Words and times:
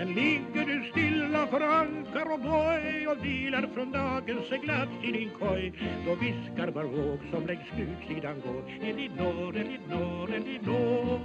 Men 0.00 0.08
ligger 0.08 0.66
du 0.66 0.90
stilla 0.90 1.46
för 1.46 1.60
ankar 1.60 2.32
och 2.32 2.40
boj 2.40 3.08
och 3.08 3.24
vilar 3.24 3.68
från 3.74 3.92
dagens 3.92 4.48
seglats 4.48 4.90
i 5.02 5.12
din 5.12 5.30
koj 5.38 5.72
då 6.06 6.14
viskar 6.14 6.68
var 6.68 6.84
våg 6.84 7.18
som 7.30 7.46
längs 7.46 7.66
skutsidan 7.66 8.40
går 8.40 8.88
Elinor, 8.88 9.56
Elinor, 9.56 10.34
Elinor 10.34 11.20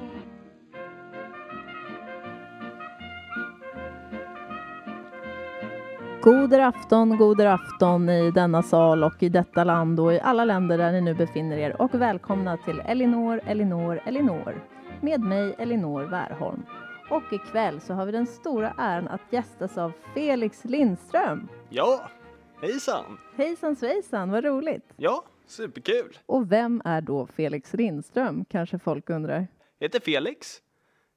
God 6.22 6.54
afton, 6.54 7.18
god 7.18 7.42
afton 7.42 8.10
i 8.10 8.32
denna 8.32 8.64
sal 8.64 9.04
och 9.04 9.24
i 9.24 9.30
detta 9.30 9.64
land 9.64 10.00
och 10.00 10.14
i 10.14 10.20
alla 10.20 10.46
länder 10.46 10.78
där 10.78 10.92
ni 10.92 11.02
nu 11.02 11.14
befinner 11.14 11.58
er. 11.58 11.82
Och 11.82 11.94
välkomna 11.94 12.58
till 12.58 12.82
Elinor, 12.86 13.42
Elinor, 13.46 14.00
Elinor. 14.06 14.62
Med 15.02 15.22
mig 15.22 15.56
Elinor 15.58 16.04
Wärholm. 16.04 16.64
Och 17.10 17.34
ikväll 17.34 17.82
så 17.82 17.94
har 17.94 18.06
vi 18.06 18.12
den 18.12 18.28
stora 18.28 18.74
äran 18.78 19.08
att 19.08 19.22
gästas 19.30 19.78
av 19.78 19.92
Felix 20.14 20.66
Lindström. 20.66 21.48
Ja, 21.70 22.10
hejsan! 22.62 23.18
Hejsan 23.36 23.76
svejsan, 23.76 24.32
vad 24.32 24.44
roligt! 24.44 24.94
Ja, 24.98 25.24
superkul! 25.46 26.18
Och 26.26 26.52
vem 26.52 26.82
är 26.86 27.02
då 27.02 27.28
Felix 27.28 27.74
Lindström, 27.74 28.46
kanske 28.46 28.80
folk 28.80 29.10
undrar? 29.10 29.48
Jag 29.78 29.86
heter 29.86 30.00
Felix 30.00 30.62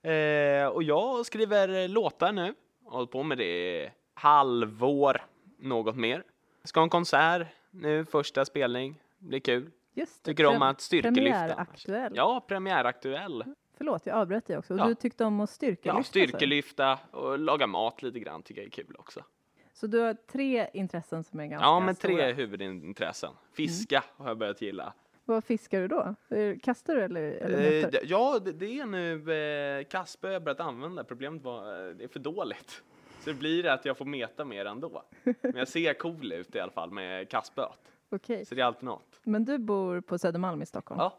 eh, 0.03 0.67
och 0.67 0.83
jag 0.83 1.27
skriver 1.27 1.89
låtar 1.89 2.33
nu. 2.33 2.55
Jag 2.85 2.91
har 2.91 2.97
hållit 2.97 3.11
på 3.11 3.23
med 3.23 3.39
det 3.39 3.91
halvår, 4.15 5.23
något 5.59 5.97
mer. 5.97 6.23
Ska 6.65 6.81
ha 6.81 6.85
en 6.85 6.91
konsert 6.91 7.47
nu, 7.71 8.05
första 8.05 8.45
spelning. 8.45 9.01
Blir 9.19 9.41
kul. 9.41 9.71
Just 9.95 10.25
det, 10.25 10.31
Tycker 10.31 10.47
om 10.47 10.63
att 10.63 10.81
styrkelyfta. 10.81 11.21
Premiäraktuell. 11.21 12.13
Ja, 12.17 12.45
premiäraktuell. 12.49 13.45
Förlåt, 13.79 14.07
jag 14.07 14.17
avbröt 14.17 14.47
dig 14.47 14.59
också. 14.59 14.75
Och 14.75 14.81
Ja. 14.81 14.87
Du 14.87 14.95
tyckte 14.95 15.25
om 15.25 15.41
att 15.41 15.51
styrkelyfta? 15.51 15.99
Ja, 15.99 16.03
styrkelyfta 16.03 16.99
och 17.11 17.39
laga 17.39 17.67
mat 17.67 18.03
lite 18.03 18.19
grann 18.21 18.43
tycker 18.43 18.61
jag 18.61 18.67
är 18.67 18.71
kul 18.71 18.97
också. 18.99 19.25
Så 19.73 19.87
du 19.87 19.99
har 20.01 20.15
tre 20.15 20.69
intressen 20.73 21.25
som 21.25 21.41
är 21.41 21.47
ganska 21.47 21.67
Ja, 21.67 21.81
men 21.81 21.95
tre 21.95 22.13
stora. 22.15 22.33
huvudintressen. 22.33 23.31
Fiska 23.53 24.05
har 24.17 24.29
jag 24.29 24.39
börjat 24.39 24.63
gilla. 24.63 24.93
Vad 25.25 25.45
fiskar 25.45 25.81
du 25.81 25.89
då? 25.89 26.15
Eh, 26.37 26.59
Kastar 26.59 26.95
du 26.95 27.03
eller, 27.03 27.23
eller 27.23 27.85
Eh, 27.95 28.01
ja, 28.05 28.39
det, 28.45 28.53
det 28.53 28.79
är 28.81 28.87
nu 28.87 29.33
eh, 29.79 29.85
kastspö 29.85 30.31
jag 30.33 30.43
börjat 30.43 30.61
använda. 30.61 31.05
Problemet 31.05 31.43
var 31.43 31.89
eh, 31.89 31.95
det 31.95 32.05
är 32.05 32.09
för 32.09 32.19
dåligt. 32.21 32.83
Så 33.21 33.31
det 33.31 33.35
blir 33.35 33.67
att 33.67 33.85
jag 33.85 33.97
får 33.97 34.05
meta 34.05 34.45
mer 34.45 34.65
ändå. 34.65 35.03
Men 35.23 35.57
jag 35.57 35.69
ser 35.69 35.95
cool 35.95 36.33
ut 36.33 36.55
i 36.55 36.61
alla 36.61 36.73
fall 36.73 36.91
med 36.91 37.29
kastspöet. 37.31 37.79
Okej. 38.11 38.47
Så 38.47 38.55
det 38.55 38.61
är 38.61 38.65
alltid 38.67 38.85
något. 38.85 39.21
Men 39.23 39.45
du 39.45 39.59
bor 39.59 40.01
på 40.01 40.19
Södermalm 40.19 40.63
i 40.63 40.67
Stockholm. 40.67 41.01
Ja. 41.01 41.19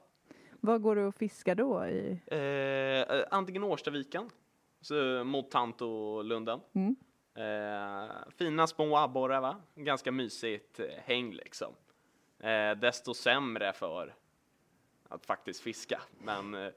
Vad 0.61 0.81
går 0.81 0.95
du 0.95 1.03
och 1.05 1.15
fiskar 1.15 1.55
då? 1.55 1.85
I... 1.85 2.19
Eh, 2.27 3.25
antingen 3.31 3.63
Årstaviken, 3.63 4.29
så 4.81 5.23
mot 5.23 5.51
Tantolunden. 5.51 6.59
Mm. 6.73 6.95
Eh, 7.35 8.11
fina 8.37 8.67
små 8.67 8.97
abborrar 8.97 9.41
va? 9.41 9.55
Ganska 9.75 10.11
mysigt 10.11 10.79
eh, 10.79 10.85
häng 11.03 11.31
liksom. 11.33 11.73
Eh, 12.39 12.71
desto 12.71 13.13
sämre 13.13 13.73
för 13.73 14.13
att 15.09 15.25
faktiskt 15.25 15.61
fiska. 15.61 16.01
Men 16.17 16.53
eh, 16.53 16.71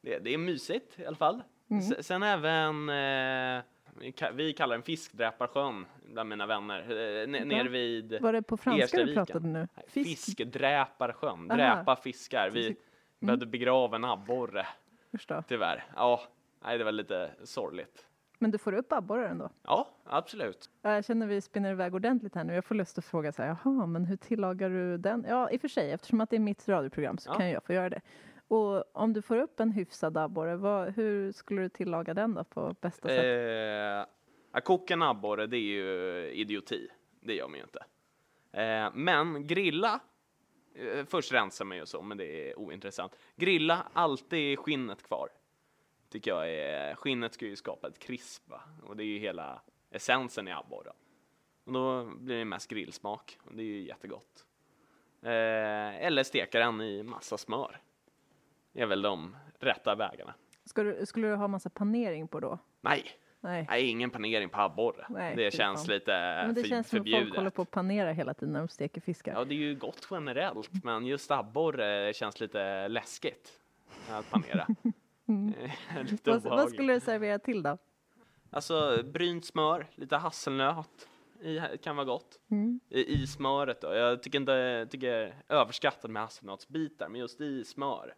det, 0.00 0.18
det 0.18 0.34
är 0.34 0.38
mysigt 0.38 0.98
i 1.00 1.06
alla 1.06 1.16
fall. 1.16 1.42
Mm. 1.70 1.82
Sen 1.82 2.22
även, 2.22 2.88
eh, 2.88 3.62
vi, 3.98 4.10
ka- 4.10 4.32
vi 4.32 4.52
kallar 4.52 4.74
den 4.74 4.82
Fiskdräparsjön 4.82 5.86
bland 6.12 6.28
mina 6.28 6.46
vänner. 6.46 6.82
Ne- 7.26 7.44
nere 7.44 7.68
vid 7.68 8.20
Var 8.20 8.32
det 8.32 8.42
på 8.42 8.56
franska 8.56 9.04
du 9.04 9.14
pratade 9.14 9.46
nu? 9.48 9.68
Fisk? 9.88 10.24
Fiskdräparsjön, 10.26 11.50
Aha. 11.50 11.56
dräpa 11.56 11.96
fiskar. 11.96 12.50
Vi. 12.50 12.76
Behövde 13.26 13.46
begrava 13.46 13.96
en 13.96 14.04
abborre. 14.04 14.66
Förstå. 15.10 15.42
Tyvärr. 15.48 15.84
Ja, 15.96 16.20
nej, 16.64 16.78
det 16.78 16.84
var 16.84 16.92
lite 16.92 17.30
sorgligt. 17.44 18.06
Men 18.38 18.50
du 18.50 18.58
får 18.58 18.72
upp 18.74 18.92
abborrar 18.92 19.28
ändå? 19.28 19.50
Ja, 19.62 19.88
absolut. 20.04 20.70
Ja, 20.82 20.94
Jag 20.94 21.04
känner 21.04 21.26
vi 21.26 21.40
spinner 21.40 21.70
iväg 21.72 21.94
ordentligt 21.94 22.34
här 22.34 22.44
nu. 22.44 22.54
Jag 22.54 22.64
får 22.64 22.74
lust 22.74 22.98
att 22.98 23.04
fråga 23.04 23.32
så 23.32 23.42
här, 23.42 23.56
jaha, 23.64 23.86
men 23.86 24.04
hur 24.04 24.16
tillagar 24.16 24.70
du 24.70 24.98
den? 24.98 25.24
Ja, 25.28 25.50
i 25.50 25.56
och 25.56 25.60
för 25.60 25.68
sig, 25.68 25.90
eftersom 25.90 26.20
att 26.20 26.30
det 26.30 26.36
är 26.36 26.40
mitt 26.40 26.68
radioprogram 26.68 27.18
så 27.18 27.30
Ja. 27.30 27.34
kan 27.34 27.50
jag 27.50 27.64
få 27.64 27.72
göra 27.72 27.90
det. 27.90 28.00
Och 28.48 28.96
om 28.96 29.12
du 29.12 29.22
får 29.22 29.36
upp 29.36 29.60
en 29.60 29.70
hyfsad 29.72 30.16
abborre, 30.16 30.56
vad, 30.56 30.88
hur 30.94 31.32
skulle 31.32 31.62
du 31.62 31.68
tillaga 31.68 32.14
den 32.14 32.34
då 32.34 32.44
på 32.44 32.74
bästa 32.80 33.08
sätt? 33.08 33.24
Eh, 33.24 34.06
att 34.58 34.64
koka 34.64 34.94
en 34.94 35.02
abborre, 35.02 35.46
det 35.46 35.56
är 35.56 35.60
ju 35.60 36.30
idioti. 36.32 36.88
Det 37.20 37.34
gör 37.34 37.48
man 37.48 37.56
ju 37.58 37.62
inte. 37.64 37.84
Eh, 38.62 38.90
men 38.94 39.46
grilla, 39.46 40.00
först 41.06 41.32
rensar 41.32 41.64
man 41.64 41.76
ju 41.76 41.86
så, 41.86 42.02
men 42.02 42.18
det 42.18 42.50
är 42.50 42.58
ointressant. 42.58 43.16
Grilla, 43.36 43.86
alltid 43.92 44.58
skinnet 44.58 45.02
kvar. 45.02 45.28
Tycker 46.08 46.30
jag 46.30 46.50
är, 46.50 46.94
skinnet 46.94 47.34
ska 47.34 47.46
ju 47.46 47.56
skapa 47.56 47.88
ett 47.88 47.98
krisp, 47.98 48.48
va? 48.48 48.60
och 48.82 48.96
det 48.96 49.04
är 49.04 49.06
ju 49.06 49.18
hela 49.18 49.62
essensen 49.90 50.48
i 50.48 50.52
abborren. 50.52 50.94
Och 51.64 51.72
då 51.72 52.04
blir 52.04 52.36
det 52.36 52.44
mest 52.44 52.70
grillsmak, 52.70 53.38
och 53.44 53.54
det 53.54 53.62
är 53.62 53.66
ju 53.66 53.82
jättegott. 53.82 54.46
Eh, 55.22 56.04
eller 56.06 56.22
steka 56.22 56.58
den 56.58 56.80
i 56.80 57.02
massa 57.02 57.38
smör. 57.38 57.80
Det 58.72 58.80
är 58.80 58.86
väl 58.86 59.02
de 59.02 59.36
rätta 59.58 59.94
vägarna. 59.94 60.34
Du, 60.74 61.06
skulle 61.06 61.28
du 61.28 61.34
ha 61.34 61.48
massa 61.48 61.70
panering 61.70 62.28
på 62.28 62.40
då? 62.40 62.58
Nej, 62.80 63.10
Nej. 63.42 63.66
Nej, 63.70 63.86
ingen 63.86 64.10
panering 64.10 64.48
på 64.48 64.60
abborre. 64.60 65.06
Nej, 65.08 65.36
det 65.36 65.54
känns 65.54 65.86
fan. 65.86 65.94
lite 65.94 66.12
men 66.46 66.54
det 66.54 66.60
för, 66.60 66.68
känns 66.68 66.88
som 66.88 66.98
att 66.98 67.00
förbjudet. 67.00 67.22
folk 67.28 67.36
håller 67.36 67.50
på 67.50 67.62
att 67.62 67.70
panera 67.70 68.12
hela 68.12 68.34
tiden 68.34 68.52
när 68.52 68.60
de 68.60 68.68
steker 68.68 69.00
fiskar. 69.00 69.32
Ja, 69.32 69.44
det 69.44 69.54
är 69.54 69.58
ju 69.58 69.74
gott 69.74 70.08
generellt, 70.10 70.84
men 70.84 71.06
just 71.06 71.30
abborre 71.30 72.12
känns 72.12 72.40
lite 72.40 72.88
läskigt 72.88 73.52
att 74.10 74.30
panera. 74.30 74.66
lite 76.10 76.30
vad, 76.30 76.42
vad 76.42 76.70
skulle 76.70 76.92
du 76.92 77.00
servera 77.00 77.38
till 77.38 77.62
då? 77.62 77.78
Alltså 78.50 79.02
brynt 79.04 79.44
smör, 79.44 79.86
lite 79.94 80.16
hasselnöt 80.16 81.08
i, 81.42 81.60
kan 81.82 81.96
vara 81.96 82.06
gott. 82.06 82.40
Mm. 82.50 82.80
I, 82.88 83.22
I 83.22 83.26
smöret 83.26 83.80
då. 83.80 83.94
Jag 83.94 84.22
tycker 84.22 84.40
inte, 84.40 84.86
tycker 84.90 85.34
överskattat 85.48 86.10
med 86.10 86.22
hasselnötsbitar, 86.22 87.08
men 87.08 87.20
just 87.20 87.40
i 87.40 87.64
smör. 87.64 88.14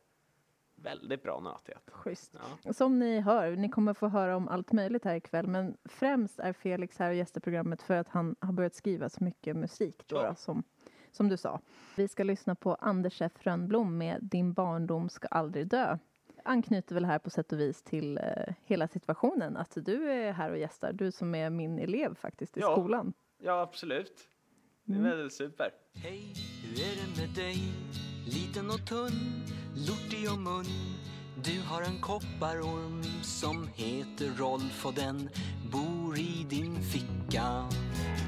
Väldigt 0.77 1.23
bra 1.23 1.41
nötighet. 1.41 1.91
Schysst. 1.93 2.37
Ja. 2.63 2.73
Som 2.73 2.99
ni 2.99 3.21
hör, 3.21 3.57
ni 3.57 3.69
kommer 3.69 3.95
få 3.95 4.09
höra 4.09 4.37
om 4.37 4.49
allt 4.49 4.73
möjligt 4.73 5.05
här 5.05 5.15
ikväll, 5.15 5.47
men 5.47 5.77
främst 5.85 6.39
är 6.41 6.53
Felix 6.53 6.99
här 6.99 7.09
och 7.09 7.15
gästar 7.17 7.41
programmet 7.41 7.83
för 7.83 7.95
att 7.97 8.09
han 8.09 8.37
har 8.41 8.53
börjat 8.53 8.75
skriva 8.75 9.09
så 9.09 9.25
mycket 9.25 9.57
musik 9.57 10.03
då, 10.07 10.17
Ja. 10.17 10.29
då, 10.29 10.35
som, 10.35 10.63
som 11.13 11.29
du 11.29 11.37
sa. 11.37 11.61
Vi 11.97 12.09
ska 12.09 12.23
lyssna 12.25 12.55
på 12.55 12.75
Anders 12.75 13.23
F. 13.23 13.33
Rönnblom 13.41 13.99
med 13.99 14.19
Din 14.23 14.53
barndom 14.53 15.09
ska 15.09 15.29
aldrig 15.29 15.67
dö. 15.69 15.99
Anknyter 16.45 16.95
väl 16.95 17.05
här 17.05 17.19
på 17.19 17.31
sätt 17.31 17.53
och 17.53 17.61
vis 17.61 17.83
till 17.83 18.19
eh, 18.19 18.55
hela 18.65 18.89
situationen, 18.89 19.57
att 19.57 19.73
du 19.77 20.11
är 20.13 20.33
här 20.33 20.51
och 20.51 20.59
gästar, 20.59 20.93
du 20.93 21.13
som 21.13 21.35
är 21.35 21.51
min 21.51 21.79
elev 21.79 22.15
faktiskt 22.15 22.57
i 22.57 22.61
Ja. 22.61 22.73
skolan. 22.73 23.13
ja, 23.43 23.61
absolut. 23.61 24.29
Det 24.85 24.93
är 24.95 24.99
Mm. 24.99 25.11
väl 25.19 25.31
super. 25.31 25.71
Hej, 25.95 26.35
hur 26.63 26.73
är 26.73 26.97
det 26.97 27.21
med 27.27 27.35
dig? 27.35 27.57
Liten 28.27 28.67
och 28.71 28.87
tunn, 28.89 29.11
lortig 29.75 30.33
och 30.33 30.39
mun. 30.39 30.67
Du 31.43 31.61
har 31.67 31.83
en 31.83 32.01
kopparorm 32.01 33.03
som 33.23 33.69
heter 33.75 34.27
Rolf 34.39 34.87
och 34.87 34.95
den 34.95 35.29
bor 35.73 36.19
i 36.19 36.47
din 36.51 36.83
ficka. 36.83 37.69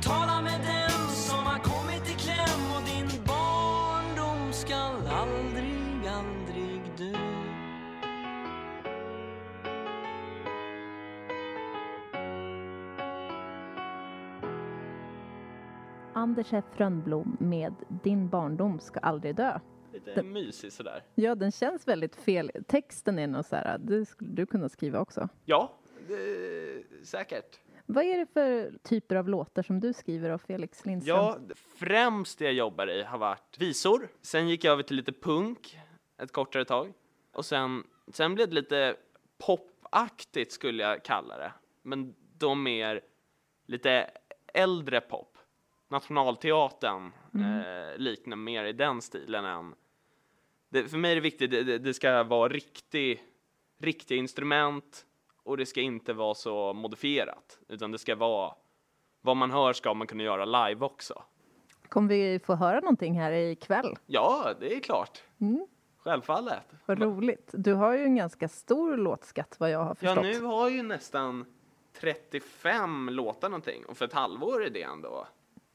Tala 0.03 0.43
med 0.43 0.61
den 0.61 1.09
som 1.09 1.39
har 1.39 1.59
kommit 1.59 2.11
i 2.11 2.15
kläm 2.15 2.73
och 2.77 2.83
din 2.87 3.25
barndom 3.27 4.53
skall 4.53 5.07
aldrig, 5.07 6.07
aldrig 6.07 6.83
dö. 6.99 7.19
Anders 16.15 16.53
F. 16.53 16.65
Rönnblom 16.77 17.37
med 17.41 17.75
Din 18.03 18.29
barndom 18.29 18.81
ska 18.81 19.01
aldrig 19.01 19.37
dö. 19.37 19.59
Lite 19.99 20.15
Det- 20.15 20.23
mysig 20.23 20.73
sådär. 20.73 21.03
Ja, 21.15 21.35
den 21.35 21.53
känns 21.53 21.89
väldigt 21.89 22.17
fel. 22.17 22.51
Texten 22.69 23.19
är 23.19 23.27
nog 23.27 23.45
så 23.45 23.57
här, 23.57 23.79
det 23.79 24.07
skulle 24.07 24.31
du 24.31 24.47
kunna 24.47 24.69
skriva 24.69 25.01
också. 25.01 25.29
Ja, 25.45 25.73
det, 26.09 26.83
säkert. 27.07 27.59
Vad 27.87 28.05
är 28.05 28.19
det 28.19 28.27
för 28.27 28.79
typer 28.83 29.17
av 29.17 29.29
låtar 29.29 29.63
som 29.63 29.81
du 29.81 29.93
skriver 29.93 30.31
av 30.31 30.39
Felix 30.39 30.85
Lindström? 30.87 31.17
Ja, 31.17 31.39
främst 31.77 32.39
det 32.39 32.45
jag 32.45 32.55
jobbar 32.55 32.91
i 32.91 33.03
har 33.03 33.19
varit 33.19 33.57
visor. 33.59 34.09
Sen 34.23 34.49
gick 34.49 34.65
jag 34.65 34.73
över 34.73 34.83
till 34.83 34.97
lite 34.97 35.13
punk 35.13 35.79
ett 36.23 36.33
kortare 36.33 36.65
tag. 36.65 36.93
Och 37.33 37.45
sen, 37.45 37.85
sen 38.13 38.35
blev 38.35 38.49
det 38.49 38.55
lite 38.55 38.97
popaktigt 39.39 40.53
skulle 40.53 40.83
jag 40.83 41.05
kalla 41.05 41.39
det. 41.39 41.53
Men 41.83 42.15
då 42.39 42.55
mer 42.55 43.01
lite 43.67 44.11
äldre 44.55 45.01
pop. 45.01 45.39
Nationalteatern 45.89 47.13
eh, 47.35 47.99
liknar 47.99 48.37
mer 48.37 48.65
i 48.65 48.73
den 48.73 49.03
stilen 49.03 49.45
än... 49.45 49.75
Det, 50.69 50.89
för 50.89 50.99
mig 50.99 51.11
är 51.11 51.15
det 51.15 51.21
viktigt, 51.21 51.51
det, 51.51 51.79
det, 51.79 51.95
ska 51.95 52.23
vara 52.23 52.49
riktig, 52.49 53.23
riktiga 53.81 54.19
instrument 54.19 55.07
och 55.43 55.57
det 55.57 55.67
ska 55.67 55.81
inte 55.81 56.13
vara 56.13 56.35
så 56.35 56.73
modifierat. 56.73 57.59
Utan 57.69 57.93
det 57.93 57.99
ska 57.99 58.17
vara 58.17 58.55
vad 59.21 59.37
man 59.37 59.51
hör 59.51 59.73
ska 59.73 59.95
man 59.95 60.07
kunna 60.07 60.23
göra 60.23 60.45
live 60.69 60.85
också. 60.85 61.23
Kommer 61.89 62.09
vi 62.09 62.39
få 62.39 62.55
höra 62.55 62.81
någonting 62.81 63.21
här 63.21 63.33
ikväll? 63.33 63.95
Ja, 64.07 64.55
det 64.61 64.75
är 64.77 64.81
klart. 64.81 65.23
Mm. 65.41 65.67
Självfallet. 65.99 66.63
Vad 66.87 67.03
roligt. 67.03 67.51
Du 67.53 67.75
har 67.75 67.93
ju 67.97 68.03
en 68.05 68.17
ganska 68.17 68.49
stor 68.49 68.97
låtskatt 68.97 69.57
vad 69.61 69.71
jag 69.71 69.79
har 69.79 69.97
Ja, 70.01 70.15
förstått. 70.15 70.25
nu 70.25 70.41
har 70.41 70.69
ju 70.71 70.83
nästan 70.83 71.45
35 72.01 73.09
låtar 73.09 73.49
någonting. 73.49 73.85
Och 73.87 73.97
för 73.97 74.05
ett 74.05 74.13
halvår 74.13 74.65
är 74.65 74.71
det 74.71 74.83
ändå 74.83 75.27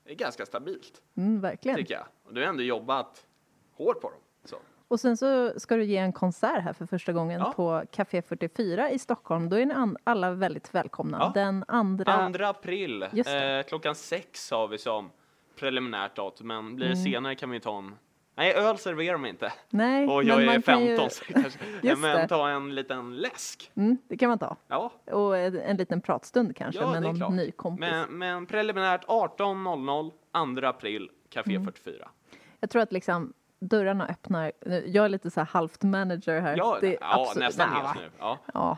det 0.04 0.12
är 0.12 0.16
ganska 0.16 0.46
stabilt, 0.46 1.02
Mm, 1.18 1.42
verkligen. 1.42 1.78
tycker 1.78 1.94
jag. 1.94 2.06
Och 2.24 2.34
du 2.34 2.42
har 2.42 2.48
ändå 2.48 2.64
jobbat 2.64 3.28
hårt 3.74 4.02
på 4.02 4.10
dem. 4.10 4.20
Och 4.92 5.00
sen 5.00 5.18
så 5.18 5.60
ska 5.60 5.76
du 5.76 5.84
ge 5.84 5.98
en 5.98 6.14
konsert 6.14 6.64
här 6.64 6.74
för 6.74 6.86
första 6.86 7.12
gången 7.14 7.40
Ja. 7.40 7.54
på 7.56 7.84
Café 7.92 8.22
44 8.22 8.92
i 8.92 9.00
Stockholm. 9.00 9.50
Då 9.50 9.56
är 9.60 9.66
ni 9.66 9.96
alla 10.04 10.32
väldigt 10.32 10.76
välkomna. 10.76 11.18
Ja. 11.20 11.32
Den 11.34 11.66
andra... 11.68 12.34
2 12.34 12.44
april, 12.46 13.04
eh, 13.04 13.10
klockan 13.68 13.96
sex 13.96 14.52
har 14.52 14.68
vi 14.68 14.78
som 14.78 15.10
preliminärt 15.60 16.16
datum, 16.16 16.48
men 16.48 16.76
blir 16.76 16.88
det 16.88 16.94
Mm. 16.94 17.04
senare 17.04 17.36
kan 17.36 17.50
vi 17.50 17.60
ta 17.60 17.78
en 17.78 17.96
Nej, 18.36 18.54
öl 18.54 18.78
serverar 18.78 19.14
de 19.14 19.26
inte. 19.26 19.54
Nej, 19.70 20.08
Och 20.08 20.24
jag 20.24 20.42
är 20.42 20.46
man 20.46 20.62
15 20.62 20.66
kan 20.66 20.86
ju... 20.86 21.10
så 21.10 21.26
kanske. 21.26 21.60
Men 21.96 22.02
det. 22.02 22.28
ta 22.28 22.50
en 22.50 22.76
liten 22.76 23.16
läsk. 23.18 23.72
Mm, 23.76 23.98
det 24.08 24.18
kan 24.18 24.30
man 24.30 24.40
ta. 24.40 24.56
Ja, 24.68 24.92
Och 25.12 25.38
en 25.38 25.60
en 25.60 25.78
liten 25.78 26.02
pratstund 26.02 26.56
kanske 26.56 26.82
Ja, 26.82 26.92
med 26.92 27.02
någon 27.04 27.16
klart. 27.16 27.32
ny 27.34 27.52
kompis. 27.52 27.90
men, 27.90 28.18
men 28.18 28.46
preliminärt 28.46 29.06
18.00, 29.06 30.12
2 30.62 30.68
april, 30.68 31.10
Café 31.30 31.56
Mm. 31.56 31.66
44. 31.66 32.10
Jag 32.60 32.70
tror 32.70 32.82
att 32.82 32.92
liksom 32.92 33.34
dörrarna 33.62 34.08
öppnar. 34.08 34.52
Jag 34.86 35.06
är 35.06 35.10
lite 35.10 35.32
så 35.32 35.40
här 35.40 35.48
halvt 35.48 35.84
manager 35.84 36.42
här. 36.42 36.58
Ja, 36.58 36.78
Det 36.82 36.88
är 36.88 36.98
ja 37.02 37.22
absolut- 37.22 37.48
nästan 37.48 37.70
Nej, 37.74 37.82
just 37.84 37.96
nu. 37.96 38.10
Ja. 38.20 38.38
Ja, 38.54 38.78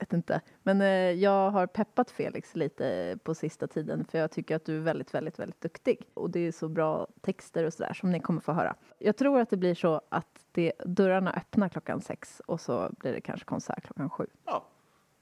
vet 0.00 0.12
inte. 0.12 0.40
Men 0.62 0.80
eh, 0.80 0.86
jag 1.10 1.50
har 1.50 1.66
peppat 1.66 2.10
Felix 2.10 2.56
lite 2.56 3.18
på 3.24 3.34
sista 3.34 3.66
tiden 3.66 4.04
för 4.04 4.18
jag 4.18 4.30
tycker 4.30 4.56
att 4.56 4.64
du 4.64 4.76
är 4.76 4.80
väldigt, 4.80 5.14
väldigt, 5.14 5.38
väldigt 5.38 5.60
duktig. 5.60 6.08
Och 6.14 6.30
det 6.30 6.40
är 6.40 6.52
så 6.52 6.68
bra 6.68 7.06
texter 7.20 7.64
och 7.64 7.72
sådär 7.72 7.92
som 7.92 8.10
ni 8.10 8.20
kommer 8.20 8.40
få 8.40 8.52
höra. 8.52 8.74
Jag 8.98 9.16
tror 9.16 9.40
att 9.40 9.50
det 9.50 9.56
blir 9.56 9.74
så 9.74 10.00
att 10.08 10.46
det, 10.52 10.72
dörrarna 10.86 11.32
öppnar 11.32 11.68
klockan 11.68 12.00
sex 12.00 12.42
och 12.46 12.60
så 12.60 12.90
blir 12.98 13.12
det 13.12 13.20
kanske 13.20 13.44
konsert 13.46 13.84
klockan 13.84 14.10
sju. 14.10 14.26
ja, 14.44 14.64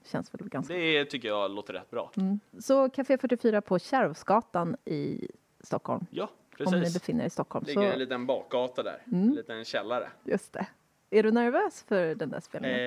Känns 0.04 0.34
väl 0.34 0.48
ganska... 0.48 0.74
det 0.74 1.04
tycker 1.04 1.28
jag 1.28 1.50
låter 1.50 1.72
rätt 1.72 1.90
bra. 1.90 2.10
Mm. 2.16 2.40
Så 2.60 2.88
Café 2.90 3.18
44 3.18 3.60
på 3.60 3.78
Kärvsgatan 3.78 4.76
i 4.84 5.28
Stockholm. 5.60 6.06
Ja, 6.10 6.28
Om 6.66 6.72
ni 6.74 6.80
precis. 6.80 6.94
befinner 6.94 7.22
er 7.22 7.26
i 7.26 7.30
Stockholm. 7.30 7.64
Det 7.64 7.70
ligger 7.74 7.86
en 7.86 7.92
Så, 7.92 7.98
liten 7.98 8.26
bakgata 8.26 8.82
där, 8.82 9.02
Mm. 9.06 9.22
en 9.28 9.34
liten 9.34 9.64
källare. 9.64 10.10
just 10.24 10.52
det. 10.52 10.66
Är 11.10 11.22
du 11.22 11.30
nervös 11.32 11.82
för 11.88 12.14
den 12.14 12.28
där 12.30 12.36
Eh, 12.36 12.40
spelningen? 12.40 12.78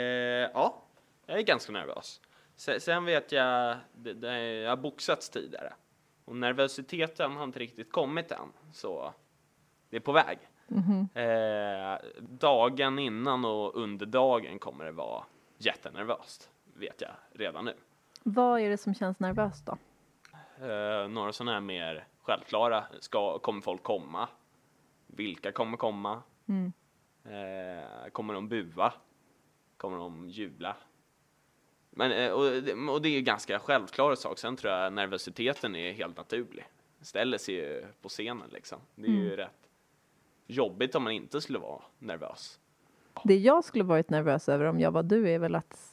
ja, 0.53 0.81
jag 1.25 1.37
är 1.39 1.43
ganska 1.43 1.71
nervös. 1.71 2.21
Sen, 2.55 3.05
vet 3.05 3.31
jag, 3.31 3.77
det, 3.95 4.13
det, 4.13 4.43
jag 4.43 4.69
har 4.69 4.77
boxats 4.77 5.29
tidigare. 5.29 5.73
Och 6.25 6.35
nervositeten 6.35 7.31
har 7.31 7.43
inte 7.43 7.59
riktigt 7.59 7.91
kommit 7.91 8.31
än, 8.31 8.51
så 8.73 9.13
det 9.89 9.95
är 9.95 9.99
på 10.01 10.11
väg. 10.11 10.37
Mhm. 10.67 11.07
Eh, 11.13 11.97
dagen 12.19 12.99
innan 12.99 13.45
och 13.45 13.75
under 13.75 14.05
dagen 14.05 14.59
kommer 14.59 14.85
det 14.85 14.91
vara 14.91 15.23
jättenervöst, 15.57 16.49
vet 16.73 17.01
jag 17.01 17.11
redan 17.33 17.65
nu. 17.65 17.73
Vad 18.23 18.59
är 18.61 18.69
det 18.69 18.77
som 18.77 18.93
känns 18.93 19.19
nervöst 19.19 19.65
då? 19.65 19.77
Eh, 20.67 21.07
några 21.07 21.33
sådana 21.33 21.51
här 21.53 21.59
mer 21.59 22.07
självklara, 22.21 22.83
ska, 22.99 23.39
kommer 23.39 23.61
folk 23.61 23.83
komma? 23.83 24.27
Vilka 25.07 25.51
kommer 25.51 25.77
komma? 25.77 26.21
Mm. 26.47 26.73
Eh, 27.25 28.09
kommer 28.11 28.33
de 28.33 28.47
bua? 28.47 28.93
Kommer 29.77 29.97
de 29.97 30.29
jubla? 30.29 30.75
Men, 31.89 32.11
eh, 32.11 32.31
och, 32.31 32.43
det- 32.43 32.73
och 32.73 33.01
det 33.01 33.09
är 33.09 33.13
ju 33.13 33.21
ganska 33.21 33.59
självklara 33.59 34.15
sak. 34.15 34.39
Sen 34.39 34.55
tror 34.55 34.73
jag 34.73 34.93
nervositeten 34.93 35.75
är 35.75 35.91
helt 35.93 36.17
naturlig. 36.17 36.65
Ställer 37.01 37.37
sig 37.37 37.55
ju 37.55 37.85
på 38.01 38.09
scenen 38.09 38.49
liksom. 38.51 38.79
Det 38.95 39.07
är 39.07 39.11
ju 39.11 39.35
rätt 39.35 39.69
jobbigt 40.47 40.95
om 40.95 41.03
man 41.03 41.13
inte 41.13 41.41
skulle 41.41 41.59
vara 41.59 41.81
nervös. 41.99 42.59
Det 43.23 43.35
jag 43.35 43.63
skulle 43.63 43.83
varit 43.83 44.09
nervös 44.09 44.49
över 44.49 44.65
om 44.65 44.79
jag 44.79 44.91
var 44.91 45.03
du 45.03 45.29
är 45.29 45.39
väl 45.39 45.55
att 45.55 45.87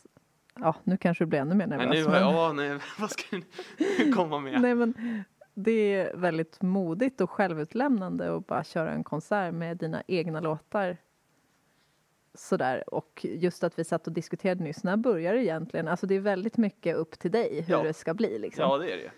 Ja, 0.60 0.74
nu 0.84 0.96
kanske 0.96 1.24
du 1.24 1.28
blir 1.28 1.38
ännu 1.38 1.54
mer 1.54 1.66
nervös. 1.66 1.86
Men 1.88 1.96
nu 1.96 2.04
har 2.04 2.16
jag, 2.20 2.32
ja, 2.34 2.52
nej, 2.52 2.78
vad 2.98 3.10
ska 3.10 3.40
du 3.78 4.12
komma 4.12 4.38
med? 4.38 4.60
Nej, 4.60 4.74
men 4.74 4.94
det 5.62 5.94
är 5.94 6.16
väldigt 6.16 6.62
modigt 6.62 7.20
och 7.20 7.30
självutlämnande 7.30 8.36
att 8.36 8.46
bara 8.46 8.64
köra 8.64 8.90
en 8.92 9.04
konsert 9.04 9.54
med 9.54 9.76
dina 9.76 10.02
egna 10.06 10.40
låtar. 10.40 10.96
Sådär. 12.34 12.94
Och 12.94 13.26
just 13.30 13.64
att 13.64 13.78
vi 13.78 13.84
satt 13.84 14.06
och 14.06 14.12
diskuterade 14.12 14.64
nyss, 14.64 14.84
när 14.84 14.96
börjar 14.96 15.34
det 15.34 15.44
egentligen? 15.44 15.88
Alltså 15.88 16.06
det 16.06 16.14
är 16.14 16.20
väldigt 16.20 16.56
mycket 16.56 16.96
upp 16.96 17.18
till 17.18 17.30
dig 17.30 17.60
hur 17.60 17.74
Ja. 17.74 17.82
det 17.82 17.94
ska 17.94 18.14
bli. 18.14 18.38
Liksom. 18.38 18.62
Ja, 18.62 18.78
det 18.78 18.92
är 18.92 18.96
det 18.96 19.02
ju. 19.02 19.10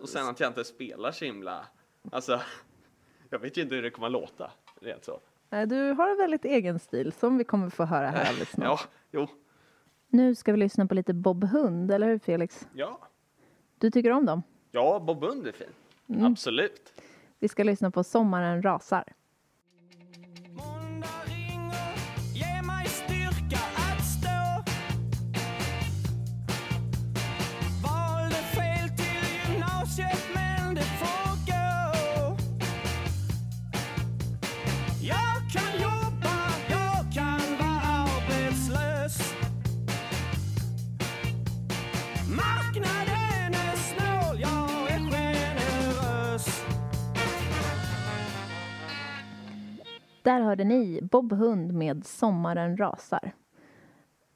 Och 0.00 0.08
sen 0.08 0.28
att 0.28 0.40
jag 0.40 0.50
inte 0.50 0.64
spelar 0.64 1.12
så 1.12 1.24
himla, 1.24 1.66
alltså, 2.12 2.40
jag 3.30 3.38
vet 3.38 3.58
ju 3.58 3.62
inte 3.62 3.74
hur 3.74 3.82
det 3.82 3.90
kommer 3.90 4.06
att 4.06 4.12
låta, 4.12 4.50
rent 4.80 5.04
så. 5.04 5.20
Nej, 5.50 5.66
Du 5.66 5.90
har 5.92 6.10
en 6.10 6.16
väldigt 6.16 6.44
egen 6.44 6.78
stil 6.78 7.12
som 7.12 7.38
vi 7.38 7.44
kommer 7.44 7.70
få 7.70 7.84
höra 7.84 8.08
här 8.10 8.28
alldeles 8.28 8.50
snart. 8.52 8.88
Ja, 9.10 9.18
jo, 9.20 9.26
Nu 10.08 10.34
ska 10.34 10.52
vi 10.52 10.58
lyssna 10.58 10.86
på 10.86 10.94
lite 10.94 11.14
Bob 11.14 11.44
Hund, 11.44 11.90
eller 11.90 12.06
hur 12.06 12.18
Felix? 12.18 12.68
ja. 12.74 13.00
Du 13.78 13.90
tycker 13.90 14.10
om 14.12 14.26
dem? 14.26 14.42
Ja, 14.70 15.00
Bob 15.00 15.24
Hund 15.24 15.46
är 15.46 15.52
fin. 15.52 15.66
Mm. 16.08 16.32
Absolut. 16.32 16.92
Vi 17.38 17.48
ska 17.48 17.64
lyssna 17.64 17.90
på 17.90 18.04
Sommaren 18.04 18.62
rasar. 18.62 19.04
Där 50.30 50.40
hörde 50.40 50.64
ni 50.64 51.00
Bob 51.02 51.32
Hund 51.32 51.72
med 51.74 52.06
Sommaren 52.06 52.76
rasar. 52.76 53.32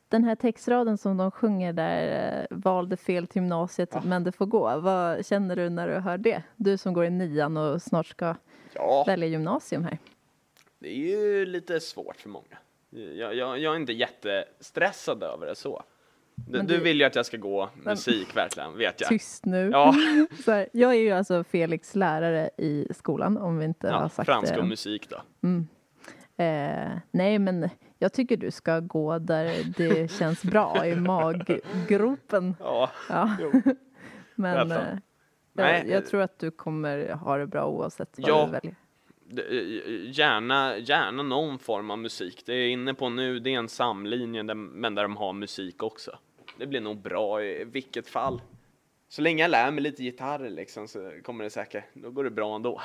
Den 0.09 0.25
här 0.25 0.35
textraden 0.35 0.99
som 0.99 1.17
de 1.17 1.31
sjunger 1.31 1.73
där, 1.73 2.39
eh, 2.51 2.57
valde 2.57 2.97
fel 2.97 3.27
till 3.27 3.43
gymnasiet 3.43 4.05
men 4.05 4.25
det 4.25 4.33
får 4.33 4.47
gå. 4.47 4.79
Vad 4.81 5.27
känner 5.27 5.57
du 5.57 5.71
när 5.71 5.89
du 5.89 5.95
hör 5.95 6.19
det? 6.19 6.43
Du 6.57 6.77
som 6.79 6.93
går 6.95 7.05
i 7.05 7.11
nian 7.11 7.57
och 7.57 7.83
snart 7.83 8.07
ska 8.07 8.35
Ja, 8.73 9.05
välja 9.07 9.27
gymnasium 9.29 9.85
här. 9.85 9.99
det 10.79 10.89
är 10.89 10.95
ju 10.95 11.47
lite 11.47 11.81
svårt 11.81 12.17
för 12.17 12.29
många. 12.29 12.59
Jag, 12.91 13.35
jag, 13.35 13.59
jag 13.59 13.73
är 13.73 13.77
inte 13.77 13.93
jättestressad 13.93 15.23
över 15.23 15.47
det 15.47 15.55
så. 15.55 15.83
Du, 16.35 16.57
Men 16.59 16.67
du 16.67 16.81
vill 16.81 16.99
ju 17.01 17.05
att 17.05 17.15
jag 17.15 17.27
ska 17.27 17.37
gå 17.37 17.69
musik 17.75 18.37
verkligen, 18.37 18.79
vet 18.79 19.01
jag. 19.01 19.09
Tyst 19.09 19.45
nu. 19.47 19.71
Ja, 19.73 19.95
Så 20.45 20.53
här, 20.53 20.69
jag 20.73 20.91
är 20.95 20.99
ju 21.01 21.11
alltså 21.11 21.45
Felix 21.45 21.95
lärare 21.95 22.51
i 22.59 22.89
skolan 22.95 23.39
om 23.39 23.59
vi 23.59 23.65
inte 23.65 23.91
har 23.91 24.01
ja 24.03 24.09
sagt 24.09 24.27
franska 24.27 24.55
det. 24.55 24.61
och 24.63 24.69
musik 24.69 25.09
då. 25.11 25.17
Eh, 26.37 26.99
nej, 27.11 27.39
men 27.39 27.69
jag 27.99 28.13
tycker 28.13 28.37
du 28.37 28.51
ska 28.51 28.81
gå 28.81 29.19
där 29.19 29.53
det 29.77 30.11
känns 30.11 30.43
bra 30.43 30.87
i 30.87 30.97
maggropen. 30.97 32.57
Ja, 32.61 32.91
Ja. 33.09 33.37
Men 34.35 34.73
eh, 34.73 34.79
jag, 35.53 35.79
jag 35.79 35.91
eh, 35.91 36.01
tror 36.01 36.21
att 36.21 36.39
du 36.39 36.51
kommer 36.51 37.13
ha 37.13 37.37
det 37.37 37.47
bra 37.47 37.67
oavsett 37.67 38.09
vad 38.19 38.29
Ja. 38.29 38.47
du 38.47 38.53
väljer. 38.53 38.75
det- 39.25 40.11
gärna, 40.19 40.77
gärna 40.79 41.23
någon 41.23 41.59
form 41.59 41.91
av 41.91 41.99
musik. 41.99 42.43
Det 42.47 42.53
jag 42.55 42.65
är 42.65 42.69
inne 42.69 42.95
på 42.95 43.09
nu, 43.09 43.39
det 43.39 43.55
är 43.55 43.59
en 43.59 43.69
samlinje, 43.69 44.43
där, 44.43 44.55
men 44.55 44.95
där 44.95 45.03
de 45.03 45.17
har 45.17 45.33
musik 45.33 45.83
också. 45.83 46.19
Det 46.59 46.67
blir 46.67 46.81
nog 46.81 46.97
bra 47.03 47.43
i 47.45 47.65
vilket 47.65 48.09
fall. 48.09 48.43
Så 49.09 49.23
länge 49.23 49.43
jag 49.43 49.51
lär 49.51 49.71
mig 49.71 49.83
lite 49.83 50.05
gitarr 50.05 50.49
liksom 50.49 50.89
så 50.89 51.11
kommer 51.25 51.45
det 51.45 51.51
säkert, 51.51 51.85
då 51.95 52.11
går 52.11 52.25
det 52.25 52.31
bra 52.31 52.57
ändå. 52.57 52.81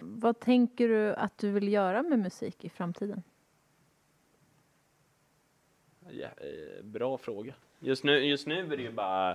Vad 0.00 0.40
tänker 0.40 0.88
du 0.88 1.14
att 1.14 1.38
du 1.38 1.50
vill 1.50 1.72
göra 1.72 2.02
med 2.02 2.18
musik 2.18 2.64
i 2.64 2.68
framtiden? 2.68 3.22
Ja, 6.10 6.26
eh, 6.26 6.84
bra 6.84 7.18
fråga. 7.18 7.54
Just 7.78 8.04
nu, 8.04 8.18
just 8.18 8.46
nu 8.46 8.72
är 8.72 8.76
det 8.76 8.82
ju 8.82 8.92
bara 8.92 9.30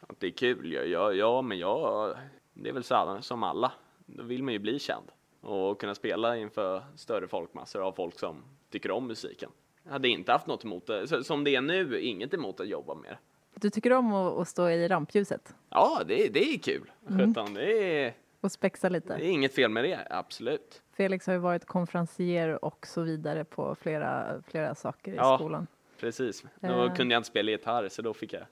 att 0.00 0.20
det 0.20 0.26
är 0.26 0.30
kul. 0.30 0.72
Ja, 0.72 1.12
ja, 1.12 1.42
men 1.42 1.58
jag, 1.58 2.16
det 2.54 2.68
är 2.68 2.72
väl 2.72 2.84
så 2.84 3.18
som 3.20 3.42
alla. 3.42 3.72
Då 4.06 4.22
vill 4.22 4.42
man 4.42 4.52
ju 4.52 4.58
bli 4.58 4.78
känd 4.78 5.04
och 5.40 5.80
kunna 5.80 5.94
spela 5.94 6.36
inför 6.36 6.84
större 6.96 7.28
folkmassor 7.28 7.82
av 7.82 7.92
folk 7.92 8.18
som 8.18 8.42
tycker 8.70 8.90
om 8.90 9.06
musiken. 9.06 9.50
Jag 9.84 9.92
hade 9.92 10.08
inte 10.08 10.32
haft 10.32 10.46
något 10.46 10.64
emot 10.64 10.86
det. 10.86 11.24
Som 11.24 11.44
det 11.44 11.54
är 11.54 11.60
nu, 11.60 12.00
inget 12.00 12.34
emot 12.34 12.60
att 12.60 12.68
jobba 12.68 12.94
med 12.94 13.10
det. 13.10 13.18
Du 13.54 13.70
tycker 13.70 13.92
om 13.92 14.12
att, 14.12 14.48
stå 14.48 14.68
i 14.68 14.88
rampljuset 14.88 15.54
Ja, 15.68 16.02
det, 16.06 16.28
det 16.28 16.54
är 16.54 16.58
kul. 16.58 16.90
Sjutton, 17.08 17.54
det, 17.54 18.04
är, 18.04 18.14
och 18.42 18.52
spexa 18.52 18.88
lite? 18.88 19.16
det 19.16 19.24
är 19.26 19.30
inget 19.30 19.54
fel 19.54 19.70
med 19.70 19.84
det, 19.84 20.06
absolut. 20.10 20.82
Felix 20.96 21.26
har 21.26 21.34
ju 21.34 21.40
varit 21.40 21.64
konferencier 21.66 22.64
och 22.64 22.86
så 22.86 23.02
vidare 23.02 23.44
på 23.44 23.74
flera, 23.74 24.42
flera 24.46 24.74
saker 24.74 25.12
i 25.12 25.16
Ja. 25.16 25.38
skolan. 25.38 25.66
Precis. 26.00 26.44
Då 26.60 26.84
Eh. 26.84 26.94
kunde 26.94 27.14
jag 27.14 27.20
inte 27.20 27.28
spela 27.28 27.50
gitarr, 27.50 27.88
så 27.88 28.02
då 28.02 28.14
fick 28.14 28.32
jag 28.32 28.42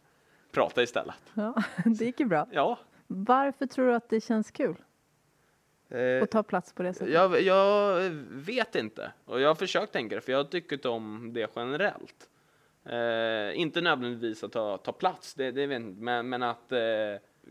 prata 0.52 0.82
istället. 0.82 1.14
Ja, 1.34 1.54
det 1.84 2.04
gick 2.04 2.20
ju 2.20 2.26
bra. 2.26 2.46
Ja. 2.52 2.78
Varför 3.06 3.66
tror 3.66 3.86
du 3.86 3.94
att 3.94 4.08
det 4.08 4.20
känns 4.20 4.50
kul 4.50 4.76
Eh, 5.92 6.22
att 6.22 6.30
ta 6.30 6.42
plats 6.42 6.72
på 6.72 6.82
det 6.82 6.94
sättet? 6.94 7.14
Jag, 7.14 7.40
jag 7.42 8.00
vet 8.30 8.74
inte. 8.74 9.12
Och 9.24 9.40
jag 9.40 9.48
har 9.48 9.54
försökt 9.54 9.92
tänka 9.92 10.14
det, 10.14 10.20
för 10.20 10.32
jag 10.32 10.38
har 10.38 10.44
tyckt 10.44 10.86
om 10.86 11.30
det 11.32 11.50
generellt. 11.56 12.28
Eh, 12.84 13.60
inte 13.60 13.80
nödvändigtvis 13.80 14.44
att 14.44 14.52
ta, 14.52 14.78
ta 14.78 14.92
plats, 14.92 15.34
det, 15.34 15.50
det 15.50 15.66
vet 15.66 15.72
jag 15.72 15.82
inte, 15.88 16.02
men, 16.02 16.28
men 16.28 16.42
att 16.42 16.72
eh, 16.72 16.78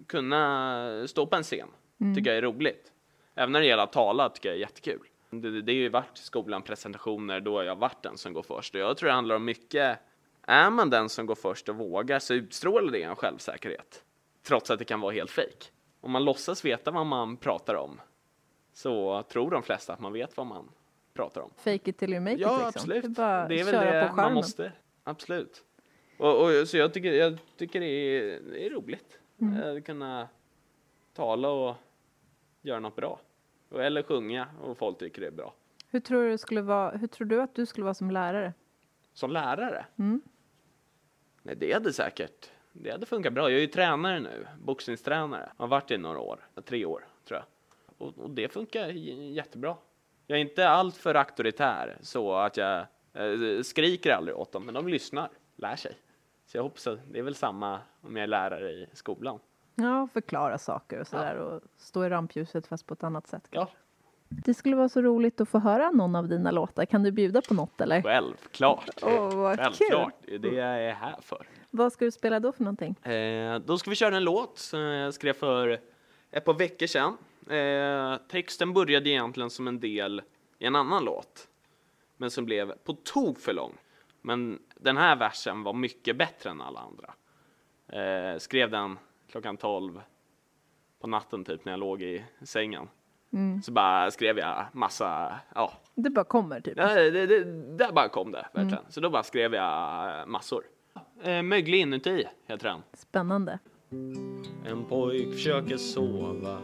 kunna 0.08 1.08
stå 1.08 1.26
på 1.26 1.36
en 1.36 1.44
scen 1.44 1.68
tycker 2.16 2.30
jag 2.30 2.38
är 2.38 2.42
roligt. 2.42 2.92
Även 3.36 3.52
när 3.52 3.60
det 3.60 3.66
gäller 3.66 3.84
att 3.84 3.94
tala 3.94 4.30
tycker 4.30 4.50
jag 4.50 4.56
är 4.56 4.60
jättekul. 4.60 5.08
Det, 5.30 5.62
det, 5.62 5.72
har 5.72 5.78
ju 5.78 5.90
varit 5.90 6.18
skolan 6.18 6.62
presentationer 6.62 7.40
då 7.40 7.64
jag 7.64 7.76
varit 7.76 8.04
den 8.04 8.18
som 8.18 8.34
går 8.34 8.44
först 8.44 8.76
och 8.76 8.82
jag 8.82 8.98
tror 8.98 9.08
det 9.08 9.14
handlar 9.14 9.36
om 9.36 9.46
mycket, 9.46 10.00
är 10.42 10.70
man 10.70 10.90
den 10.90 11.10
som 11.10 11.26
går 11.26 11.36
först 11.36 11.70
och 11.70 11.76
vågar 11.76 12.20
så 12.20 12.34
utstrålar 12.34 12.92
det 12.92 13.04
en 13.04 13.16
självsäkerhet. 13.16 14.04
Trots 14.44 14.72
att 14.72 14.80
det 14.80 14.86
kan 14.86 15.00
vara 15.00 15.14
helt 15.14 15.32
fejk. 15.32 15.72
Om 16.02 16.12
man 16.12 16.26
låtsas 16.26 16.66
veta 16.66 16.92
vad 16.92 17.06
man 17.06 17.38
pratar 17.38 17.76
om 17.76 18.02
så 18.74 19.24
tror 19.24 19.52
de 19.52 19.64
flesta 19.64 19.94
att 19.94 20.00
man 20.00 20.14
vet 20.14 20.38
vad 20.38 20.46
man 20.48 20.70
pratar 21.14 21.42
om. 21.42 21.52
Fake 21.58 21.90
it 21.90 21.98
till 21.98 22.14
you 22.14 22.20
make 22.22 22.36
it 22.36 22.40
Ja, 22.42 22.52
liksom. 22.52 22.68
absolut. 22.68 23.04
Det 23.04 23.10
är 23.10 23.10
bara 23.10 23.48
det 23.48 23.60
är 23.60 23.64
väl 23.64 23.74
köra 23.74 24.04
det 24.04 24.10
på 24.10 24.16
man 24.16 24.34
måste. 24.34 24.72
Absolut. 25.04 25.64
Och, 26.18 26.44
och, 26.44 26.68
så 26.68 26.78
jag 26.78 26.94
tycker, 26.94 27.14
jag 27.14 27.38
tycker 27.58 27.80
det, 27.80 27.86
är, 27.86 28.40
det 28.52 28.66
är 28.66 28.70
roligt 28.70 29.20
Mm. 29.42 29.78
att 29.78 29.86
kunna 29.86 30.28
tala 31.14 31.50
och 31.50 31.76
göra 32.62 32.80
något 32.80 32.96
bra. 32.96 33.20
Eller 33.76 34.04
sjunga 34.04 34.48
och 34.62 34.78
folk 34.78 34.98
tycker 34.98 35.22
det 35.22 35.28
är 35.28 35.32
bra. 35.32 35.54
Hur 35.90 36.00
tror 36.00 36.24
du, 36.24 36.30
det 36.30 36.38
skulle 36.38 36.62
vara, 36.62 36.98
hur 36.98 37.08
tror 37.08 37.28
du 37.28 37.42
att 37.42 37.56
du 37.56 37.66
skulle 37.66 37.84
vara 37.84 37.94
som 37.94 38.12
lärare? 38.12 38.54
Som 39.14 39.32
lärare? 39.32 39.86
Mm. 39.98 40.22
Nej, 41.44 41.56
det 41.56 41.74
hade 41.74 41.94
säkert 41.94 42.52
det 42.72 42.92
hade 42.92 43.06
funkat 43.06 43.34
bra. 43.34 43.50
Jag 43.50 43.58
är 43.58 43.62
ju 43.62 43.68
tränare 43.68 44.20
nu, 44.20 44.48
boxningstränare. 44.60 45.50
Har 45.58 45.68
varit 45.68 45.92
i 45.92 45.98
några 45.98 46.20
år, 46.20 46.40
tre 46.66 46.86
år 46.86 47.06
tror 47.28 47.40
jag. 47.40 47.46
Och, 47.98 48.18
och 48.18 48.30
det 48.30 48.50
funkar 48.50 48.88
jättebra. 48.88 49.76
Jag 50.28 50.38
är 50.38 50.42
inte 50.42 50.70
alltför 50.70 51.16
auktoritär 51.16 51.98
så 52.02 52.34
att 52.34 52.58
jag 52.58 52.86
eh, 53.14 53.62
skriker 53.62 54.12
aldrig 54.12 54.38
åt 54.38 54.52
dem, 54.52 54.66
men 54.66 54.74
de 54.74 54.88
lyssnar, 54.88 55.30
lär 55.56 55.76
sig. 55.76 55.98
Så 56.46 56.58
jag 56.58 56.64
hoppas 56.64 56.88
att 56.88 57.00
det 57.12 57.20
är 57.20 57.24
väl 57.24 57.36
samma 57.36 57.80
om 58.02 58.16
jag 58.16 58.24
är 58.24 58.28
lärare 58.28 58.72
i 58.72 58.88
skolan. 58.94 59.40
Ja, 59.82 60.08
förklara 60.14 60.58
saker 60.58 61.00
och 61.00 61.08
sådär 61.08 61.36
och 61.36 61.62
stå 61.78 62.06
i 62.06 62.10
rampljuset 62.10 62.68
fast 62.68 62.86
på 62.86 62.94
ett 62.94 63.04
annat 63.04 63.28
sätt. 63.28 63.48
Ja, 63.50 63.70
Det 64.30 64.54
skulle 64.54 64.76
vara 64.76 64.90
så 64.90 65.02
roligt 65.02 65.42
att 65.42 65.50
få 65.50 65.60
höra 65.60 65.92
någon 65.92 66.16
av 66.16 66.28
dina 66.28 66.52
låtar. 66.52 66.86
Kan 66.86 67.04
du 67.04 67.12
bjuda 67.12 67.42
på 67.42 67.54
något 67.54 67.82
eller? 67.82 68.02
självklart. 68.02 68.90
Åh, 69.02 69.36
vad 69.36 69.58
Självklart, 69.60 70.14
det 70.26 70.48
är 70.48 70.54
jag 70.54 70.84
är 70.90 70.94
här 70.94 71.16
för. 71.22 71.48
Vad 71.70 71.94
ska 71.94 72.06
du 72.06 72.12
spela 72.12 72.40
då 72.40 72.52
för 72.52 72.64
någonting? 72.64 72.96
Eh, 73.12 73.60
då 73.60 73.78
ska 73.78 73.90
vi 73.90 73.96
köra 73.96 74.18
en 74.18 74.24
låt 74.24 74.58
som 74.58 74.80
jag 74.80 75.14
skrev 75.14 75.34
för 75.34 75.80
ett 76.32 76.46
par 76.46 76.54
veckor 76.54 76.88
sedan. 76.88 77.18
Eh, 77.50 78.18
texten 78.28 78.74
började 78.74 79.10
egentligen 79.10 79.50
som 79.50 79.68
en 79.68 79.80
del 79.80 80.22
i 80.60 80.66
en 80.66 80.76
annan 80.76 81.04
låt, 81.06 81.48
men 82.18 82.32
som 82.32 82.46
blev 82.46 82.74
på 82.84 82.94
tok 82.94 83.40
för 83.40 83.54
lång. 83.54 83.74
Men 84.22 84.60
den 84.76 84.98
här 84.98 85.16
versen 85.16 85.64
var 85.64 85.74
mycket 85.74 86.18
bättre 86.18 86.50
än 86.50 86.62
alla 86.62 86.80
andra. 86.80 87.14
Eh, 88.02 88.38
skrev 88.38 88.72
den 88.72 88.98
klockan 89.32 89.58
12 89.58 90.02
på 91.02 91.08
natten 91.08 91.46
typ 91.46 91.66
när 91.66 91.72
jag 91.74 91.80
låg 91.80 92.02
i 92.02 92.24
sängen. 92.42 92.88
Så 93.64 93.72
bara 93.72 94.12
skrev 94.12 94.38
jag 94.38 94.66
massa, 94.74 95.40
ja, 95.56 95.74
Det 95.96 96.10
bara 96.10 96.26
kommer 96.26 96.62
typ. 96.62 96.76
det, 96.78 97.12
det, 97.12 97.26
det, 97.28 97.44
där 97.78 97.92
bara 97.92 98.10
kom 98.10 98.32
det 98.32 98.48
verkligen. 98.54 98.84
Så 98.90 99.02
då 99.02 99.10
bara 99.10 99.24
skrev 99.24 99.54
jag 99.54 100.30
massor. 100.30 100.64
Eh, 101.24 101.42
Möglig 101.42 101.80
inuti 101.80 102.24
heter 102.48 102.68
den. 102.68 102.82
Spännande. 102.94 103.60
En 104.66 104.86
pojk 104.90 105.34
försöker 105.34 105.78
sova 105.78 106.62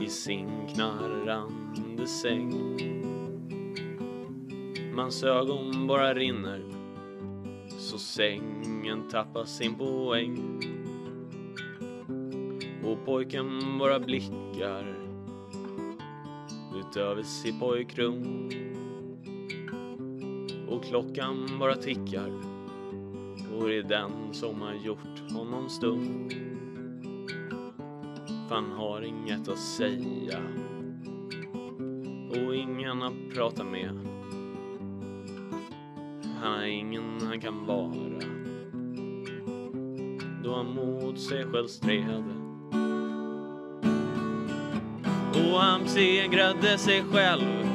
i 0.00 0.06
sin 0.08 0.66
knarrande 0.74 2.06
säng. 2.06 2.52
Mans 4.94 5.22
ögon 5.24 5.86
bara 5.86 6.14
rinner 6.14 6.62
så 7.78 7.98
sängen 7.98 9.08
tappar 9.10 9.44
sin 9.44 9.74
poäng. 9.74 10.60
Och 12.84 13.04
pojken 13.04 13.78
bara 13.78 14.00
blickar 14.00 14.96
utöver 16.74 17.22
sitt 17.22 17.60
pojkrum. 17.60 18.48
Och 20.68 20.84
klockan 20.84 21.58
bara 21.58 21.74
tickar 21.74 22.50
och 23.60 23.68
det 23.68 23.76
är 23.76 23.82
den 23.82 24.10
som 24.32 24.60
har 24.60 24.74
gjort 24.74 25.32
honom 25.32 25.68
stum. 25.68 26.28
För 28.48 28.54
han 28.54 28.72
har 28.72 29.02
inget 29.02 29.48
att 29.48 29.58
säga 29.58 30.38
och 32.30 32.56
ingen 32.56 33.02
att 33.02 33.34
prata 33.34 33.64
med. 33.64 33.90
Han 36.42 36.52
har 36.52 36.66
ingen 36.66 37.20
han 37.26 37.40
kan 37.40 37.66
vara 37.66 38.20
då 40.44 40.54
han 40.54 40.74
mot 40.74 41.20
sig 41.20 41.44
själv 41.44 41.66
stred. 41.66 42.39
Och 45.40 45.60
han 45.60 45.82
besegrade 45.82 46.78
sig 46.78 47.04
själv 47.12 47.66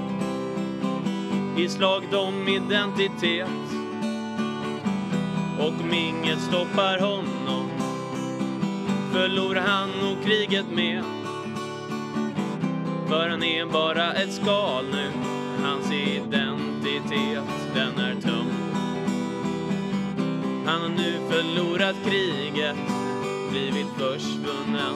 i 1.58 1.70
slaget 1.70 2.14
om 2.14 2.48
identitet. 2.48 3.48
Och 5.60 5.68
om 5.68 5.94
inget 5.94 6.42
stoppar 6.42 7.00
honom 7.00 7.70
förlorar 9.12 9.62
han 9.62 9.90
nog 9.90 10.24
kriget 10.26 10.66
med. 10.72 11.04
För 13.08 13.30
han 13.30 13.44
är 13.44 13.66
bara 13.66 14.14
ett 14.14 14.34
skal 14.34 14.86
nu, 14.92 15.12
hans 15.64 15.92
identitet 15.92 17.44
den 17.76 18.00
är 18.00 18.22
tung. 18.22 18.52
Han 20.66 20.82
har 20.82 20.90
nu 20.90 21.14
förlorat 21.30 21.96
kriget, 22.06 22.78
blivit 23.52 23.88
försvunnen, 23.98 24.96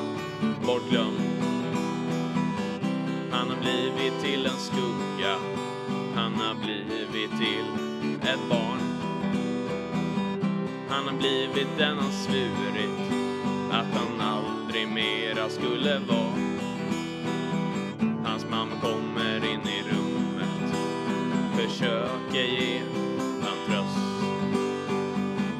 bortglömd. 0.66 1.29
Han 3.60 3.68
har 3.68 3.72
blivit 3.72 4.22
till 4.22 4.46
en 4.46 4.58
skugga, 4.58 5.36
han 6.16 6.36
har 6.36 6.56
blivit 6.56 7.32
till 7.40 7.66
ett 8.22 8.50
barn. 8.50 8.80
Han 10.90 11.08
har 11.08 11.14
blivit 11.14 11.68
den 11.78 11.98
han 11.98 12.12
svurit 12.12 13.12
att 13.72 13.86
han 13.94 14.22
aldrig 14.22 14.88
mera 14.88 15.50
skulle 15.50 16.00
vara. 16.00 16.40
Hans 18.24 18.46
mamma 18.50 18.76
kommer 18.82 19.36
in 19.36 19.62
i 19.68 19.84
rummet, 19.92 20.76
försöker 21.56 22.44
ge 22.44 22.82
han 23.42 23.58
tröst. 23.68 24.24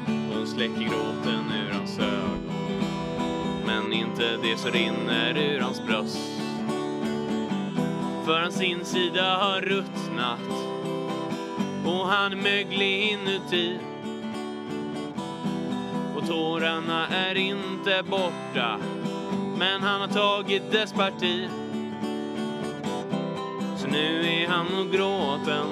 Hon 0.06 0.46
släcker 0.46 0.80
gråten 0.80 1.44
ur 1.66 1.72
hans 1.72 1.98
ögon, 1.98 2.52
men 3.66 3.92
inte 3.92 4.36
det 4.42 4.56
som 4.56 4.70
rinner 4.70 5.38
ur 5.38 5.60
hans 5.60 5.86
bröst. 5.86 6.29
För 8.30 8.40
hans 8.40 8.60
insida 8.60 9.36
har 9.36 9.60
ruttnat. 9.60 10.40
Och 11.86 12.06
han 12.08 12.32
är 12.32 12.36
möglig 12.36 13.12
inuti. 13.12 13.78
Och 16.16 16.26
tårarna 16.26 17.08
är 17.08 17.34
inte 17.34 18.02
borta. 18.10 18.78
Men 19.58 19.82
han 19.82 20.00
har 20.00 20.08
tagit 20.08 20.72
dess 20.72 20.92
parti. 20.92 21.48
Så 23.76 23.86
nu 23.86 24.26
är 24.26 24.48
han 24.48 24.66
och 24.78 24.92
gråten. 24.92 25.66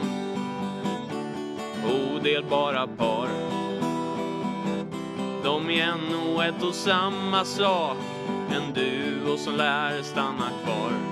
Odelbara 2.15 2.87
par. 2.87 3.29
De 5.45 5.71
är 5.71 5.83
en 5.83 6.35
och 6.35 6.45
ett 6.45 6.63
och 6.63 6.75
samma 6.75 7.45
sak. 7.45 7.97
En 8.51 8.73
duo 8.75 9.37
som 9.37 9.55
lär 9.55 10.03
stanna 10.03 10.51
kvar. 10.65 11.08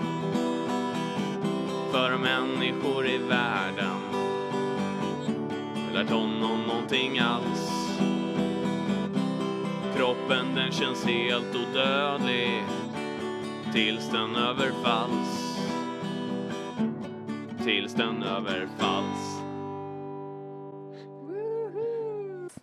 För 1.97 2.19
människor 2.19 3.07
i 3.07 3.19
världen 3.19 4.01
Lärt 5.95 6.11
honom 6.11 6.63
någonting 6.67 7.19
alls 7.19 7.99
Kroppen 9.97 10.55
den 10.55 10.73
känns 10.73 11.05
helt 11.05 11.55
odödlig 11.55 12.65
Tills 13.73 14.11
den 14.11 14.37
överfalls 14.37 15.59
Tills 17.65 17.95
den 17.95 18.23
överfalls 18.23 19.43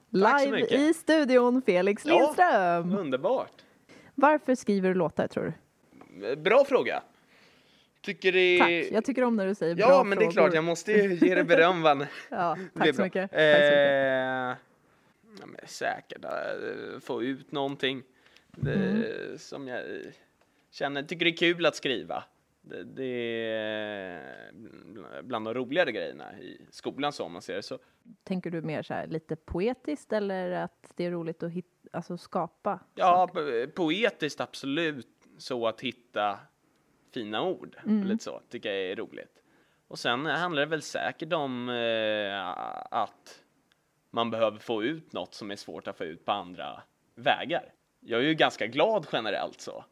Live 0.10 0.60
i 0.60 0.94
studion, 0.94 1.62
Felix 1.66 2.06
Ja. 2.06 2.20
Lindström. 2.20 2.98
Underbart! 3.00 3.62
Varför 4.16 4.56
skriver 4.56 4.90
du 4.90 4.96
låtar 4.96 5.28
tror 5.28 5.54
du? 6.10 6.36
Bra 6.36 6.66
fråga! 6.66 7.04
Tycker 8.04 8.32
det 8.32 8.60
Tack, 8.60 8.92
jag 8.96 9.06
tycker 9.06 9.24
om 9.24 9.36
när 9.36 9.48
du 9.48 9.56
säger 9.56 9.76
bra 9.76 9.86
Ja, 9.90 10.04
men 10.04 10.18
det 10.18 10.26
är 10.26 10.32
klart, 10.32 10.54
jag 10.54 10.64
måste 10.64 10.92
ju 10.92 11.14
ge 11.28 11.36
dig 11.36 11.44
beröm? 11.44 11.82
Det 12.00 12.08
Ja, 12.30 12.58
tack 12.78 12.96
så 12.96 13.02
mycket. 13.02 13.32
Tack 13.32 13.40
så 13.40 13.46
mycket. 13.46 13.90
Eh, 13.90 14.58
ja, 15.40 15.46
men 15.46 15.56
säkert 15.66 16.26
eh, 16.26 17.00
få 17.02 17.24
ut 17.24 17.52
någonting 17.52 18.04
eh, 18.68 18.74
Mm. 18.74 19.04
som 19.38 19.68
jag 19.68 19.82
känner, 20.72 21.04
tycker 21.04 21.26
det 21.26 21.32
är 21.32 21.38
kul 21.38 21.66
att 21.66 21.76
skriva. 21.76 22.24
Det, 22.62 22.84
det 22.84 23.06
är 23.54 24.52
bland 25.24 25.46
de 25.46 25.54
roligare 25.54 25.92
grejerna 25.92 26.40
i 26.40 26.62
skolan 26.72 27.14
så 27.14 27.24
om 27.24 27.32
man 27.34 27.42
ser 27.42 27.56
det 27.56 27.64
så. 27.64 27.80
Tänker 28.24 28.50
du 28.52 28.62
mer 28.62 28.84
så 28.84 28.94
här 28.94 29.08
lite 29.08 29.36
poetiskt 29.36 30.14
eller 30.14 30.52
att 30.52 30.92
det 30.96 31.06
är 31.06 31.12
roligt 31.12 31.44
att 31.44 31.52
hit, 31.52 31.66
alltså 31.92 32.18
skapa? 32.18 32.80
Ja, 32.96 33.30
po- 33.34 33.68
poetiskt 33.68 34.42
absolut 34.42 35.08
så 35.38 35.68
att 35.68 35.82
hitta 35.82 36.40
fina 37.14 37.44
ord. 37.44 37.76
Lite 37.86 38.24
så, 38.24 38.42
tycker 38.50 38.74
jag 38.74 38.92
är 38.92 38.96
roligt. 38.96 39.44
Och 39.88 40.00
sen 40.00 40.26
handlar 40.26 40.62
det 40.62 40.66
väl 40.66 40.82
säkert 40.82 41.34
om 41.34 41.70
eh, 41.70 42.48
att 42.92 43.44
man 44.12 44.32
behöver 44.32 44.60
få 44.60 44.84
ut 44.84 45.14
något 45.14 45.34
som 45.34 45.52
är 45.52 45.56
svårt 45.56 45.88
att 45.88 45.98
få 45.98 46.04
ut 46.04 46.26
på 46.26 46.32
andra 46.32 46.82
vägar. 47.16 47.74
Jag 48.00 48.20
är 48.20 48.24
ju 48.24 48.34
ganska 48.34 48.68
glad 48.68 49.08
generellt 49.12 49.62
så. 49.62 49.86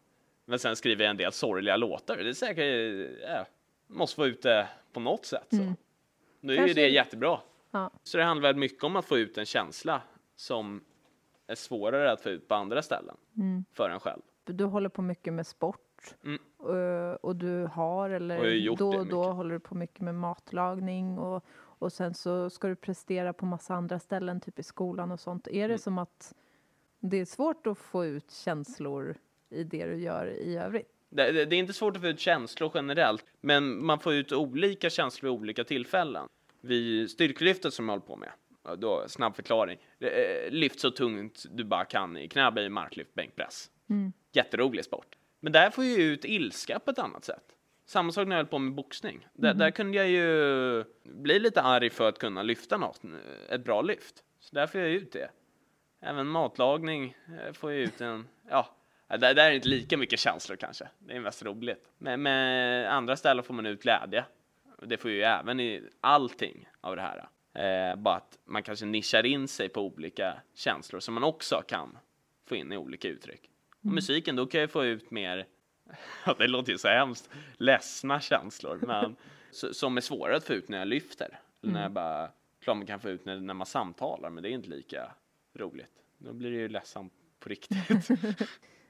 Men 0.46 0.60
sen 0.60 0.76
skriver 0.76 1.04
jag 1.04 1.10
en 1.10 1.18
del 1.18 1.32
sorgliga 1.32 1.78
låtar. 1.78 2.18
Det 2.18 2.30
är 2.30 2.34
säkert, 2.34 3.12
ja, 3.28 3.46
måste 3.88 4.16
få 4.16 4.28
ut 4.28 4.42
det 4.42 4.68
på 4.94 5.00
något 5.00 5.26
sätt 5.26 5.48
så. 5.50 5.74
Nu 6.40 6.58
är 6.58 6.68
ju 6.68 6.74
det 6.74 6.90
jättebra. 6.90 7.40
Ja. 7.72 7.92
Så 8.04 8.18
det 8.18 8.24
handlar 8.24 8.50
väl 8.50 8.56
mycket 8.56 8.84
om 8.84 8.96
att 8.96 9.06
få 9.06 9.18
ut 9.18 9.38
en 9.38 9.46
känsla 9.46 10.02
som 10.36 10.84
är 11.48 11.56
svårare 11.56 12.12
att 12.12 12.22
få 12.22 12.30
ut 12.30 12.48
på 12.48 12.56
andra 12.56 12.82
ställen 12.82 13.18
för 13.74 13.90
en 13.90 14.00
själv. 14.00 14.22
Du 14.46 14.66
håller 14.66 14.90
på 14.90 15.02
mycket 15.02 15.34
med 15.34 15.48
sport. 15.48 16.16
Mm. 16.24 16.42
Eh, 16.70 17.14
Och 17.14 17.36
du 17.36 17.66
har, 17.74 18.10
eller 18.10 18.76
då 18.78 18.90
och 18.90 19.08
då 19.08 19.24
håller 19.24 19.54
du 19.54 19.60
på 19.60 19.76
mycket 19.76 20.00
med 20.02 20.16
matlagning 20.16 21.18
och, 21.18 21.46
och 21.56 21.94
sen 21.94 22.14
så 22.14 22.50
ska 22.50 22.68
du 22.68 22.76
prestera 22.76 23.34
på 23.34 23.46
massa 23.46 23.74
andra 23.76 24.00
ställen, 24.00 24.40
typ 24.42 24.60
i 24.60 24.64
skolan 24.64 25.12
och 25.12 25.20
sånt. 25.20 25.48
Är 25.48 25.54
Mm. 25.56 25.70
det 25.70 25.78
som 25.78 25.98
att 25.98 26.34
det 27.00 27.18
är 27.18 27.26
svårt 27.26 27.68
att 27.68 27.78
få 27.78 28.06
ut 28.06 28.32
känslor 28.32 29.16
i 29.50 29.64
det 29.64 29.86
du 29.86 29.96
gör 30.02 30.28
i 30.28 30.58
övrigt? 30.58 30.88
Det, 31.10 31.32
det, 31.32 31.46
det 31.46 31.56
är 31.56 31.60
inte 31.60 31.74
svårt 31.74 31.96
att 31.96 32.02
få 32.02 32.08
ut 32.08 32.20
känslor 32.20 32.72
generellt, 32.74 33.26
men 33.42 33.86
man 33.86 34.00
får 34.00 34.14
ut 34.14 34.32
olika 34.32 34.90
känslor 34.90 35.32
vid 35.32 35.40
olika 35.40 35.64
tillfällen. 35.64 36.28
Vid 36.62 37.10
styrkelyftet 37.10 37.74
som 37.74 37.86
jag 37.90 37.94
håller 37.94 38.06
på 38.08 38.16
med, 38.16 38.30
då, 38.80 39.04
snabb 39.08 39.36
förklaring. 39.36 39.80
Eh, 40.00 40.10
Lyft 40.52 40.80
så 40.80 40.92
tungt 40.92 41.46
du 41.52 41.64
bara 41.64 41.86
kan 41.86 42.18
i 42.18 42.28
knäböj, 42.28 42.70
marklyft, 42.70 43.14
bänkpress. 43.14 43.72
Jätterolig 44.32 44.86
sport. 44.86 45.16
Men 45.44 45.54
där 45.54 45.70
får 45.70 45.84
jag 45.84 46.00
ju 46.00 46.04
ut 46.04 46.26
ilska 46.26 46.80
på 46.80 46.92
ett 46.92 47.00
annat 47.00 47.26
sätt. 47.26 47.44
Samma 47.86 48.12
sak 48.12 48.28
när 48.28 48.36
jag 48.36 48.44
höll 48.44 48.50
på 48.50 48.60
med 48.60 48.74
boxning. 48.74 49.28
Där, 49.34 49.54
där 49.54 49.72
kunde 49.72 49.98
jag 49.98 50.10
ju 50.10 50.84
bli 51.04 51.40
lite 51.40 51.62
arg 51.62 51.90
för 51.90 52.10
att 52.10 52.20
kunna 52.20 52.44
lyfta 52.44 52.78
något, 52.78 53.02
ett 53.50 53.64
bra 53.64 53.82
lyft. 53.82 54.24
Så 54.40 54.56
där 54.56 54.68
får 54.68 54.82
jag 54.82 54.90
ut 54.90 55.12
det. 55.12 55.30
Även 56.02 56.28
matlagning 56.28 57.16
eh, 57.28 57.54
får 57.54 57.72
jag 57.72 57.82
ut 57.82 58.02
en, 58.02 58.28
ja, 58.50 58.76
där, 59.08 59.34
där 59.34 59.50
är 59.50 59.52
inte 59.52 59.68
lika 59.68 59.98
mycket 59.98 60.20
känslor 60.20 60.56
kanske. 60.56 60.88
Det 61.00 61.14
är 61.14 61.20
mest 61.20 61.44
roligt. 61.44 61.92
Men 61.98 62.22
med 62.22 62.94
andra 62.94 63.16
ställen 63.16 63.44
får 63.44 63.54
man 63.54 63.66
ut 63.66 63.82
glädje. 63.82 64.26
Det 64.82 64.98
får 64.98 65.12
ju 65.12 65.22
även 65.22 65.60
i 65.60 65.84
allting 66.02 66.70
av 66.82 66.96
det 66.96 67.02
här. 67.02 67.28
Eh, 67.54 67.96
bara 67.96 68.16
att 68.16 68.40
man 68.46 68.64
kanske 68.64 68.86
nischar 68.86 69.26
in 69.26 69.48
sig 69.48 69.70
på 69.70 69.82
olika 69.82 70.42
känslor 70.56 71.00
som 71.00 71.14
man 71.14 71.24
också 71.24 71.64
kan 71.68 71.98
få 72.46 72.56
in 72.56 72.72
i 72.72 72.78
olika 72.78 73.08
uttryck. 73.08 73.50
Och 73.82 73.86
musiken, 73.94 74.36
då 74.36 74.46
kan 74.46 74.62
jag 74.62 74.72
få 74.72 74.86
ut 74.86 75.12
mer, 75.12 75.46
det 76.38 76.48
låter 76.48 76.72
ju 76.72 76.78
så 76.78 76.88
hemskt, 76.88 77.30
ledsna 77.58 78.20
känslor, 78.20 78.80
men 78.82 79.16
som 79.52 79.98
är 79.98 80.02
svårare 80.02 80.36
att 80.38 80.44
få 80.44 80.54
ut 80.54 80.70
när 80.70 80.78
jag 80.78 80.88
lyfter. 80.88 81.40
Eller 81.64 81.74
när 81.74 81.82
jag 81.82 81.92
bara, 81.92 82.30
klart 82.62 82.78
man 82.78 82.86
kan 82.86 83.00
få 83.00 83.10
ut 83.10 83.26
när, 83.26 83.40
när 83.40 83.54
man 83.54 83.68
samtalar, 83.68 84.30
men 84.30 84.44
det 84.44 84.50
är 84.50 84.54
inte 84.54 84.70
lika 84.70 85.12
roligt. 85.54 85.92
Då 86.18 86.34
blir 86.34 86.52
det 86.52 86.58
ju 86.58 86.68
ledsamt 86.70 87.14
på 87.40 87.50
riktigt. 87.50 88.08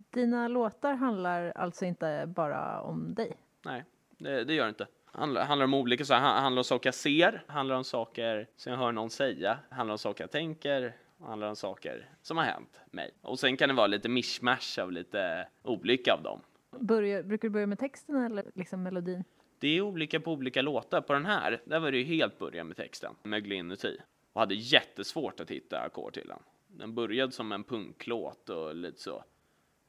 Dina 0.10 0.48
låtar 0.48 0.93
handlar 0.93 1.51
alltså 1.55 1.86
inte 1.86 2.24
bara 2.36 2.81
om 2.81 3.13
dig? 3.13 3.38
Nej, 3.62 3.83
det, 4.17 4.43
det 4.43 4.53
gör 4.53 4.63
det 4.65 4.69
inte. 4.69 4.88
Handlar, 5.05 5.45
handlar 5.45 5.63
om 5.63 5.74
olika 5.74 6.05
saker. 6.05 6.21
Han- 6.21 6.43
Handlar 6.43 6.60
om 6.60 6.63
saker 6.63 6.88
jag 6.88 6.95
ser, 6.95 7.43
handlar 7.48 7.75
om 7.75 7.83
saker 7.83 8.48
som 8.55 8.71
jag 8.71 8.79
hör 8.79 8.91
någon 8.91 9.10
säga, 9.10 9.57
handlar 9.69 9.91
om 9.93 9.98
saker 9.98 10.24
jag 10.24 10.31
tänker, 10.31 10.95
handlar 11.23 11.49
om 11.49 11.55
saker 11.55 12.09
som 12.21 12.37
har 12.37 12.43
hänt 12.43 12.79
mig. 12.91 13.11
Och 13.21 13.39
sen 13.39 13.57
kan 13.57 13.69
det 13.69 13.75
vara 13.75 13.87
lite 13.87 14.09
mishmash 14.09 14.79
av 14.81 14.91
lite 14.91 15.47
olika 15.63 16.13
av 16.13 16.23
dem. 16.23 16.41
Börjar, 16.79 17.23
brukar 17.23 17.47
du 17.47 17.49
börja 17.51 17.67
med 17.67 17.79
texten 17.79 18.15
eller 18.15 18.45
liksom 18.53 18.83
melodin? 18.83 19.24
Det 19.59 19.67
är 19.67 19.81
olika 19.81 20.19
på 20.19 20.31
olika 20.31 20.61
låtar. 20.61 21.01
På 21.01 21.13
den 21.13 21.25
här, 21.25 21.61
där 21.65 21.79
var 21.79 21.91
det 21.91 21.98
ju 21.98 22.03
helt 22.03 22.39
början 22.39 22.67
med 22.67 22.77
texten, 22.77 23.15
mögla 23.24 23.55
inuti. 23.55 23.98
Och 24.33 24.41
hade 24.41 24.55
jättesvårt 24.55 25.39
att 25.39 25.51
hitta 25.51 25.79
ackord 25.79 26.13
till 26.13 26.27
den. 26.27 26.39
Den 26.67 26.96
började 26.96 27.31
som 27.31 27.51
en 27.51 27.63
punklåt 27.63 28.50
och 28.50 28.75
lite 28.75 29.01
så. 29.01 29.24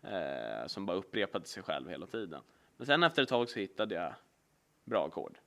Eh, 0.03 0.67
som 0.67 0.87
bara 0.87 0.97
upprepade 0.97 1.47
sig 1.47 1.63
själv 1.63 1.89
hela 1.89 2.07
tiden. 2.07 2.41
Men 2.77 2.87
sen 2.87 3.03
efter 3.03 3.23
ett 3.23 3.29
tag 3.29 3.49
så 3.49 3.59
hittade 3.59 3.95
jag 3.95 4.15
bra 4.85 5.07
ackord. 5.07 5.39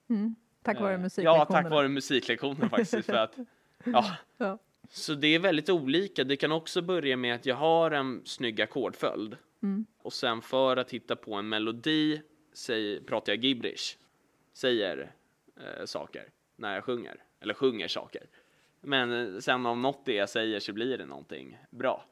Tack 0.62 0.80
vare 0.82 0.94
Eh, 0.94 1.00
musiklektionerna? 1.00 1.46
Ja, 1.50 1.62
tack 1.62 1.72
vare 1.72 1.88
musiklektionen 1.88 2.70
faktiskt. 2.70 3.06
För 3.06 3.14
att, 3.14 3.38
ja. 3.84 4.06
Ja. 4.38 4.58
Så 4.90 5.14
det 5.14 5.28
är 5.28 5.40
väldigt 5.40 5.70
olika. 5.70 6.24
Det 6.24 6.36
kan 6.36 6.52
också 6.52 6.82
börja 6.82 7.18
med 7.18 7.36
att 7.36 7.46
jag 7.46 7.56
har 7.56 7.92
en 7.92 8.22
snygg 8.26 8.62
ackordföljd. 8.62 9.38
Mm. 9.64 9.86
Och 9.98 10.14
sen 10.14 10.42
för 10.42 10.78
att 10.78 10.92
hitta 10.92 11.16
på 11.16 11.34
en 11.34 11.50
melodi 11.50 12.22
säg, 12.54 13.02
pratar 13.02 13.34
jag 13.34 13.44
gibberish. 13.44 13.98
Säger 14.54 15.12
eh, 15.56 15.86
saker 15.86 16.30
när 16.56 16.74
jag 16.74 16.84
sjunger. 16.84 17.24
Eller 17.40 17.54
sjunger 17.54 17.88
saker. 17.88 18.28
Men 18.82 19.36
eh, 19.36 19.40
sen 19.40 19.66
om 19.66 19.82
något 19.82 20.06
det 20.06 20.14
jag 20.14 20.30
säger 20.30 20.60
så 20.60 20.74
blir 20.74 20.98
det 20.98 21.06
någonting 21.06 21.58
bra. 21.70 22.06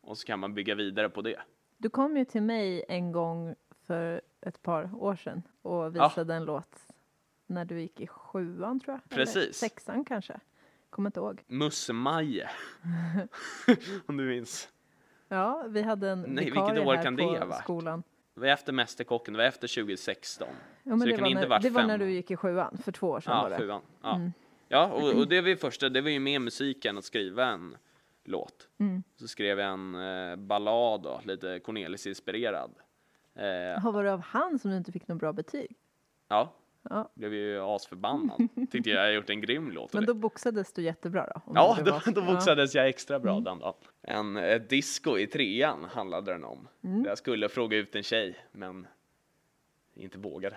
Och 0.00 0.18
så 0.18 0.26
kan 0.26 0.38
man 0.38 0.54
bygga 0.54 0.74
vidare 0.74 1.08
på 1.08 1.22
det. 1.22 1.40
Du 1.78 1.88
kom 1.88 2.16
ju 2.16 2.24
till 2.24 2.42
mig 2.42 2.84
en 2.88 3.12
gång 3.12 3.54
för 3.86 4.20
ett 4.40 4.62
par 4.62 4.94
år 4.94 5.16
sedan 5.16 5.42
och 5.62 5.96
visade 5.96 6.34
en 6.34 6.44
låt 6.44 6.76
när 7.46 7.64
du 7.64 7.80
gick 7.80 8.00
i 8.00 8.06
sjuan 8.06 8.80
tror 8.80 8.94
jag. 8.94 9.00
Eller 9.12 9.24
Precis. 9.24 9.56
sexan 9.56 10.04
kanske. 10.04 10.40
Kommer 10.90 11.08
inte 11.08 11.20
ihåg. 11.20 11.42
Musse-Maje. 11.46 12.50
om 14.06 14.16
du 14.16 14.24
minns. 14.24 14.68
Ja, 15.28 15.64
vi 15.68 15.82
hade 15.82 16.10
en 16.10 16.20
Nej, 16.22 16.44
vikarie 16.44 16.72
vilket 16.72 16.86
år 16.88 16.94
här 16.94 17.02
kan 17.02 17.16
på 17.16 17.32
det 17.32 17.38
ha 17.38 17.46
varit? 17.46 17.62
skolan. 17.62 18.02
Det 18.34 18.40
var 18.40 18.48
efter 18.48 18.72
Mästerkocken, 18.72 19.34
det 19.34 19.38
var 19.38 19.44
efter 19.44 19.68
2016. 19.82 20.48
Ja, 20.82 20.92
Så 20.92 20.96
det 20.98 21.04
det, 21.04 21.12
kan 21.12 21.20
var 21.20 21.28
inte 21.30 21.40
när, 21.42 21.48
varit 21.48 21.62
det 21.62 21.70
var 21.70 21.82
när 21.82 21.98
fem. 21.98 22.06
du 22.06 22.12
gick 22.12 22.30
i 22.30 22.36
sjuan, 22.36 22.78
för 22.84 22.92
två 22.92 23.08
år 23.08 23.20
sedan 23.20 23.36
var 23.36 23.42
Ja, 23.44 23.48
det. 23.48 23.56
sjuan. 23.62 23.82
Ja, 24.02 24.14
Mm. 24.16 24.32
ja 24.68 24.86
och, 24.92 25.14
och 25.18 25.28
det 25.28 25.40
var 25.40 25.48
ju 25.48 25.56
första, 25.56 25.88
det 25.88 26.00
var 26.00 26.10
ju 26.10 26.20
med 26.20 26.40
musiken 26.40 26.98
att 26.98 27.04
skriva 27.04 27.46
en 27.46 27.76
låt. 28.24 28.68
Mm. 28.78 29.02
Så 29.16 29.28
skrev 29.28 29.58
jag 29.60 29.72
en 29.72 29.94
eh, 29.94 30.36
ballad 30.36 31.02
då, 31.02 31.20
lite 31.24 31.58
Cornelis-inspirerad. 31.58 32.70
Eh, 33.34 33.44
Jaha, 33.46 33.90
var 33.90 34.04
det 34.04 34.12
av 34.12 34.20
han 34.20 34.58
som 34.58 34.70
du 34.70 34.76
inte 34.76 34.92
fick 34.92 35.08
något 35.08 35.18
bra 35.18 35.32
betyg? 35.32 35.76
ja, 36.28 36.52
Ja. 36.82 37.10
blev 37.14 37.34
ju 37.34 37.60
asförbannad. 37.60 38.48
Tyckte 38.70 38.90
jag 38.90 39.00
hade 39.00 39.12
gjort 39.12 39.30
en 39.30 39.40
grym 39.40 39.70
låt. 39.70 39.92
Men 39.92 40.04
då 40.06 40.14
boxades 40.14 40.72
du 40.72 40.82
jättebra 40.82 41.26
då? 41.34 41.42
Ja, 41.54 41.78
då, 41.84 42.00
då 42.12 42.22
boxades 42.22 42.74
jag 42.74 42.88
extra 42.88 43.18
bra 43.18 43.32
Mm. 43.32 43.44
den 43.44 43.58
dagen. 43.58 43.74
En 44.02 44.36
ett 44.36 44.68
disco 44.70 45.18
i 45.18 45.26
trean 45.26 45.84
handlade 45.92 46.32
den 46.32 46.44
om. 46.44 46.68
Mm. 46.84 47.04
Jag 47.04 47.18
skulle 47.18 47.48
fråga 47.48 47.76
ut 47.76 47.94
en 47.96 48.02
tjej, 48.02 48.36
men 48.52 48.86
inte 49.94 50.18
vågade. 50.18 50.56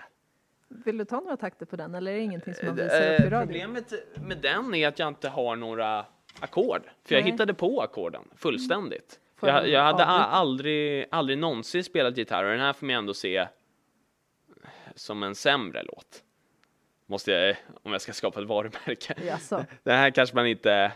Vill 0.67 0.97
du 0.97 1.05
ta 1.05 1.19
några 1.19 1.37
takter 1.37 1.65
på 1.65 1.75
den 1.75 1.95
eller 1.95 2.11
är 2.11 2.15
det 2.15 2.21
ingenting 2.21 2.53
som 2.53 2.67
man 2.67 2.75
visar 2.75 3.01
Eh, 3.01 3.13
upp 3.19 3.25
i 3.25 3.29
radio? 3.29 3.45
Problemet 3.45 3.93
med 4.27 4.37
den 4.37 4.75
är 4.75 4.87
att 4.87 4.99
jag 4.99 5.07
inte 5.07 5.29
har 5.29 5.55
några 5.55 6.05
ackord. 6.39 6.81
För 7.05 7.15
jag 7.15 7.21
Nej. 7.23 7.31
hittade 7.31 7.53
på 7.53 7.81
ackorden 7.81 8.21
fullständigt. 8.35 9.19
Får 9.35 9.49
Jag, 9.49 9.69
jag 9.69 9.81
hade 9.83 10.05
aldrig, 10.05 11.05
aldrig 11.11 11.37
någonsin 11.37 11.83
spelat 11.83 12.17
gitarr 12.17 12.43
och 12.43 12.51
den 12.51 12.59
här 12.59 12.73
får 12.73 12.85
man 12.85 12.95
ändå 12.95 13.13
se 13.13 13.47
som 14.95 15.23
en 15.23 15.35
sämre 15.35 15.83
låt. 15.83 16.23
Måste 17.05 17.31
jag, 17.31 17.55
om 17.83 17.91
jag 17.91 18.01
ska 18.01 18.13
skapa 18.13 18.41
ett 18.41 18.47
varumärke. 18.47 19.15
Jaså? 19.27 19.65
Den 19.83 19.97
här 19.97 20.09
kanske 20.11 20.35
man 20.35 20.47
inte, 20.47 20.91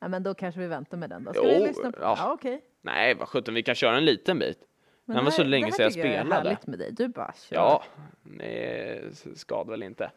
Ja, 0.00 0.08
men 0.08 0.22
då 0.22 0.34
kanske 0.34 0.60
vi 0.60 0.66
väntar 0.66 0.96
med 0.96 1.10
den 1.10 1.24
då. 1.24 1.32
Ska 1.32 1.42
Jo, 1.42 1.48
vi 1.62 1.66
lyssna 1.68 1.92
på? 1.92 1.98
ja. 2.00 2.14
Ja, 2.18 2.32
okej. 2.32 2.60
nej 2.82 3.14
vad 3.14 3.28
sjutton, 3.28 3.54
vi 3.54 3.62
kan 3.62 3.74
köra 3.74 3.96
en 3.96 4.04
liten 4.04 4.38
bit. 4.38 4.58
Men 5.04 5.16
Den 5.16 5.24
var 5.24 5.32
så 5.32 5.44
länge 5.44 5.66
det 5.76 5.82
här 5.82 5.90
sedan 5.90 6.00
jag 6.02 6.10
är 6.10 6.20
spelade. 6.20 6.48
härligt 6.48 6.66
med 6.66 6.78
dig. 6.78 6.92
Du 6.92 7.08
bara 7.08 7.32
kör. 7.48 7.56
Ja, 7.56 7.84
det 8.22 9.00
skadar 9.34 9.70
väl 9.70 9.82
inte. 9.82 10.10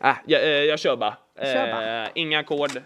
Äh, 0.00 0.14
jag, 0.26 0.42
eh, 0.42 0.48
jag 0.48 0.78
kör 0.78 0.96
bara. 0.96 1.16
Kör 1.36 1.72
bara. 1.72 2.04
Eh, 2.04 2.10
inga 2.14 2.38
ackord. 2.38 2.76
Eh, 2.76 2.82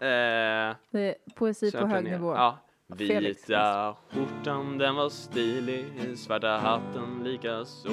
Det 0.00 0.74
är 1.00 1.14
poesi 1.34 1.72
på 1.72 1.78
hög 1.78 1.88
planerar- 1.88 2.10
nivå. 2.18 2.34
Ja. 2.34 2.58
Vita 2.86 3.96
skjortan 4.10 4.78
den 4.78 4.94
var 4.94 5.08
stilig, 5.08 5.86
svarta 6.18 6.48
hatten 6.48 7.20
lika 7.24 7.64
så. 7.64 7.88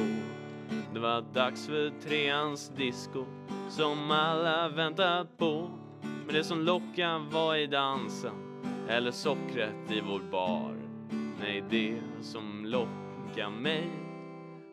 Det 0.93 0.99
var 0.99 1.21
dags 1.34 1.67
för 1.67 1.89
treans 1.89 2.69
disco 2.69 3.25
som 3.69 4.12
alla 4.12 4.69
väntat 4.69 5.38
på. 5.38 5.69
Men 6.25 6.36
det 6.36 6.43
som 6.43 6.62
lockade 6.62 7.19
var 7.32 7.56
i 7.56 7.67
dansen 7.67 8.34
eller 8.88 9.12
sockret 9.12 9.91
i 9.91 10.01
vår 10.01 10.21
bar. 10.32 10.75
Nej, 11.39 11.63
det 11.69 11.99
som 12.21 12.65
lockade 12.65 13.56
mig 13.62 13.89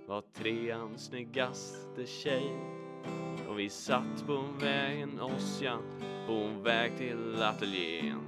var 0.06 0.22
treans 0.32 1.04
snyggaste 1.04 2.06
tjej. 2.06 2.56
Och 3.48 3.58
vi 3.58 3.68
satt 3.68 4.26
på 4.26 4.44
vägen 4.60 5.20
Ossian 5.20 5.82
på 6.26 6.48
väg 6.62 6.96
till 6.98 7.42
ateljén. 7.42 8.20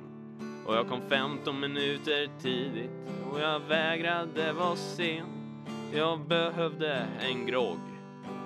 Och 0.67 0.75
jag 0.75 0.89
kom 0.89 1.01
15 1.09 1.61
minuter 1.61 2.31
tidigt 2.43 2.91
och 3.33 3.41
jag 3.41 3.61
vägrade 3.61 4.53
vara 4.53 4.77
sen. 4.77 5.44
Jag 5.97 6.21
behövde 6.21 7.07
en 7.21 7.47
grogg, 7.47 7.79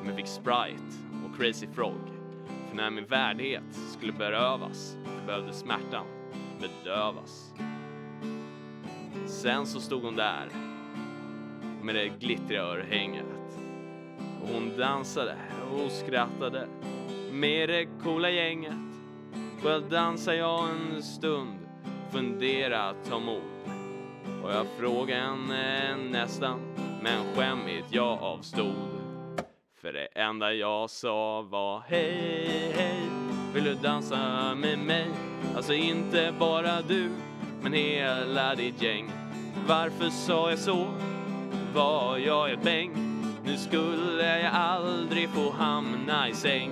men 0.04 0.16
fick 0.16 0.26
Sprite 0.26 0.82
och 1.24 1.38
Crazy 1.38 1.66
Frog. 1.66 2.00
För 2.68 2.76
när 2.76 2.90
min 2.90 3.06
värdighet 3.06 3.62
skulle 3.72 4.12
berövas 4.12 4.96
behövde 5.26 5.52
smärtan 5.52 6.06
bedövas. 6.61 7.52
Sen 9.26 9.66
så 9.66 9.80
stod 9.80 10.02
hon 10.02 10.16
där 10.16 10.48
med 11.82 11.94
det 11.94 12.08
glittriga 12.08 12.62
örhänget. 12.62 13.58
Och 14.42 14.48
hon 14.48 14.78
dansade 14.78 15.37
och 15.72 15.90
skrattade 15.90 16.68
med 17.32 17.68
det 17.68 17.87
coola 18.02 18.30
gänget. 18.30 18.74
Själv 19.62 19.88
dansade 19.88 20.37
jag 20.37 20.68
en 20.70 21.02
stund, 21.02 21.58
fundera, 22.11 22.94
ta 23.08 23.18
mod. 23.18 23.42
Och 24.42 24.50
jag 24.50 24.66
frågade 24.78 25.20
henne 25.20 25.96
nästan, 25.96 26.67
men 27.02 27.34
skämmigt 27.34 27.87
jag 27.90 28.22
avstod. 28.22 28.74
För 29.80 29.92
det 29.92 30.06
enda 30.06 30.52
jag 30.52 30.90
sa 30.90 31.42
var 31.42 31.82
hej, 31.88 32.72
hej, 32.74 33.00
vill 33.54 33.64
du 33.64 33.74
dansa 33.74 34.54
med 34.54 34.78
mig? 34.78 35.06
Alltså 35.56 35.74
inte 35.74 36.34
bara 36.38 36.82
du, 36.82 37.11
men 37.62 37.72
hela 37.72 38.54
ditt 38.54 38.82
gäng. 38.82 39.11
Varför 39.66 40.11
sa 40.11 40.50
jag 40.50 40.58
så? 40.58 40.87
Var 41.74 42.18
jag 42.18 42.52
ett 42.52 42.62
bäng? 42.62 42.90
Nu 43.44 43.56
skulle 43.56 44.40
jag 44.40 44.54
aldrig 44.54 45.28
få 45.28 45.50
hamna 45.50 46.28
i 46.28 46.34
säng. 46.34 46.70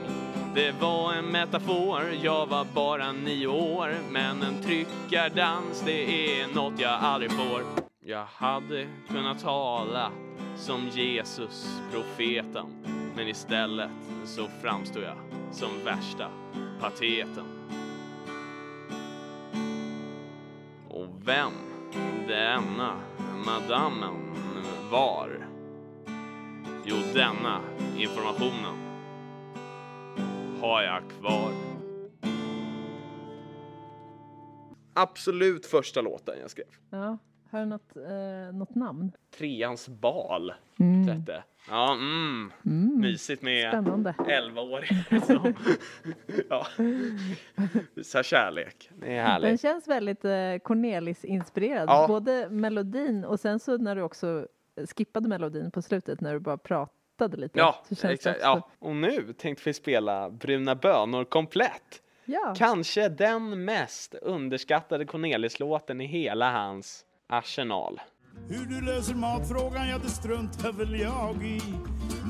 Det 0.54 0.74
var 0.80 1.12
en 1.12 1.24
metafor, 1.24 2.02
jag 2.22 2.46
var 2.46 2.66
bara 2.74 3.12
nio 3.12 3.46
år 3.46 3.94
Men 4.10 4.42
en 4.42 4.62
tryckardans, 4.62 5.82
det 5.86 6.40
är 6.40 6.54
något 6.54 6.80
jag 6.80 6.92
aldrig 6.92 7.32
får 7.32 7.85
jag 8.08 8.24
hade 8.24 8.88
kunnat 9.08 9.40
tala 9.40 10.12
som 10.56 10.88
Jesus, 10.88 11.80
profeten 11.92 12.66
Men 13.16 13.28
istället 13.28 13.90
så 14.24 14.46
framstår 14.62 15.02
jag 15.02 15.16
som 15.52 15.84
värsta 15.84 16.30
pateten 16.80 17.46
Och 20.88 21.08
vem 21.24 21.52
denna 22.28 23.00
madammen 23.46 24.34
var 24.90 25.46
Jo, 26.84 26.96
denna 27.14 27.60
informationen 27.96 28.76
har 30.60 30.82
jag 30.82 31.02
kvar. 31.10 31.52
Absolut 34.94 35.66
första 35.66 36.00
låten 36.00 36.34
jag 36.40 36.50
skrev. 36.50 36.66
Ja. 36.90 37.18
Har 37.50 37.60
du 37.60 37.66
något, 37.66 37.96
eh, 37.96 38.54
något 38.58 38.74
namn? 38.74 39.12
Treans 39.38 39.88
bal. 39.88 40.52
Mm. 40.78 41.08
Hette. 41.08 41.44
Ja, 41.70 41.92
mm. 41.92 42.52
Mysigt 43.00 43.42
med 43.42 43.68
Spännande. 43.70 44.14
11-åringar 44.18 45.20
som 45.26 45.54
ja. 46.50 46.66
visar 47.94 48.22
kärlek. 48.22 48.90
Det 49.00 49.06
är 49.06 49.16
Den 49.16 49.26
härligt. 49.26 49.60
känns 49.60 49.88
väldigt 49.88 50.24
eh, 50.24 50.30
Cornelis-inspirerad. 50.64 51.88
Ja. 51.88 52.04
Både 52.08 52.48
melodin 52.50 53.24
och 53.24 53.40
sen 53.40 53.58
så 53.58 53.76
när 53.78 53.96
du 53.96 54.02
också 54.02 54.46
skippade 54.96 55.28
melodin 55.28 55.70
på 55.70 55.82
slutet 55.82 56.20
när 56.20 56.32
du 56.32 56.40
bara 56.40 56.58
pratade 56.58 57.36
lite. 57.36 57.58
Ja, 57.58 57.84
så 57.90 58.08
exakt. 58.08 58.38
Ja. 58.42 58.70
Och 58.78 58.96
nu 58.96 59.32
tänkte 59.32 59.62
vi 59.68 59.72
spela 59.74 60.30
Bruna 60.30 60.74
bönor 60.74 61.24
komplett. 61.24 62.02
ja. 62.24 62.54
Kanske 62.56 63.08
den 63.08 63.64
mest 63.64 64.14
underskattade 64.14 65.04
Cornelis-låten 65.04 66.00
i 66.00 66.06
hela 66.06 66.50
hans 66.52 67.04
arsenal. 67.26 68.00
Hur 68.48 68.66
du 68.66 68.80
löser 68.86 69.14
matfrågan, 69.14 69.88
ja 69.88 69.98
det 69.98 70.08
struntar 70.08 70.72
väl 70.72 71.00
jag 71.00 71.42
i 71.44 71.60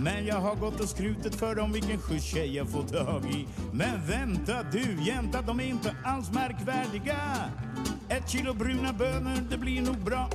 Men 0.04 0.26
jag 0.26 0.37
har 0.37 0.56
gått 0.56 0.80
och 0.80 0.88
skrutit 0.88 1.35
för 1.35 1.54
dem 1.54 1.72
vilken 1.72 1.98
skjuts 1.98 2.24
tjej 2.24 2.56
jag 2.56 2.68
får 2.68 2.82
tag 2.82 3.24
i 3.24 3.46
Men 3.72 4.06
vänta 4.06 4.62
du, 4.72 5.04
jänta, 5.06 5.42
de 5.42 5.61
är 5.61 5.64
inte 5.64 5.96
alls 6.04 6.32
märkvärdiga 6.32 7.16
Ett 8.09 8.30
kilo 8.30 8.54
bruna 8.54 8.92
bönor, 8.92 9.50
det 9.50 9.59
blir 9.59 9.82
nog 9.82 9.96
bra 9.96 10.28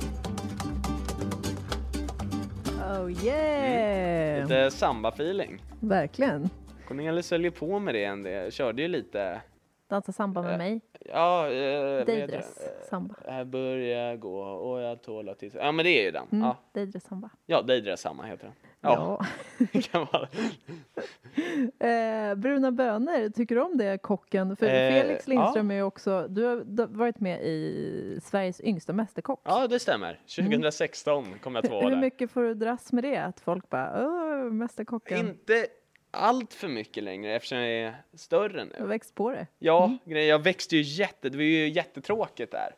Oh 3.00 3.24
yeah! 3.24 4.42
Lite 4.42 4.70
samba-feeling. 4.70 5.62
Verkligen. 5.80 6.48
Cornelis 6.88 7.30
höll 7.30 7.44
ju 7.44 7.50
på 7.50 7.78
med 7.78 7.94
det 7.94 8.04
en 8.04 8.22
del, 8.22 8.52
körde 8.52 8.82
ju 8.82 8.88
lite, 8.88 9.40
Dansa 9.92 10.12
samba 10.12 10.42
med 10.42 10.52
Eh, 10.52 10.58
mig. 10.58 10.80
ja, 11.00 11.46
eh, 11.50 12.06
Daydress 12.06 12.54
det? 12.54 12.86
samba. 12.86 13.14
Jag 13.26 13.46
börjar 13.46 14.16
gå 14.16 14.38
och 14.42 14.80
jag 14.80 15.02
tål 15.02 15.34
tills... 15.38 15.54
Ja 15.54 15.72
men 15.72 15.84
det 15.84 15.90
är 15.90 16.02
ju 16.02 16.10
den. 16.10 16.26
Mm, 16.32 16.44
Ja, 16.44 16.56
Daydress 16.74 17.04
samba. 17.04 17.30
ja 17.46 17.62
Daydress 17.62 18.00
samma 18.00 18.22
heter 18.22 18.44
den. 18.44 18.54
Ja, 18.80 19.24
vara. 20.12 20.28
Eh, 21.78 22.34
bruna 22.34 22.72
bönor, 22.72 23.30
tycker 23.30 23.54
du 23.54 23.60
om 23.62 23.76
det, 23.78 23.98
kocken? 24.02 24.56
För 24.56 24.66
Eh, 24.66 24.72
Felix 25.02 25.28
Lindström 25.28 25.70
är 25.70 25.74
ju 25.74 25.82
också, 25.82 26.26
du 26.28 26.44
har 26.44 26.86
varit 26.86 27.20
med 27.20 27.42
i 27.42 28.18
Sveriges 28.22 28.60
yngsta 28.60 28.92
mästerkock. 28.92 29.40
Ja 29.44 29.66
det 29.66 29.78
stämmer. 29.78 30.20
2016 30.36 31.24
kom 31.42 31.54
jag 31.54 31.64
tvåa 31.64 31.80
Hur 31.82 31.90
där. 31.90 31.96
mycket 32.00 32.30
får 32.30 32.42
du 32.42 32.54
dras 32.54 32.92
med 32.92 33.04
det? 33.04 33.16
Att 33.16 33.40
folk 33.40 33.68
bara, 33.70 34.06
åh, 34.06 34.52
mästerkocken. 34.52 35.18
Inte 35.18 35.66
allt 36.12 36.54
för 36.54 36.68
mycket 36.68 37.02
längre 37.04 37.34
eftersom 37.36 37.58
jag 37.58 37.68
är 37.70 37.94
större 38.14 38.52
Du 38.52 38.58
har 38.58 38.80
nu. 38.80 38.86
växt 38.86 39.14
på 39.14 39.30
det. 39.30 39.46
Ja, 39.58 39.98
grejen, 40.04 40.28
jag 40.28 40.38
växte 40.38 40.76
ju 40.76 40.82
jätte, 40.82 41.28
det 41.28 41.36
var 41.36 41.44
ju 41.44 41.68
jättetråkigt 41.68 42.52
där. 42.52 42.74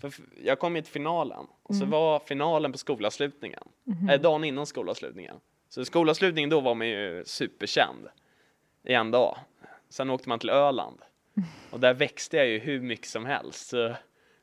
För 0.00 0.12
jag 0.44 0.58
kom 0.58 0.76
ju 0.76 0.82
till 0.82 0.92
finalen 0.92 1.46
och 1.62 1.74
så 1.74 1.84
var 1.84 2.18
finalen 2.20 2.72
på 2.72 2.78
skolavslutningen. 2.78 3.62
Eh, 4.10 4.20
dagen 4.20 4.44
innan 4.44 4.66
skolavslutningen. 4.66 5.36
Så 5.68 5.84
skolavslutningen 5.84 6.50
då 6.50 6.60
var 6.60 6.74
man 6.74 6.88
ju 6.88 7.22
superkänd 7.26 8.08
i 8.84 8.92
en 8.94 9.10
dag. 9.10 9.38
Sen 9.88 10.10
åkte 10.10 10.28
man 10.28 10.38
till 10.38 10.50
Öland 10.50 10.98
och 11.70 11.80
där 11.80 11.94
växte 11.94 12.36
jag 12.36 12.46
ju 12.46 12.58
hur 12.58 12.80
mycket 12.80 13.06
som 13.06 13.26
helst. 13.26 13.68
Så 13.68 13.76
när 13.88 13.96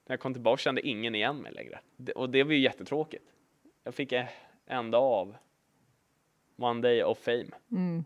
jag 0.08 0.20
kom 0.20 0.34
tillbaka 0.34 0.58
kände 0.58 0.88
ingen 0.88 1.16
igen 1.16 1.38
mig 1.38 1.52
längre. 1.52 1.80
Och 2.16 2.30
det 2.30 2.44
var 2.44 2.52
ju 2.52 2.60
jättetråkigt. 2.60 3.26
Jag 3.84 3.94
fick 3.96 4.14
en 4.66 4.92
dag 4.92 5.04
av 5.04 5.36
One 6.58 6.82
day 6.82 7.04
of 7.04 7.18
fame. 7.18 7.50
Mm. 7.72 8.06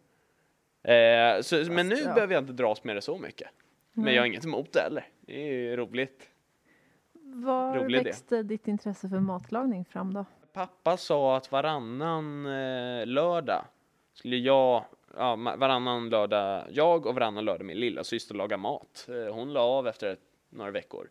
Eh, 0.84 1.42
så, 1.42 1.72
men 1.72 1.90
nu 1.90 1.96
ja. 1.96 2.14
behöver 2.14 2.34
jag 2.34 2.44
inte 2.44 2.54
dras 2.54 2.84
med 2.84 2.96
det 2.96 3.02
så 3.02 3.18
mycket. 3.18 3.48
Men 3.94 4.14
jag 4.14 4.22
har 4.22 4.28
inget 4.28 4.46
emot 4.46 4.74
det 4.74 4.80
heller. 4.80 5.08
Det 5.22 5.34
är 5.34 5.54
ju 5.54 5.76
roligt. 5.76 6.30
Var 7.24 7.76
Rolig 7.76 8.00
idé. 8.00 8.04
växte 8.10 8.44
ditt 8.44 8.68
intresse 8.68 9.10
för 9.10 9.20
matlagning 9.20 9.86
fram 9.86 10.14
då? 10.14 10.26
Pappa 10.54 10.98
sa 10.98 11.38
att 11.38 11.52
varannan 11.52 12.46
eh, 12.46 13.06
lördag 13.06 13.66
skulle 14.14 14.38
jag, 14.38 14.86
ja, 15.18 15.36
varannan 15.36 16.10
lördag 16.10 16.66
jag 16.72 17.06
och 17.06 17.16
varannan 17.16 17.46
lördag 17.46 17.66
min 17.66 17.80
lilla 17.80 18.04
syster 18.04 18.36
laga 18.36 18.58
mat. 18.58 19.08
Eh, 19.10 19.34
hon 19.34 19.54
la 19.54 19.62
av 19.62 19.88
efter 19.88 20.14
ett, 20.14 20.20
några 20.50 20.72
veckor 20.72 21.10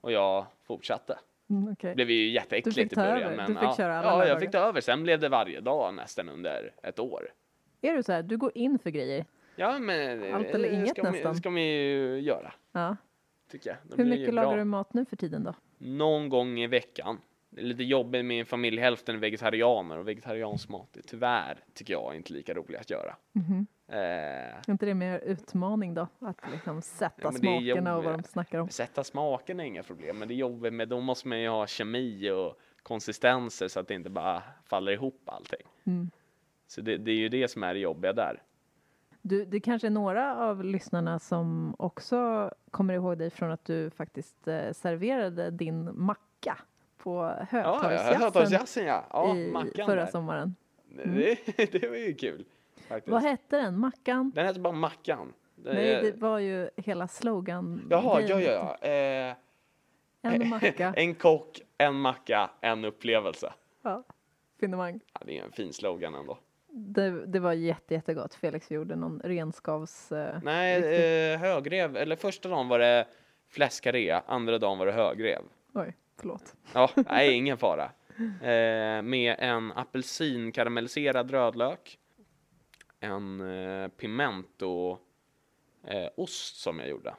och 0.00 0.12
jag 0.12 0.46
fortsatte. 0.66 1.18
Mm, 1.50 1.72
okej. 1.72 1.90
Det 1.90 1.94
blev 1.94 2.10
ju 2.10 2.30
jätteäckligt 2.30 2.92
i 2.92 2.96
början. 2.96 3.22
över. 3.22 3.36
Men, 3.36 3.46
Du 3.46 3.54
fick 3.54 3.68
ja, 3.68 3.76
köra 3.76 3.98
alla 3.98 4.24
Ja, 4.24 4.28
jag 4.28 4.40
fick 4.40 4.50
ta 4.50 4.58
över. 4.58 4.80
Sen 4.80 5.02
blev 5.02 5.20
det 5.20 5.28
varje 5.28 5.60
dag 5.60 5.94
nästan 5.94 6.28
under 6.28 6.72
ett 6.82 6.98
år. 6.98 7.28
Är 7.80 7.94
du 7.96 8.02
så 8.02 8.12
här, 8.12 8.22
du 8.22 8.36
går 8.36 8.52
in 8.54 8.78
för 8.78 8.90
grejer? 8.90 9.24
Ja, 9.56 9.78
men 9.78 10.22
eh, 10.22 10.34
Allt 10.36 10.46
eller 10.46 10.72
inget 10.72 10.88
ska, 10.90 11.02
man- 11.02 11.12
nästan. 11.12 11.34
ska 11.34 11.50
man 11.50 11.62
ju 11.62 12.20
göra, 12.20 12.52
Ja. 12.72 12.96
tycker 13.50 13.70
jag. 13.70 13.96
Hur 13.96 14.04
mycket 14.10 14.34
bra. 14.34 14.42
lagar 14.44 14.58
du 14.58 14.64
mat 14.64 14.94
nu 14.94 15.04
för 15.04 15.16
tiden 15.16 15.44
då? 15.44 15.54
någon 15.78 16.28
gång 16.28 16.58
i 16.60 16.66
veckan. 16.66 17.18
Det 17.50 17.60
är 17.60 17.64
lite 17.64 17.82
jobbigt 17.82 18.24
med 18.24 18.40
en 18.40 18.46
familj, 18.46 18.80
hälften 18.80 19.14
är 19.14 19.18
vegetarianer 19.20 19.98
och 19.98 20.08
vegetariansk 20.08 20.68
mat 20.68 20.96
är 20.96 21.02
tyvärr, 21.02 21.58
tycker 21.74 21.92
jag, 21.92 22.16
inte 22.16 22.32
lika 22.32 22.54
roligt 22.54 22.80
att 22.80 22.90
göra. 22.90 23.16
Mhm. 23.32 23.66
Eh, 23.88 23.96
Är 23.98 24.70
inte 24.70 24.86
det 24.86 24.94
mer 24.94 25.18
utmaning 25.18 25.94
då? 25.94 26.08
Att 26.18 26.40
liksom 26.52 26.82
sätta 26.82 27.22
Ja, 27.22 27.32
smakerna 27.32 27.96
och 27.96 28.04
vad 28.04 28.14
de 28.14 28.22
snackar 28.22 28.58
om? 28.58 28.68
sätta 28.68 29.04
smaken 29.04 29.60
är 29.60 29.64
inga 29.64 29.82
problem, 29.82 30.18
men 30.18 30.28
det 30.28 30.34
är 30.34 30.36
jobbigt 30.36 30.72
med, 30.72 30.88
då 30.88 31.00
måste 31.00 31.28
man 31.28 31.40
ju 31.40 31.48
ha 31.48 31.66
kemi 31.66 32.30
och 32.30 32.58
konsistenser 32.82 33.68
så 33.68 33.80
att 33.80 33.88
det 33.88 33.94
inte 33.94 34.10
bara 34.10 34.42
faller 34.64 34.92
ihop 34.92 35.22
allting. 35.26 35.66
Mm. 35.84 36.10
Så 36.66 36.80
det, 36.80 36.96
det 36.96 37.10
är 37.10 37.16
ju 37.16 37.28
det 37.28 37.48
som 37.48 37.62
är 37.62 37.74
det 37.74 37.80
jobbiga 37.80 38.12
där. 38.12 38.42
Du, 39.22 39.44
det 39.44 39.60
kanske 39.60 39.88
är 39.88 39.90
några 39.90 40.36
av 40.36 40.64
lyssnarna 40.64 41.18
som 41.18 41.74
också 41.78 42.50
kommer 42.70 42.94
ihåg 42.94 43.18
dig 43.18 43.30
från 43.30 43.50
att 43.50 43.64
du 43.64 43.90
faktiskt 43.90 44.48
eh, 44.48 44.72
serverade 44.72 45.50
din 45.50 45.98
macka 46.00 46.58
på 46.98 47.32
Ja, 47.52 47.92
ja, 47.92 48.14
Hötorgsjazzen 48.18 48.86
ja. 48.86 49.04
Ja, 49.12 49.34
mackan 49.52 49.86
förra 49.86 50.00
där. 50.04 50.06
sommaren. 50.10 50.54
Det, 50.88 51.38
det 51.72 51.88
var 51.88 51.96
ju 51.96 52.14
kul. 52.14 52.44
Faktiskt. 52.88 53.08
Vad 53.12 53.22
hette 53.22 53.56
den? 53.56 53.78
Mackan? 53.80 54.32
Den 54.34 54.46
heter 54.46 54.60
bara 54.60 54.72
Mackan. 54.72 55.32
Det 55.54 55.72
Nej, 55.74 55.92
är- 55.94 56.02
det 56.02 56.16
var 56.16 56.38
ju 56.38 56.70
hela 56.76 57.08
slogan. 57.08 57.86
Jaha, 57.90 58.20
ja, 58.20 58.40
ja, 58.40 58.76
ja. 58.82 58.88
Eh, 58.88 59.34
En 60.22 60.48
macka. 60.48 60.94
en 60.96 61.14
kock, 61.14 61.60
en 61.78 61.94
macka, 61.94 62.50
en 62.60 62.84
upplevelse. 62.84 63.52
ja. 63.82 64.02
Finemang. 64.60 65.00
Ja, 65.12 65.20
det 65.26 65.38
är 65.38 65.44
en 65.44 65.52
fin 65.52 65.72
slogan 65.72 66.14
ändå. 66.14 66.38
Det, 66.78 67.26
det 67.26 67.40
var 67.40 67.52
jätte, 67.52 67.94
jättegott. 67.94 68.34
Felix 68.34 68.70
gjorde 68.70 68.96
någon 68.96 69.20
renskavs... 69.24 70.12
Eh, 70.12 70.38
Nej, 70.42 70.76
eh, 71.32 71.38
högrev, 71.38 71.96
eller 71.96 72.16
första 72.16 72.48
dagen 72.48 72.68
var 72.68 72.78
det 72.78 73.06
fläskarea, 73.48 74.22
andra 74.26 74.58
dagen 74.58 74.78
var 74.78 74.86
det 74.86 74.92
högrev. 74.92 75.42
Oj, 75.72 75.96
förlåt. 76.16 76.54
Ja, 76.74 76.90
nej, 77.10 77.32
ingen 77.32 77.58
fara. 77.58 77.90
Eh, 78.42 79.02
med 79.02 79.36
en 79.38 79.72
apelsinkaramelliserad 79.72 81.30
rödlök, 81.30 81.98
en 83.00 83.40
eh, 83.40 83.88
pimento 83.88 84.98
eh, 85.84 86.08
ost 86.16 86.56
som 86.56 86.78
jag 86.78 86.88
gjorde. 86.88 87.14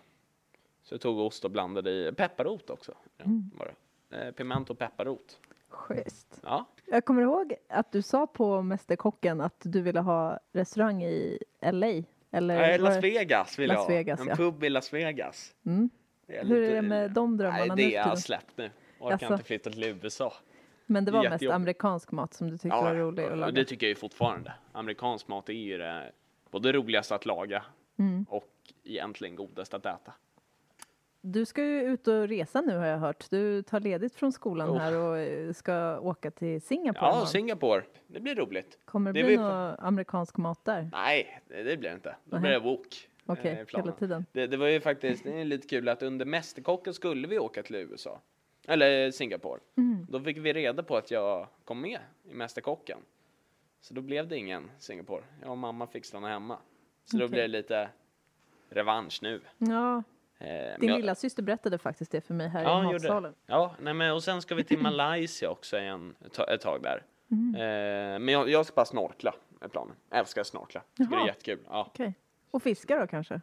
Så 0.84 0.94
jag 0.94 1.02
tog 1.02 1.20
ost 1.20 1.46
och 1.46 1.52
blandade 1.52 1.92
i 1.92 2.12
pepparrot 2.12 2.70
också. 2.70 2.94
Ja, 3.18 3.26
var 3.58 3.74
det. 4.10 4.18
Eh, 4.18 4.32
pimento 4.32 4.74
och 4.74 4.80
pepparrot. 4.80 5.40
Schysst. 5.70 6.40
Ja, 6.44 6.66
Jag 6.86 7.06
kommer 7.06 7.22
ihåg 7.22 7.54
att 7.70 7.92
du 7.92 8.02
sa 8.02 8.28
på 8.28 8.62
Mästerkocken 8.62 9.42
att 9.42 9.56
du 9.64 9.82
ville 9.82 10.00
ha 10.00 10.40
restaurang 10.54 11.04
i 11.04 11.40
LA. 11.62 12.04
Eller 12.32 12.72
var 12.72 12.78
Las 12.78 12.96
det- 12.96 13.02
Vegas 13.02 13.60
vill 13.60 13.68
Las 13.68 13.76
jag 13.76 13.82
ha. 13.84 13.88
Vegas, 13.90 14.20
En 14.20 14.28
ja. 14.28 14.36
pub 14.36 14.64
i 14.64 14.70
Las 14.70 14.94
Vegas. 14.94 15.56
Mm. 15.66 15.90
Det 16.28 16.34
Hur 16.48 16.58
är 16.58 16.62
lite- 16.62 16.74
det 16.76 16.82
med 16.82 17.12
de 17.12 17.38
drömmarna 17.38 17.66
Nej, 17.76 17.86
nu 17.86 17.92
det 17.92 17.98
har 17.98 18.10
jag 18.10 18.20
släppt 18.20 18.58
nu. 18.58 18.70
Orkar 19.00 19.12
Jaså? 19.22 19.34
inte 19.34 19.44
flytta 19.46 19.70
till 19.70 19.84
USA. 19.84 20.34
Men 20.86 21.06
det 21.06 21.12
var 21.12 21.20
mest 21.24 21.32
Jättejobbigt. 21.32 21.56
amerikansk 21.56 22.12
mat 22.12 22.34
som 22.34 22.48
du 22.50 22.58
tyckte 22.58 22.70
var 22.70 22.96
rolig 22.96 23.24
att 23.24 23.38
laga. 23.38 23.52
det 23.52 23.66
tycker 23.66 23.86
jag 23.86 23.90
ju 23.90 23.96
fortfarande. 23.96 24.54
Amerikansk 24.72 25.28
mat 25.28 25.50
är 25.50 25.54
ju 25.54 25.78
det 25.78 26.12
både 26.52 26.72
roligaste 26.72 27.16
att 27.16 27.26
laga 27.26 27.64
Mm. 28.00 28.26
och 28.30 28.50
egentligen 28.84 29.36
godast 29.36 29.74
att 29.74 29.86
äta. 29.86 30.14
Du 31.22 31.46
ska 31.46 31.64
ju 31.64 31.82
ut 31.82 32.08
och 32.08 32.28
resa 32.28 32.62
nu 32.62 32.78
har 32.78 32.86
jag 32.86 32.98
hört. 32.98 33.30
Du 33.30 33.62
tar 33.62 33.80
ledigt 33.80 34.16
från 34.16 34.32
skolan 34.32 34.70
Oh. 34.70 34.78
här 34.78 34.98
och 34.98 35.18
eh, 35.18 35.54
ska 35.54 36.00
åka 36.00 36.32
till 36.32 36.62
Singapore. 36.62 37.12
Ja. 37.12 37.26
Singapore. 37.26 37.84
Det 38.08 38.20
blir 38.20 38.36
roligt. 38.36 38.80
Kommer 38.86 39.14
det 39.14 39.20
det 39.20 39.26
bli 39.26 39.38
någon 39.38 39.76
amerikansk 39.80 40.38
mat 40.38 40.66
där? 40.66 40.90
Nej, 40.92 41.42
det, 41.48 41.64
blir 41.64 41.90
det 41.90 41.94
inte. 41.94 42.16
Då 42.26 42.40
blir 42.40 42.52
det 42.52 42.60
wok. 42.60 43.10
Okej, 43.26 43.52
eh, 43.52 43.62
i 43.62 43.66
planen. 43.66 43.86
hela 43.88 43.98
tiden. 43.98 44.26
Det, 44.32 44.48
det 44.48 44.58
var 44.58 44.68
ju 44.68 44.80
faktiskt 44.80 45.24
det 45.24 45.42
är 45.42 45.46
lite 45.46 45.68
kul 45.68 45.90
att 45.90 46.04
under 46.04 46.26
Mästerkocken 46.26 46.94
skulle 46.94 47.28
vi 47.28 47.40
åka 47.40 47.64
till 47.64 47.76
USA. 47.76 48.22
Eller 48.68 49.12
Singapore. 49.12 49.60
Mm. 49.78 50.06
Då 50.10 50.20
fick 50.20 50.38
vi 50.38 50.54
reda 50.54 50.84
på 50.84 50.98
att 50.98 51.12
jag 51.12 51.48
kom 51.66 51.82
med 51.82 52.00
i 52.24 52.34
Mästerkocken. 52.34 52.98
Så 53.82 53.94
då 53.94 54.02
blev 54.02 54.28
det 54.28 54.38
ingen 54.38 54.72
Singapore. 54.80 55.24
Jag 55.42 55.52
och 55.52 55.58
mamma 55.58 55.88
fick 55.88 56.06
stanna 56.06 56.28
hemma. 56.28 56.58
Så 57.06 57.18
då 57.18 57.26
Okej. 57.26 57.32
blir 57.32 57.42
det 57.42 57.48
lite 57.48 57.90
revansch 58.70 59.20
nu. 59.22 59.42
Ja, 59.58 60.04
Eh, 60.40 60.48
din 60.80 60.90
jag- 60.90 60.98
lilla 60.98 61.16
syster 61.16 61.44
berättade 61.44 61.78
faktiskt 61.78 62.12
det 62.12 62.22
för 62.22 62.34
mig 62.34 62.48
här 62.48 62.64
Ja, 62.64 62.90
i 62.90 62.94
matsalen. 62.94 63.34
Ja, 63.46 63.76
nej, 63.82 63.94
men 63.94 64.14
och 64.14 64.24
sen 64.24 64.42
ska 64.42 64.56
vi 64.56 64.64
till 64.64 64.80
Malaysia 64.80 65.50
också 65.50 65.78
igen, 65.78 66.16
ett, 66.26 66.34
ta- 66.34 66.54
ett 66.54 66.62
tag 66.62 66.84
där. 66.84 67.04
Mm. 67.32 67.56
Eh, 67.56 68.20
men 68.20 68.28
jag, 68.28 68.50
jag 68.50 68.66
ska 68.66 68.76
bara 68.76 68.86
snorkla, 68.86 69.34
är 69.62 69.68
planen. 69.68 69.96
Jag 70.10 70.20
älskar 70.20 70.42
att 70.42 70.48
snorkla. 70.48 70.82
Tycker 70.98 71.16
det 71.16 71.22
är 71.22 71.28
jättekul. 71.28 71.60
Ja. 71.70 71.86
Okej. 71.90 72.14
Och 72.52 72.64
fiska 72.64 73.00
då 73.00 73.08
kanske? 73.08 73.42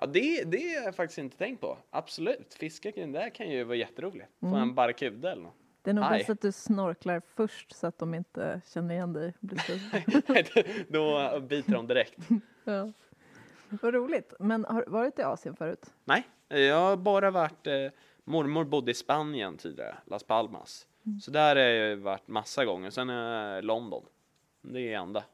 Ja, 0.00 0.06
det, 0.06 0.42
det 0.44 0.76
har 0.76 0.84
jag 0.84 0.94
faktiskt 0.94 1.18
inte 1.18 1.36
tänkt 1.36 1.60
på. 1.60 1.78
Absolut. 1.90 2.54
Fiska 2.54 2.92
kring 2.92 3.12
det 3.12 3.30
kan 3.30 3.50
ju 3.50 3.64
vara 3.64 3.76
jätteroligt. 3.76 4.28
Få 4.40 4.46
Mm. 4.46 4.62
en 4.62 4.74
barracuda 4.74 5.32
eller 5.32 5.42
något. 5.42 5.54
Det 5.82 5.90
är 5.90 5.94
nog 5.94 6.08
bäst 6.08 6.30
att 6.30 6.40
du 6.40 6.52
snorklar 6.52 7.22
först 7.34 7.72
så 7.76 7.86
att 7.86 7.98
de 7.98 8.14
inte 8.14 8.60
känner 8.74 8.94
igen 8.94 9.12
dig. 9.12 9.34
blir. 9.40 10.92
Då 10.92 11.40
biter 11.40 11.72
de 11.72 11.86
direkt. 11.86 12.16
ja. 12.64 12.92
Vad 13.82 13.94
roligt. 13.94 14.32
Men 14.38 14.64
har 14.64 14.84
du 14.84 14.90
varit 14.90 15.18
i 15.18 15.22
Asien 15.22 15.56
förut? 15.56 15.86
Nej, 16.04 16.26
jag 16.48 16.80
har 16.80 16.96
bara 16.96 17.30
varit... 17.30 17.66
Eh, 17.66 17.74
mormor 18.24 18.64
bodde 18.64 18.90
i 18.90 18.94
Spanien 18.94 19.56
tidigare, 19.56 19.96
Las 20.04 20.22
Palmas. 20.22 20.86
Mm. 21.06 21.20
Så 21.20 21.30
där 21.30 21.56
har 21.56 21.62
jag 21.62 21.96
varit 21.96 22.28
massa 22.28 22.64
gånger. 22.64 22.90
Sen 22.90 23.10
är 23.10 23.62
London. 23.62 24.04
Det 24.62 24.80
är 24.92 24.98
enda. 24.98 25.24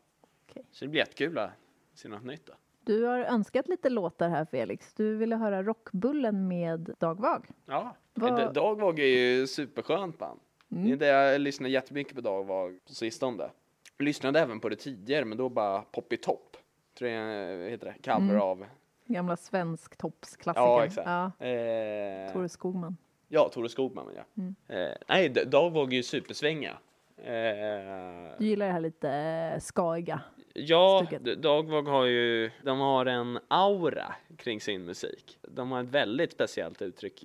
Okej. 0.49 0.65
Så 0.71 0.85
det 0.85 0.89
blir 0.89 1.01
jättekul 1.01 1.39
att 1.39 1.51
se 1.95 2.09
något 2.09 2.25
nytt 2.25 2.47
då. 2.47 2.53
Du 2.85 3.05
har 3.05 3.19
önskat 3.19 3.69
lite 3.69 3.91
låtar 3.91 4.29
här 4.29 4.45
Felix. 4.45 4.95
Du 4.95 5.17
ville 5.17 5.37
höra 5.37 5.63
Rockbullen 5.63 6.49
med 6.49 6.95
Dag 6.99 7.21
Vag. 7.21 7.47
Ja, 7.67 7.97
Vad- 8.15 8.37
D- 8.37 8.51
Dagvag 8.55 8.99
är 8.99 9.07
ju 9.07 9.47
superskönt 9.47 10.19
band. 10.19 10.41
Mm. 10.71 10.85
Det 10.85 10.93
är 10.93 10.97
det 10.97 11.07
jag 11.33 11.41
lyssnar 11.41 11.69
jättemycket 11.69 12.15
på 12.15 12.21
Dagvag 12.21 12.79
på 12.87 12.93
sistone. 12.95 13.51
Jag 13.97 14.05
lyssnade 14.05 14.41
även 14.41 14.61
på 14.61 14.69
det 14.69 14.77
tidigare, 14.77 15.25
men 15.25 15.39
då 15.39 15.49
bara 15.49 15.83
Poppy 15.83 16.17
Top. 16.17 16.52
Tror 16.99 17.11
jag 17.11 17.57
vad 17.59 17.71
heter 17.71 17.87
det, 17.87 18.11
cover 18.11 18.29
Mm. 18.35 18.41
av. 18.41 18.67
Gamla 19.07 19.37
svensk 19.37 19.97
toppsklassiker. 19.97 20.63
Ja, 20.63 20.85
exakt. 20.85 21.07
Ja, 21.39 21.47
Eh, 21.47 22.33
Tore 22.33 22.49
Skogman. 22.49 22.97
ja, 23.29 23.49
Tore 23.49 23.69
Skogman, 23.69 24.07
ja. 24.17 24.23
Mm. 24.43 24.55
Eh, 24.69 24.97
nej, 25.09 25.29
D- 25.29 25.45
Dagvag 25.45 25.93
är 25.93 25.97
ju 25.97 26.03
supersvänga. 26.03 26.77
Eh, 27.17 28.39
Du 28.39 28.47
gillar 28.47 28.67
det 28.67 28.73
här 28.73 28.81
lite 28.81 29.11
eh, 29.11 29.61
skaiga. 29.61 30.21
ja, 30.55 31.03
Stugget. 31.07 31.25
D- 31.25 31.35
Dagvag 31.35 31.83
har 31.83 32.05
ju, 32.05 32.51
de 32.63 32.79
har 32.81 33.07
en 33.07 33.39
aura 33.49 34.15
kring 34.37 34.61
sin 34.61 34.85
musik. 34.85 35.39
De 35.49 35.71
har 35.73 35.83
ett 35.83 35.89
väldigt 35.89 36.33
speciellt 36.33 36.83
uttryck, 36.83 37.25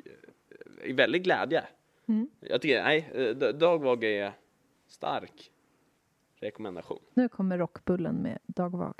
eh, 0.85 0.95
väldigt 0.95 1.23
glädje. 1.23 1.63
Mm. 2.07 2.29
Jag 2.39 2.61
tycker, 2.61 2.83
nej, 2.83 3.09
eh, 3.13 3.35
D- 3.35 3.51
Dagvag 3.51 4.03
är 4.03 4.31
stark 4.87 5.51
rekommendation. 6.35 6.99
Nu 7.13 7.29
kommer 7.29 7.57
Rockbullen 7.57 8.15
med 8.15 8.39
Dag 8.45 8.93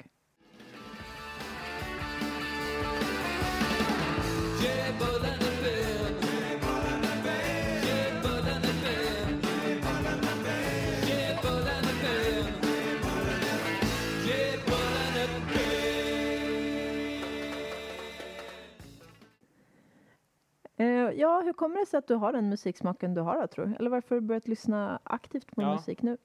ja, 21.15 21.41
hur 21.45 21.53
kommer 21.53 21.79
det 21.79 21.85
sig 21.85 21.97
att 21.97 22.07
du 22.07 22.15
har 22.15 22.33
den 22.33 22.49
musiksmaken 22.49 23.13
du 23.13 23.21
har 23.21 23.41
då, 23.41 23.47
tror 23.47 23.65
du? 23.65 23.75
Eller 23.75 23.89
varför 23.89 24.15
har 24.15 24.21
du 24.21 24.27
börjat 24.27 24.47
lyssna 24.47 24.99
aktivt 25.03 25.55
på 25.55 25.61
Ja. 25.61 25.73
musik 25.75 26.01
nu? 26.01 26.17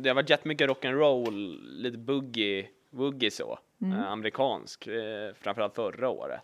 Det 0.00 0.08
har 0.08 0.14
varit 0.14 0.30
jättemycket 0.30 0.70
rock'n'roll, 0.70 1.58
lite 1.62 1.98
boogie, 1.98 2.68
woogie 2.90 3.30
så, 3.30 3.58
Mm. 3.82 3.98
eh, 3.98 4.12
amerikansk, 4.12 4.86
eh, 4.86 5.34
framförallt 5.34 5.74
förra 5.74 6.08
året. 6.08 6.40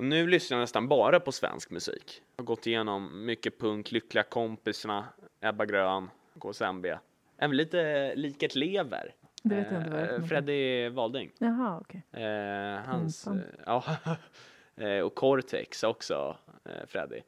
Och 0.00 0.06
nu 0.06 0.26
lyssnar 0.26 0.58
jag 0.58 0.62
nästan 0.62 0.88
bara 0.88 1.20
på 1.20 1.32
svensk 1.32 1.70
musik. 1.70 2.22
Jag 2.36 2.42
har 2.42 2.46
gått 2.46 2.66
igenom 2.66 3.26
mycket 3.26 3.58
punk, 3.58 3.92
Lyckliga 3.92 4.24
kompisarna, 4.24 5.04
Ebba 5.40 5.64
Grön, 5.66 6.10
KSMB. 6.38 6.86
Även 7.38 7.56
lite 7.56 8.14
Liket 8.14 8.54
lever. 8.54 9.14
Det 9.42 9.54
vet 9.54 9.72
jag 9.72 9.80
inte 9.80 9.90
vad 9.90 10.10
Eh. 10.10 10.26
Freddy 10.26 10.88
Walding. 10.88 11.30
Jaha, 11.38 11.80
okej. 11.80 12.24
Eh, 12.24 12.80
hans, 12.80 13.26
eh, 13.26 13.36
ja, 13.66 13.84
eh, 14.76 15.00
och 15.00 15.14
Cortex 15.14 15.82
också, 15.82 16.36
eh, 16.64 16.86
Freddy. 16.86 17.20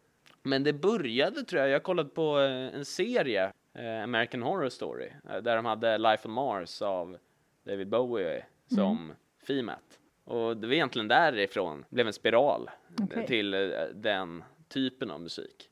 Men 0.43 0.65
det 0.65 0.73
började 0.73 1.43
tror 1.43 1.61
jag, 1.61 1.71
jag 1.71 1.83
kollade 1.83 2.09
på 2.09 2.41
eh, 2.41 2.75
en 2.75 2.85
serie, 2.85 3.53
American 4.05 4.43
Horror 4.43 4.69
Story, 4.69 5.11
där 5.43 5.57
de 5.57 5.65
hade 5.65 5.99
Life 5.99 6.29
on 6.29 6.35
Mars 6.35 6.83
av 6.83 7.19
David 7.65 7.89
Bowie 7.89 8.45
som 8.75 9.13
Femat. 9.47 9.99
Och 10.25 10.57
det 10.57 10.67
var 10.67 10.75
egentligen 10.75 11.09
därifrån 11.09 11.85
det 11.89 11.95
blev 11.95 12.07
en 12.07 12.13
spiral 12.13 12.71
Okej. 13.03 13.27
till 13.27 13.55
eh, 13.55 13.61
den 13.95 14.45
typen 14.69 15.11
av 15.11 15.21
musik. 15.21 15.69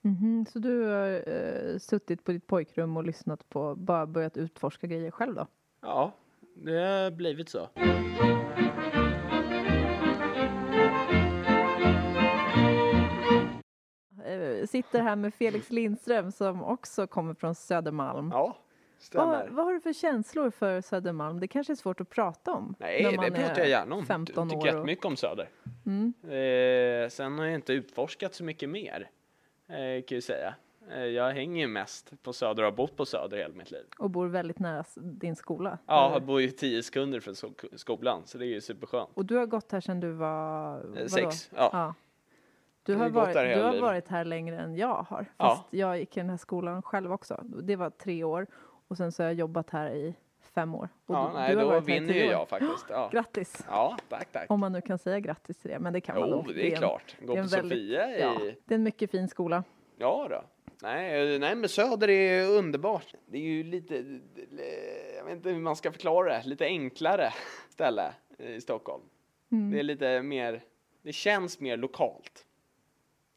Mhm, 0.00 0.46
Så 0.52 0.58
du 0.58 0.82
har 0.84 1.28
eh, 1.28 1.78
suttit 1.78 2.24
på 2.24 2.32
ditt 2.32 2.46
pojkrum 2.46 2.96
och 2.96 3.04
lyssnat 3.04 3.48
på, 3.48 3.74
bara 3.74 4.06
börjat 4.06 4.36
utforska 4.36 4.86
grejer 4.86 5.10
själv 5.10 5.34
då? 5.34 5.46
Ja, 5.80 6.12
det 6.54 6.72
har 6.78 7.10
blivit 7.10 7.48
så. 7.48 7.68
Sitter 14.66 15.02
här 15.02 15.16
med 15.16 15.34
Felix 15.34 15.70
Lindström 15.70 16.32
som 16.32 16.62
också 16.64 17.06
kommer 17.06 17.34
från 17.34 17.54
Södermalm. 17.54 18.30
Ja, 18.32 18.56
Vad, 19.12 19.48
vad 19.50 19.64
har 19.64 19.72
du 19.72 19.80
för 19.80 19.92
känslor 19.92 20.50
för 20.50 20.80
Södermalm? 20.80 21.40
Det 21.40 21.48
kanske 21.48 21.72
är 21.72 21.74
svort 21.74 22.00
att 22.00 22.08
prata 22.08 22.52
om. 22.52 22.74
Nej, 22.78 23.02
när 23.02 23.10
det 23.10 23.16
man 23.16 23.26
pratar 23.30 23.54
är 23.54 23.58
jag 23.58 23.68
gärna 23.68 23.94
om. 23.94 24.06
15 24.06 24.34
jag 24.48 24.50
tycker 24.50 24.60
och- 24.60 24.66
jättemycket 24.66 25.04
om 25.04 25.16
Söder. 25.16 25.48
Mm. 25.86 26.12
Eh, 26.24 27.08
sen 27.08 27.38
har 27.38 27.44
jag 27.46 27.54
inte 27.54 27.72
utforskat 27.72 28.34
så 28.34 28.44
mycket 28.44 28.68
mer, 28.68 29.10
eh, 29.68 30.02
kan 30.04 30.16
jag 30.16 30.22
säga. 30.22 30.54
Eh, 30.94 31.04
jag 31.04 31.30
hänger 31.32 31.66
mest 31.66 32.22
på 32.22 32.32
Söder 32.32 32.62
och 32.62 32.70
har 32.70 32.76
bott 32.76 32.96
på 32.96 33.06
Söder 33.06 33.36
hela 33.36 33.54
mitt 33.54 33.70
liv. 33.70 33.84
Och 33.98 34.10
bor 34.10 34.26
väldigt 34.26 34.58
nära 34.58 34.84
din 34.96 35.36
skola. 35.36 35.78
Ja, 35.86 36.04
Eller- 36.06 36.14
jag 36.16 36.22
bor 36.22 36.40
ju 36.40 36.48
tio 36.50 36.82
sekunder 36.82 37.20
från 37.20 37.34
so- 37.34 37.76
skolan, 37.76 38.22
så 38.24 38.38
det 38.38 38.44
är 38.46 38.48
ju 38.48 38.60
superskönt. 38.60 39.10
Och 39.14 39.24
du 39.24 39.36
har 39.36 39.46
gått 39.46 39.72
här 39.72 39.80
sedan 39.80 40.00
du 40.00 40.10
var... 40.12 40.76
Eh, 40.78 40.84
vadå? 40.90 41.08
sex, 41.08 41.50
ja. 41.56 41.70
ja. 41.72 41.94
Du 42.84 42.94
har, 42.94 43.08
varit, 43.08 43.34
du 43.34 43.62
har 43.62 43.80
varit 43.80 44.08
här 44.08 44.24
längre 44.24 44.58
än 44.60 44.76
jag 44.76 45.06
har. 45.08 45.26
Ja. 45.36 45.48
Fast 45.48 45.62
jag 45.70 45.98
gick 45.98 46.16
i 46.16 46.20
den 46.20 46.30
här 46.30 46.36
skolan 46.36 46.82
själv 46.82 47.12
också. 47.12 47.40
Det 47.62 47.76
var 47.76 47.90
tre 47.90 48.24
år. 48.24 48.46
Och 48.92 48.96
sen 48.96 49.12
så 49.12 49.22
har 49.22 49.28
jag 49.28 49.34
jobbat 49.38 49.70
här 49.70 49.90
i 49.90 50.14
fem 50.54 50.74
år. 50.74 50.88
Och 51.06 51.14
Ja, 51.14 51.28
du- 51.32 51.38
nej, 51.38 51.50
du 51.50 51.56
har 51.56 51.62
då 51.64 51.70
varit 51.70 51.84
vinner 51.88 52.14
ju 52.14 52.24
jag 52.24 52.48
faktiskt. 52.48 52.86
Ja, 52.88 53.08
Grattis! 53.12 53.64
ja 53.68 53.96
tack, 54.08 54.32
tack. 54.32 54.50
Om 54.50 54.60
man 54.60 54.72
nu 54.72 54.80
kan 54.80 54.98
säga 54.98 55.20
grattis 55.20 55.56
till 55.58 55.70
det, 55.70 55.78
men 55.78 55.92
det 55.92 56.00
kan 56.00 56.20
man 56.20 56.28
Jo, 56.28 56.36
nog. 56.36 56.54
det 56.54 56.72
är 56.72 56.76
klart. 56.76 57.16
Gå 57.20 57.26
på 57.26 57.34
väldigt- 57.34 57.50
Sofia 57.50 58.18
Ja, 58.18 58.40
i... 58.40 58.56
det 58.64 58.74
är 58.74 58.76
en 58.76 58.82
mycket 58.82 59.10
fin 59.10 59.28
skola. 59.28 59.64
Ja 59.98 60.26
då. 60.30 60.42
Nej, 60.82 61.34
eh, 61.34 61.40
nej, 61.40 61.54
men 61.54 61.68
Söder 61.68 62.10
är 62.10 62.48
underbart. 62.48 63.14
Det 63.26 63.38
är 63.38 63.42
ju 63.42 63.62
lite, 63.64 63.94
jag 65.16 65.24
vet 65.24 65.36
inte 65.36 65.50
hur 65.50 65.60
man 65.60 65.76
ska 65.76 65.92
förklara 65.92 66.28
det, 66.38 66.42
lite 66.48 66.64
enklare 66.64 67.32
ställe 67.70 68.12
i 68.38 68.60
Stockholm. 68.60 69.02
Mm. 69.52 69.70
Det 69.70 69.78
är 69.78 69.82
lite 69.82 70.22
mer, 70.22 70.62
det 71.02 71.12
känns 71.12 71.60
mer 71.60 71.76
lokalt. 71.76 72.46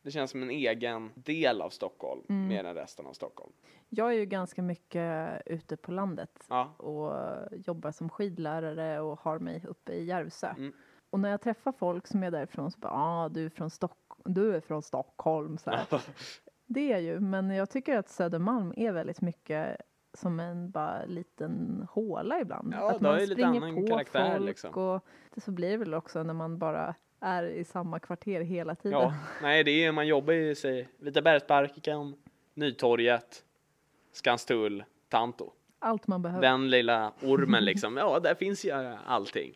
Det 0.02 0.12
känns 0.12 0.32
som 0.32 0.41
en 0.44 0.50
egen 0.50 1.12
del 1.15 1.62
av 1.62 1.70
Stockholm 1.70 2.22
Mm. 2.30 2.48
mer 2.48 2.63
än 2.63 2.76
resten 2.76 3.06
av 3.06 3.13
Stockholm. 3.13 3.52
Jag 3.89 4.08
är 4.13 4.17
ju 4.17 4.26
ganska 4.26 4.62
mycket 4.62 5.41
ute 5.45 5.78
på 5.78 5.91
landet 5.91 6.45
Ja, 6.50 6.74
och 6.78 7.13
jobbar 7.52 7.91
som 7.91 8.10
skidlärare 8.10 9.00
och 9.00 9.19
har 9.19 9.39
mig 9.39 9.63
uppe 9.67 9.93
i 9.93 10.06
Järvsö. 10.06 10.48
Mm. 10.48 10.74
Och 11.10 11.19
när 11.19 11.30
jag 11.30 11.41
träffar 11.41 11.71
folk 11.71 12.08
som 12.08 12.24
är 12.24 12.32
därifrån 12.32 12.71
så 12.71 12.80
bara, 12.80 12.93
ah, 12.93 13.30
du 13.30 13.45
är 13.45 13.50
från 13.50 13.69
Stock- 13.69 14.17
du 14.26 14.56
är 14.56 14.60
från 14.60 14.82
Stockholm. 14.82 15.58
Så. 15.58 15.71
Det 16.67 16.93
är 16.93 17.00
ju, 17.00 17.19
men 17.19 17.50
jag 17.50 17.69
tycker 17.69 17.98
att 17.98 18.10
Södermalm 18.10 18.74
är 18.78 18.91
väldigt 18.91 19.21
mycket 19.21 19.78
som 20.13 20.39
en 20.39 20.71
bara 20.71 21.06
liten 21.06 21.86
håla 21.91 22.39
ibland. 22.39 22.74
Ja, 22.74 22.91
att 22.91 23.02
man 23.02 23.19
springer 23.28 23.62
annan 23.62 23.76
på 23.76 23.88
karaktär, 23.88 24.36
folk 24.36 24.45
liksom. 24.45 24.74
och 24.74 25.06
det 25.36 25.41
så 25.41 25.52
blir 25.52 25.71
det 25.71 25.78
väl 25.78 25.93
också 25.93 26.24
när 26.24 26.34
man 26.34 26.58
bara 26.58 26.95
är 27.19 27.43
i 27.43 27.63
samma 27.63 28.00
kvarter 28.00 28.41
hela 28.41 28.76
tiden. 28.76 29.00
ja. 29.00 29.13
nej 29.41 29.63
det 29.63 29.86
är 29.86 29.91
man 29.91 30.08
jobbar 30.08 30.34
ju 30.34 30.56
sig 30.56 30.89
Vitabergsparken, 30.98 32.15
Nytorget, 32.54 33.44
Skanstull, 34.15 34.84
Tanto. 35.10 35.51
Allt 35.80 36.08
man 36.08 36.21
behöver. 36.21 36.41
Den 36.41 36.69
lilla 36.69 37.13
ormen 37.21 37.65
liksom, 37.65 37.97
ja 37.97 38.19
där 38.19 38.36
finns 38.36 38.65
ju 38.65 38.71
allting. 39.06 39.54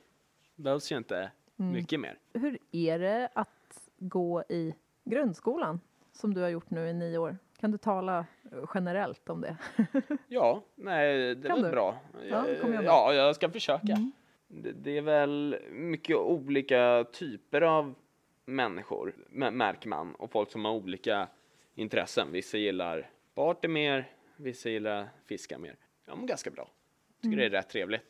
Behövs 0.55 0.91
ju 0.91 0.97
inte 0.97 1.31
Mm. 1.59 1.71
mycket 1.73 1.99
mer. 1.99 2.17
Hur 2.33 2.57
är 2.71 2.99
det 2.99 3.29
att 3.35 3.89
gå 3.97 4.43
i 4.49 4.75
grundskolan 5.03 5.79
som 6.11 6.33
du 6.33 6.41
har 6.41 6.49
gjort 6.49 6.69
nu 6.69 6.87
i 6.87 6.93
nio 6.93 7.17
år? 7.17 7.37
Kan 7.59 7.71
du 7.71 7.77
tala 7.77 8.25
generellt 8.73 9.29
om 9.29 9.41
det? 9.41 9.57
Ja, 10.27 10.63
nej 10.75 11.35
det 11.35 11.47
är 11.47 11.49
Kan 11.49 11.55
väl 11.57 11.63
du? 11.65 11.71
bra. 11.71 11.97
Ja, 12.29 12.45
då. 12.61 12.73
ja, 12.83 13.13
jag 13.13 13.35
ska 13.35 13.49
försöka. 13.49 13.93
Mm. 13.93 14.11
Det, 14.47 14.71
det 14.71 14.97
är 14.97 15.01
väl 15.01 15.57
mycket 15.71 16.15
olika 16.17 17.05
typer 17.13 17.61
av 17.61 17.93
människor, 18.45 19.13
märker 19.51 19.89
man, 19.89 20.15
och 20.15 20.31
folk 20.31 20.51
som 20.51 20.65
har 20.65 20.71
olika 20.71 21.27
intressen. 21.75 22.31
Vissa 22.31 22.57
gillar 22.57 23.09
party 23.35 23.67
mer, 23.67 24.09
vissa 24.39 24.69
gillar 24.69 25.09
fiska 25.25 25.57
mer. 25.57 25.75
Ja, 26.05 26.15
men 26.15 26.25
ganska 26.25 26.51
bra. 26.51 26.71
Tycker 27.21 27.37
det 27.37 27.45
är 27.45 27.49
rätt 27.49 27.69
trevligt. 27.69 28.01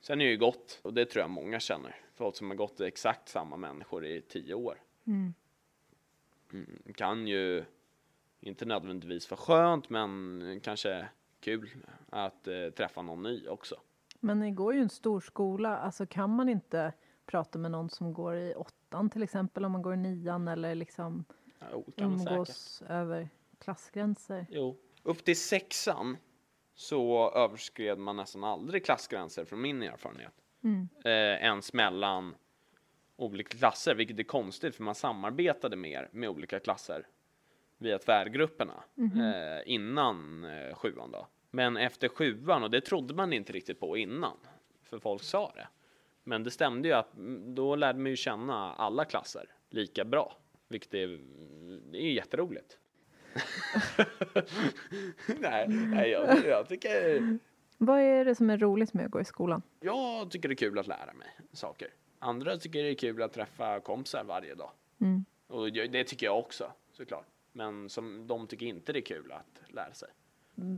Sen 0.00 0.20
är 0.20 0.24
det 0.24 0.30
ju 0.30 0.36
gott, 0.38 0.80
och 0.82 0.94
det 0.94 1.04
tror 1.04 1.20
jag 1.20 1.30
många 1.30 1.60
känner. 1.60 1.96
Folk 2.14 2.36
som 2.36 2.50
har 2.50 2.56
gått 2.56 2.80
exakt 2.80 3.28
samma 3.28 3.56
människor 3.56 4.04
i 4.06 4.22
tio 4.22 4.54
år. 4.54 4.82
Mm. 5.06 5.34
Mm, 6.52 6.82
kan 6.94 7.26
ju 7.26 7.64
inte 8.40 8.64
nödvändigtvis 8.64 9.30
vara 9.30 9.40
skönt, 9.40 9.90
men 9.90 10.60
kanske 10.62 11.08
kul 11.40 11.70
att 12.10 12.48
eh, 12.48 12.70
träffa 12.76 13.02
någon 13.02 13.22
ny 13.22 13.48
också. 13.48 13.76
Men 14.20 14.40
ni 14.40 14.50
går 14.50 14.74
ju 14.74 14.80
en 14.80 14.88
stor 14.88 15.20
skola, 15.20 15.78
alltså 15.78 16.06
kan 16.06 16.30
man 16.30 16.48
inte 16.48 16.92
prata 17.26 17.58
med 17.58 17.70
någon 17.70 17.90
som 17.90 18.12
går 18.12 18.36
i 18.36 18.54
åttan 18.54 19.10
till 19.10 19.22
exempel 19.22 19.64
om 19.64 19.72
man 19.72 19.82
går 19.82 19.94
i 19.94 19.96
nian 19.96 20.48
eller 20.48 20.74
liksom 20.74 21.24
Jo, 21.72 21.84
man 21.96 22.18
säkert. 22.18 22.30
umgås 22.32 22.82
över 22.88 23.28
klassgränser? 23.58 24.46
Jo. 24.50 24.76
Upp 25.02 25.24
till 25.24 25.36
sexan 25.36 26.16
så 26.74 27.30
överskred 27.30 27.98
man 27.98 28.16
nästan 28.16 28.44
aldrig 28.44 28.84
klassgränser 28.84 29.44
från 29.44 29.60
min 29.60 29.82
erfarenhet. 29.82 30.34
Mm. 30.64 30.88
Eh, 31.04 31.44
ens 31.44 31.72
mellan 31.72 32.34
olika 33.16 33.58
klasser, 33.58 33.94
vilket 33.94 34.18
är 34.18 34.22
konstigt 34.22 34.76
för 34.76 34.82
man 34.82 34.94
samarbetade 34.94 35.76
mer 35.76 36.08
med 36.12 36.28
olika 36.28 36.60
klasser 36.60 37.06
via 37.78 37.98
tvärgrupperna 37.98 38.84
eh, 38.96 39.72
innan 39.72 40.44
eh, 40.44 40.74
sjuan 40.74 41.10
då. 41.10 41.26
Men 41.50 41.76
efter 41.76 42.08
sjuan, 42.08 42.62
och 42.62 42.70
det 42.70 42.80
trodde 42.80 43.14
man 43.14 43.32
inte 43.32 43.52
riktigt 43.52 43.80
på 43.80 43.96
innan, 43.96 44.36
för 44.82 44.98
folk 44.98 45.22
sa 45.22 45.52
det. 45.54 45.68
Men 46.24 46.44
det 46.44 46.50
stämde 46.50 46.88
ju 46.88 46.94
att 46.94 47.16
mm, 47.16 47.54
då 47.54 47.76
lärde 47.76 47.98
man 47.98 48.10
ju 48.10 48.16
känna 48.16 48.74
alla 48.74 49.04
klasser 49.04 49.46
lika 49.70 50.04
bra, 50.04 50.36
vilket 50.68 50.94
är, 50.94 51.20
det 51.92 51.98
är 51.98 52.12
jätteroligt. 52.12 52.78
nej, 55.40 55.68
nej 55.68 56.10
jag, 56.10 56.46
jag, 56.46 56.68
tycker, 56.68 57.38
Vad 57.78 58.00
är 58.00 58.24
det 58.24 58.34
som 58.34 58.50
är 58.50 58.58
roligt 58.58 58.94
med 58.94 59.04
att 59.04 59.10
gå 59.10 59.20
i 59.20 59.24
skolan? 59.24 59.62
jag 59.80 60.30
tycker 60.30 60.48
det 60.48 60.52
är 60.52 60.56
kul 60.56 60.78
att 60.78 60.86
lära 60.86 61.12
mig 61.12 61.28
saker. 61.52 61.88
Andra 62.18 62.56
tycker 62.56 62.82
det 62.82 62.90
är 62.90 62.94
kul 62.94 63.22
att 63.22 63.32
träffa 63.32 63.80
kompisar 63.80 64.24
varje 64.24 64.54
dag. 64.54 64.70
Mm. 65.00 65.24
Och 65.46 65.72
det 65.72 66.04
tycker 66.04 66.26
jag 66.26 66.38
också, 66.38 66.72
såklart. 66.92 67.26
Men 67.52 67.88
som 67.88 68.26
de 68.26 68.46
tycker 68.46 68.66
inte 68.66 68.92
det 68.92 68.98
är 68.98 69.04
kul 69.04 69.32
att 69.32 69.72
lära 69.74 69.94
sig. 69.94 70.08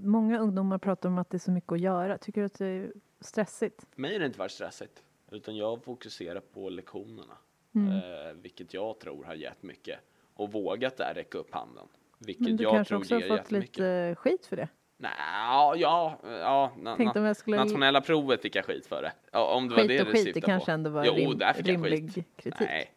Många 0.04 0.38
ungdomar 0.38 0.78
pratar 0.78 1.08
om 1.08 1.18
att 1.18 1.30
det 1.30 1.36
är 1.36 1.38
så 1.38 1.50
mycket 1.50 1.72
att 1.72 1.80
göra. 1.80 2.18
Tycker 2.18 2.40
du 2.40 2.46
att 2.46 2.58
det 2.58 2.66
är 2.66 2.92
stressigt? 3.20 3.86
För 3.90 4.00
mig 4.00 4.12
har 4.12 4.20
det 4.20 4.26
inte 4.26 4.38
varit 4.38 4.52
stressigt, 4.52 5.02
utan 5.30 5.56
jag 5.56 5.84
fokuserar 5.84 6.40
på 6.40 6.68
lektionerna. 6.68 7.36
Mm. 7.74 7.92
Eh, 7.92 8.32
vilket 8.32 8.74
jag 8.74 8.98
tror 8.98 9.24
har 9.24 9.34
gett 9.34 9.62
mycket. 9.62 9.98
Och 10.34 10.52
vågat 10.52 10.96
där 10.96 11.14
räcka 11.14 11.38
upp 11.38 11.54
handen. 11.54 11.86
Vilket 12.26 12.42
Men 12.46 12.56
du 12.56 12.62
jag 12.64 12.72
kanske 12.72 12.88
tror 12.88 12.98
också 12.98 13.14
har 13.14 13.20
ger 13.20 13.28
fått 13.28 13.50
lite 13.50 14.14
skit 14.18 14.46
för 14.46 14.56
det? 14.56 14.68
Nej, 14.96 15.12
ja, 15.18 15.74
ja, 15.76 16.18
ja 16.22 16.72
na, 16.78 16.96
na, 16.96 17.12
jag 17.14 17.36
skulle... 17.36 17.56
nationella 17.56 18.00
provet 18.00 18.42
fick 18.42 18.56
jag 18.56 18.64
skit 18.64 18.86
för 18.86 19.02
det. 19.02 19.38
Om 19.38 19.68
det 19.68 19.74
var 19.74 19.80
Skit 19.82 19.88
det 19.88 20.00
och 20.00 20.06
du 20.06 20.12
skit, 20.12 20.24
det 20.24 20.32
syftade 20.32 20.46
kanske 20.46 20.66
på. 20.66 20.72
ändå 20.72 20.90
var 20.90 21.04
Jo, 21.04 21.14
rim, 21.14 21.38
där 21.38 21.52
fick 21.52 21.66
jag 21.68 21.72
rimlig 21.74 22.12
skit. 22.14 22.26
kritik. 22.36 22.68
Nej, 22.68 22.90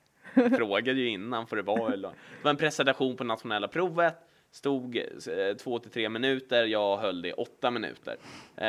frågade 0.58 1.00
ju 1.00 1.10
innan 1.10 1.48
för 1.48 1.56
det 1.56 1.62
var 1.62 1.90
väl- 1.90 2.02
Det 2.02 2.10
var 2.44 2.52
en 2.52 2.58
presentation 2.58 3.16
på 3.18 3.24
nationella 3.24 3.68
provet. 3.68 4.16
Stod 4.52 4.98
eh, 4.98 5.56
två 5.64 5.80
till 5.80 5.92
tre 5.92 6.10
minuter, 6.10 6.66
jag 6.66 6.98
höll 6.98 7.22
det 7.22 7.30
i 7.30 7.34
åtta 7.34 7.72
minuter. 7.72 8.16
Eh, 8.58 8.68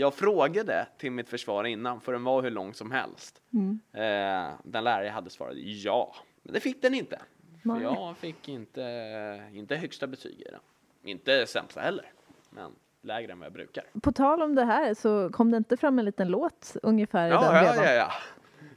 jag 0.00 0.14
frågade 0.14 0.86
till 0.98 1.12
mitt 1.12 1.28
försvar 1.28 1.64
innan, 1.64 2.00
för 2.00 2.12
den 2.12 2.24
var 2.24 2.42
hur 2.42 2.50
lång 2.50 2.74
som 2.74 2.90
helst. 2.90 3.42
Mm. 3.52 3.80
Eh, 3.92 4.52
den 4.64 4.84
lärare 4.84 5.06
jag 5.06 5.12
hade 5.12 5.30
svarade 5.30 5.60
ja, 5.60 6.14
men 6.42 6.54
det 6.54 6.60
fick 6.60 6.82
den 6.82 6.94
inte. 6.94 7.18
För 7.62 7.80
jag 7.80 8.16
fick 8.16 8.48
inte, 8.48 9.50
inte 9.54 9.76
högsta 9.76 10.06
betyg 10.06 10.40
i 10.40 10.44
den. 10.50 10.60
Inte 11.04 11.46
sämsta 11.46 11.80
heller, 11.80 12.12
men 12.50 12.72
lägre 13.02 13.32
än 13.32 13.38
vad 13.38 13.46
jag 13.46 13.52
brukar. 13.52 13.84
På 14.02 14.12
tal 14.12 14.42
om 14.42 14.54
det 14.54 14.64
här 14.64 14.94
så 14.94 15.30
kom 15.30 15.50
det 15.50 15.56
inte 15.56 15.76
fram 15.76 15.98
en 15.98 16.04
liten 16.04 16.28
låt 16.28 16.76
ungefär 16.82 17.26
i 17.26 17.30
den 17.30 17.40
Ja, 17.42 17.46
ja, 17.56 17.72
vevan? 17.72 17.84
ja, 17.84 17.92
ja. 17.92 18.12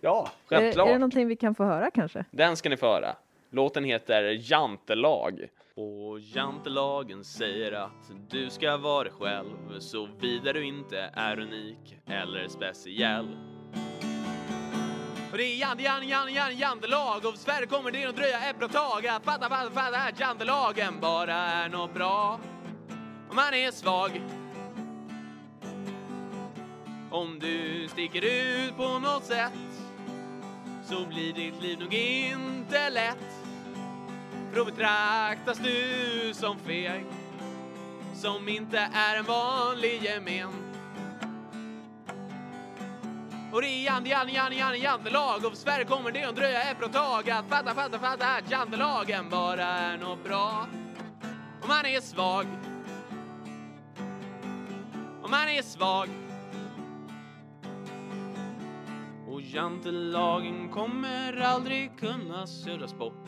Ja, 0.01 0.29
Är, 0.49 0.49
självklart. 0.49 0.87
är 0.87 0.91
det 0.93 0.99
någonting 0.99 1.27
vi 1.27 1.35
kan 1.35 1.55
få 1.55 1.63
höra 1.63 1.91
kanske? 1.91 2.25
Den 2.31 2.57
ska 2.57 2.69
ni 2.69 2.77
få 2.77 2.85
höra. 2.85 3.15
Låten 3.49 3.83
heter 3.83 4.51
Jantelag. 4.51 5.47
Och 5.75 6.19
jantelagen 6.19 7.23
säger 7.23 7.71
att 7.71 8.11
du 8.29 8.49
ska 8.49 8.77
vara 8.77 9.03
dig 9.03 9.13
själv 9.13 9.79
såvida 9.79 10.53
du 10.53 10.63
inte 10.65 10.99
är 11.13 11.39
unik 11.39 11.97
eller 12.05 12.47
speciell. 12.47 13.37
För 15.35 15.39
det 15.39 15.45
är 15.45 15.55
jan, 15.55 15.79
jan, 15.79 16.07
jan, 16.07 16.33
jan, 16.33 16.57
Jandelag. 16.57 17.25
och 17.25 17.37
Sverige 17.37 17.67
kommer 17.67 17.91
det 17.91 18.05
att 18.05 18.15
dröja 18.15 18.49
ett 18.49 18.59
bra 18.59 18.67
tag 18.67 19.07
att 19.07 19.25
fatta, 19.25 19.49
fatta, 19.49 19.71
fatta 19.71 19.97
att 19.97 20.19
Jandelagen 20.19 20.99
bara 20.99 21.33
är 21.33 21.69
något 21.69 21.93
bra 21.93 22.39
om 23.29 23.35
man 23.35 23.53
är 23.53 23.71
svag. 23.71 24.21
Om 27.11 27.39
du 27.39 27.87
sticker 27.87 28.21
ut 28.21 28.77
på 28.77 28.99
något 28.99 29.25
sätt 29.25 29.51
så 30.85 31.05
blir 31.05 31.33
ditt 31.33 31.61
liv 31.61 31.79
nog 31.79 31.93
inte 31.93 32.89
lätt. 32.89 33.45
För 34.51 34.57
då 34.57 34.65
betraktas 34.65 35.57
du 35.57 36.33
som 36.33 36.59
feg, 36.59 37.05
som 38.13 38.49
inte 38.49 38.89
är 38.93 39.15
en 39.15 39.25
vanlig 39.25 40.03
gemen. 40.03 40.64
Och 43.55 43.61
det 43.61 43.67
är 43.67 43.85
Jan, 43.85 44.05
Jan, 44.05 44.29
Jan, 44.33 44.57
Jan, 44.57 44.79
jantelag 44.79 45.45
och 45.45 45.51
för 45.51 45.57
Sverige 45.57 45.85
kommer 45.85 46.11
det 46.11 46.23
att 46.23 46.35
dröja 46.35 46.61
ett 46.61 46.79
bra 46.79 46.87
tag 46.87 47.29
att 47.29 47.49
fatta, 47.49 47.73
fatta, 47.73 47.99
fatta 47.99 48.35
att 48.35 48.51
jantelagen 48.51 49.29
bara 49.29 49.63
är 49.63 49.97
något 49.97 50.23
bra 50.23 50.67
om 51.61 51.67
man 51.67 51.85
är 51.85 52.01
svag. 52.01 52.45
Om 55.23 55.31
man 55.31 55.49
är 55.49 55.61
svag. 55.61 56.07
Och 59.27 59.41
jantelagen 59.41 60.69
kommer 60.69 61.41
aldrig 61.41 61.99
kunna 61.99 62.47
suddas 62.47 62.97
bort 62.97 63.27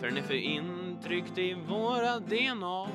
för 0.00 0.06
den 0.06 0.16
är 0.16 0.22
för 0.22 0.34
intryckt 0.34 1.38
i 1.38 1.54
våra 1.54 2.18
DNA. 2.18 2.88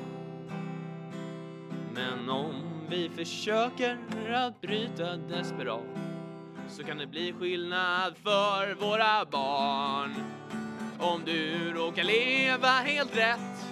Men 1.94 2.30
om 2.30 2.54
vi 2.90 3.08
försöker 3.08 3.98
att 4.34 4.60
bryta 4.60 5.16
desperat 5.16 6.11
så 6.72 6.84
kan 6.84 6.98
det 6.98 7.06
bli 7.06 7.32
skillnad 7.32 8.14
för 8.22 8.74
våra 8.74 9.24
barn. 9.24 10.14
Om 10.98 11.22
du 11.24 11.72
råkar 11.72 12.04
leva 12.04 12.68
helt 12.68 13.16
rätt 13.16 13.66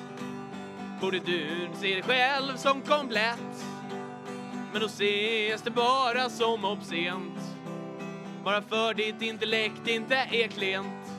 borde 1.01 1.19
du 1.19 1.69
se 1.75 1.95
dig 1.95 2.03
själv 2.03 2.57
som 2.57 2.81
komplett. 2.83 3.65
Men 4.73 4.81
då 4.81 4.87
ses 4.87 5.63
det 5.63 5.71
bara 5.71 6.31
som 6.31 6.65
obscent 6.65 7.41
bara 8.45 8.63
för 8.63 8.95
ditt 8.95 9.23
intellekt 9.23 9.89
inte 9.89 10.17
är 10.17 10.49
klent. 10.49 11.11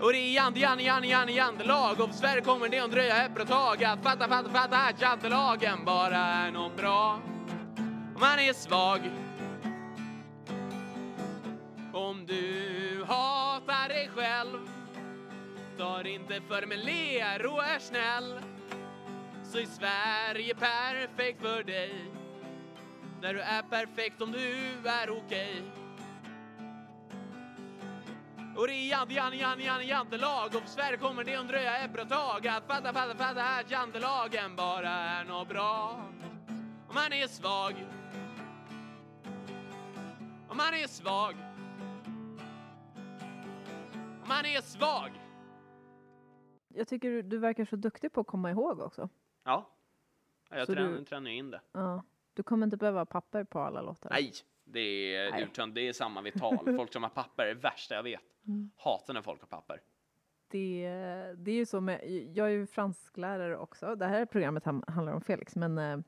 Och 0.00 0.12
det 0.12 0.18
är 0.18 0.32
jante, 0.32 0.60
janne, 0.60 0.82
janne, 0.82 1.06
janne, 1.06 1.32
jantelag 1.32 2.00
och 2.00 2.08
för 2.08 2.16
Sverige 2.16 2.40
kommer 2.40 2.68
det 2.68 2.78
att 2.78 2.90
dröja 2.90 3.24
ett 3.24 3.34
bra 3.34 3.44
tag 3.44 3.84
att 3.84 4.02
fatta, 4.02 4.28
fatta, 4.28 4.50
fatta 4.50 4.76
att 4.76 5.00
jantelagen 5.00 5.84
bara 5.84 6.18
är 6.18 6.50
något 6.50 6.76
bra 6.76 7.20
om 8.18 8.22
man 8.22 8.38
är 8.38 8.52
svag. 8.52 9.10
Om 11.92 12.26
du 12.26 13.04
hatar 13.08 13.88
dig 13.88 14.10
själv 14.14 14.58
Tar 15.78 16.06
inte 16.06 16.40
för 16.48 16.66
men 16.66 16.80
ler 16.80 17.46
och 17.46 17.64
är 17.64 17.78
snäll. 17.78 18.40
Så 19.44 19.58
är 19.58 19.66
Sverige 19.66 20.54
perfekt 20.54 21.40
för 21.40 21.62
dig. 21.62 22.10
Där 23.22 23.34
du 23.34 23.40
är 23.40 23.62
perfekt 23.62 24.22
om 24.22 24.32
du 24.32 24.72
är 24.84 25.10
okej. 25.10 25.62
Och 28.56 28.66
det 28.66 28.72
är 28.72 28.88
jant, 28.88 29.10
jante, 29.10 29.36
jante, 29.36 29.64
jante, 29.64 29.84
jantelag 29.84 30.46
och 30.46 30.62
för 30.62 30.68
Sverige 30.68 30.96
kommer 30.96 31.24
det 31.24 31.34
att 31.34 31.48
dröja 31.48 31.78
ett 31.78 31.92
bra 31.92 32.04
tag 32.04 32.48
att 32.48 32.66
fatta, 32.66 32.92
fatta, 32.92 33.14
fatta 33.14 33.44
att 33.44 33.70
jantelagen 33.70 34.56
bara 34.56 34.90
är 34.90 35.24
nåt 35.24 35.48
bra. 35.48 36.04
Om 36.88 36.94
man 36.94 37.12
är 37.12 37.26
svag. 37.26 37.74
Om 40.58 40.64
man 40.64 40.74
är 40.74 40.86
svag. 40.86 41.34
Om 44.22 44.28
man 44.28 44.44
är 44.46 44.60
svag. 44.60 45.10
Jag 46.68 46.88
tycker 46.88 47.10
du, 47.10 47.22
du 47.22 47.38
verkar 47.38 47.64
så 47.64 47.76
duktig 47.76 48.12
på 48.12 48.20
att 48.20 48.26
komma 48.26 48.50
ihåg 48.50 48.80
också. 48.80 49.08
Ja. 49.44 49.70
Jag 50.50 50.66
Så 50.66 50.74
tränar, 50.74 50.92
du- 50.92 51.04
tränar 51.04 51.30
in 51.30 51.50
det. 51.50 51.60
Ja. 51.72 52.02
Du 52.34 52.42
kommer 52.42 52.66
inte 52.66 52.76
behöva 52.76 53.06
papper 53.06 53.44
på 53.44 53.60
alla 53.60 53.82
låtar. 53.82 54.10
Nej, 54.10 54.32
det 54.64 54.80
är 55.16 55.30
Nej. 55.30 55.42
uttömt. 55.42 55.74
Det 55.74 55.88
är 55.88 55.92
samma 55.92 56.20
vid 56.22 56.34
tal. 56.40 56.58
Folk 56.76 56.92
som 56.92 57.02
har 57.02 57.10
papper 57.10 57.42
är 57.42 57.54
det 57.54 57.60
värsta 57.60 57.94
jag 57.94 58.02
vet. 58.02 58.22
Mm. 58.46 58.70
Hatar 58.76 59.14
när 59.14 59.22
folk 59.22 59.40
har 59.40 59.48
papper. 59.48 59.80
Det, 60.48 60.88
det 61.36 61.50
är 61.50 61.56
ju 61.56 61.66
så 61.66 61.80
med, 61.80 62.10
jag 62.34 62.46
är 62.46 62.50
ju 62.52 62.66
fransklärare 62.66 63.56
också. 63.58 63.94
Det 63.94 64.06
här 64.06 64.26
programmet 64.26 64.64
handlar 64.64 65.12
om 65.12 65.20
Felix, 65.20 65.56
men 65.56 65.78
eh, 65.78 65.98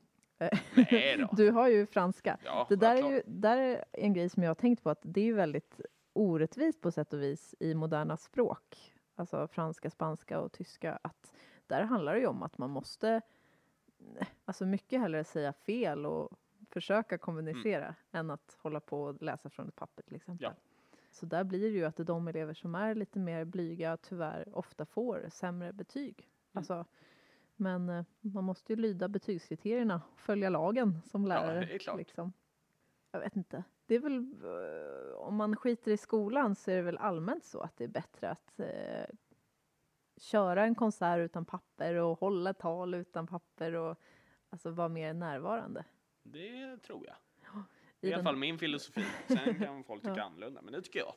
Nej 0.75 1.17
då. 1.17 1.29
du 1.35 1.51
har 1.51 1.67
ju 1.67 1.85
franska. 1.85 2.37
Ja, 2.45 2.65
Det 2.69 2.75
där 2.75 2.95
är 2.95 3.11
ju 3.11 3.21
där 3.25 3.57
är 3.57 3.85
en 3.91 4.13
grej 4.13 4.29
som 4.29 4.43
jag 4.43 4.49
har 4.49 4.55
tänkt 4.55 4.83
på 4.83 4.89
att 4.89 5.01
det 5.01 5.29
är 5.29 5.33
väldigt 5.33 5.81
orättvist 6.13 6.81
på 6.81 6.91
sätt 6.91 7.13
och 7.13 7.21
vis 7.21 7.55
i 7.59 7.73
moderna 7.73 8.17
språk. 8.17 8.93
Alltså 9.15 9.47
franska, 9.47 9.89
spanska 9.89 10.39
och 10.39 10.51
tyska. 10.51 10.99
Att 11.01 11.33
där 11.67 11.83
handlar 11.83 12.13
det 12.13 12.19
ju 12.19 12.27
om 12.27 12.43
att 12.43 12.57
man 12.57 12.69
måste 12.69 13.21
alltså 14.45 14.65
mycket 14.65 15.01
hellre 15.01 15.23
säga 15.23 15.53
fel 15.53 16.05
och 16.05 16.29
försöka 16.69 17.17
kommunicera 17.17 17.95
än 18.11 18.29
att 18.29 18.57
hålla 18.61 18.79
på 18.79 19.03
och 19.03 19.21
läsa 19.21 19.49
från 19.49 19.67
ett 19.67 19.75
papper 19.75 20.03
till 20.03 20.15
exempel. 20.15 20.43
Ja. 20.43 20.53
Så 21.11 21.25
där 21.25 21.43
blir 21.43 21.61
det 21.61 21.77
ju 21.77 21.85
att 21.85 21.97
de 21.97 22.27
elever 22.27 22.53
som 22.53 22.75
är 22.75 22.95
lite 22.95 23.19
mer 23.19 23.45
blyga 23.45 23.97
tyvärr 23.97 24.57
ofta 24.57 24.85
får 24.85 25.25
sämre 25.29 25.73
betyg. 25.73 26.29
Alltså, 26.53 26.85
men 27.61 27.89
eh, 27.89 28.05
man 28.21 28.43
måste 28.43 28.73
ju 28.73 28.79
lyda 28.79 29.07
betygskriterierna, 29.07 30.01
följa 30.15 30.49
lagen 30.49 31.01
som 31.05 31.25
lärare. 31.25 31.59
det 31.65 31.73
är 31.73 31.77
klart. 31.77 31.97
Liksom. 31.97 32.33
Jag 33.11 33.19
vet 33.19 33.35
inte. 33.35 33.63
Det 33.85 33.95
är 33.95 33.99
väl, 33.99 34.17
eh, 34.43 35.15
om 35.17 35.35
man 35.35 35.55
skiter 35.55 35.91
i 35.91 35.97
skolan 35.97 36.55
så 36.55 36.71
är 36.71 36.75
det 36.75 36.81
väl 36.81 36.97
allmänt 36.97 37.43
så 37.45 37.59
att 37.61 37.77
det 37.77 37.83
är 37.83 37.87
bättre 37.87 38.29
att 38.29 38.59
eh, 38.59 39.05
köra 40.17 40.63
en 40.63 40.75
konsert 40.75 41.19
utan 41.19 41.45
papper 41.45 41.95
och 41.95 42.19
hålla 42.19 42.53
tal 42.53 42.93
utan 42.93 43.27
papper 43.27 43.73
och 43.73 43.97
alltså 44.49 44.69
vara 44.71 44.89
mer 44.89 45.13
närvarande. 45.13 45.85
Det 46.23 46.77
tror 46.77 47.05
jag. 47.07 47.15
I 48.01 48.09
I 48.09 48.13
alla 48.13 48.23
fall 48.23 48.35
min 48.35 48.59
filosofi. 48.59 49.05
Sen 49.27 49.55
kan 49.59 49.83
folk 49.83 50.01
tycka 50.01 50.13
Ja. 50.17 50.23
annorlunda, 50.23 50.61
men 50.61 50.73
det 50.73 50.81
tycker 50.81 50.99
jag. 50.99 51.13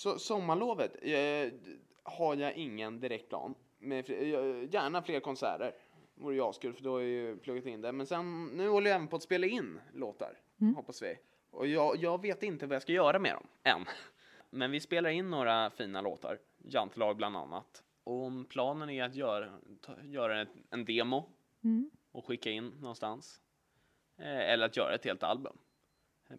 Så 0.00 0.18
sommarlovet 0.18 0.96
eh, 1.02 1.52
har 2.02 2.36
jag 2.36 2.54
ingen 2.54 3.00
direktplan. 3.00 3.54
Med, 3.78 4.04
fl- 4.04 4.62
eh, 4.62 4.68
gärna 4.74 5.02
fler 5.02 5.20
konserter. 5.20 5.72
Vore 6.14 6.36
jag 6.36 6.54
skulle 6.54 6.72
för 6.74 6.82
då 6.82 6.92
har 6.92 7.00
jag 7.00 7.08
ju 7.08 7.36
pluggat 7.36 7.66
in 7.66 7.80
det. 7.80 7.92
Men 7.92 8.06
sen, 8.06 8.46
nu 8.46 8.68
håller 8.68 8.90
jag 8.90 8.94
även 8.96 9.08
på 9.08 9.16
att 9.16 9.22
spela 9.22 9.46
in 9.46 9.80
låtar. 9.94 10.38
Hoppas 10.74 11.02
vi. 11.02 11.18
Och 11.50 11.66
jag, 11.66 11.96
jag 11.96 12.22
vet 12.22 12.42
inte 12.42 12.66
vad 12.66 12.74
jag 12.74 12.82
ska 12.82 12.92
göra 12.92 13.18
med 13.18 13.32
dem, 13.34 13.46
än. 13.62 13.84
Men 14.50 14.70
vi 14.70 14.80
spelar 14.80 15.10
in 15.10 15.30
några 15.30 15.70
fina 15.70 16.00
låtar. 16.00 16.38
Jantelag 16.64 17.16
bland 17.16 17.36
annat. 17.36 17.82
Och 18.04 18.30
planen 18.48 18.90
är 18.90 19.04
att 19.04 19.14
göra, 19.14 19.52
ta, 19.80 19.92
göra 20.02 20.46
en 20.70 20.84
demo 20.84 21.28
Mm. 21.64 21.90
och 22.12 22.26
skicka 22.26 22.50
in 22.50 22.68
någonstans. 22.68 23.40
Eh, 24.18 24.50
eller 24.50 24.66
att 24.66 24.76
göra 24.76 24.94
ett 24.94 25.04
helt 25.04 25.22
album. 25.22 25.58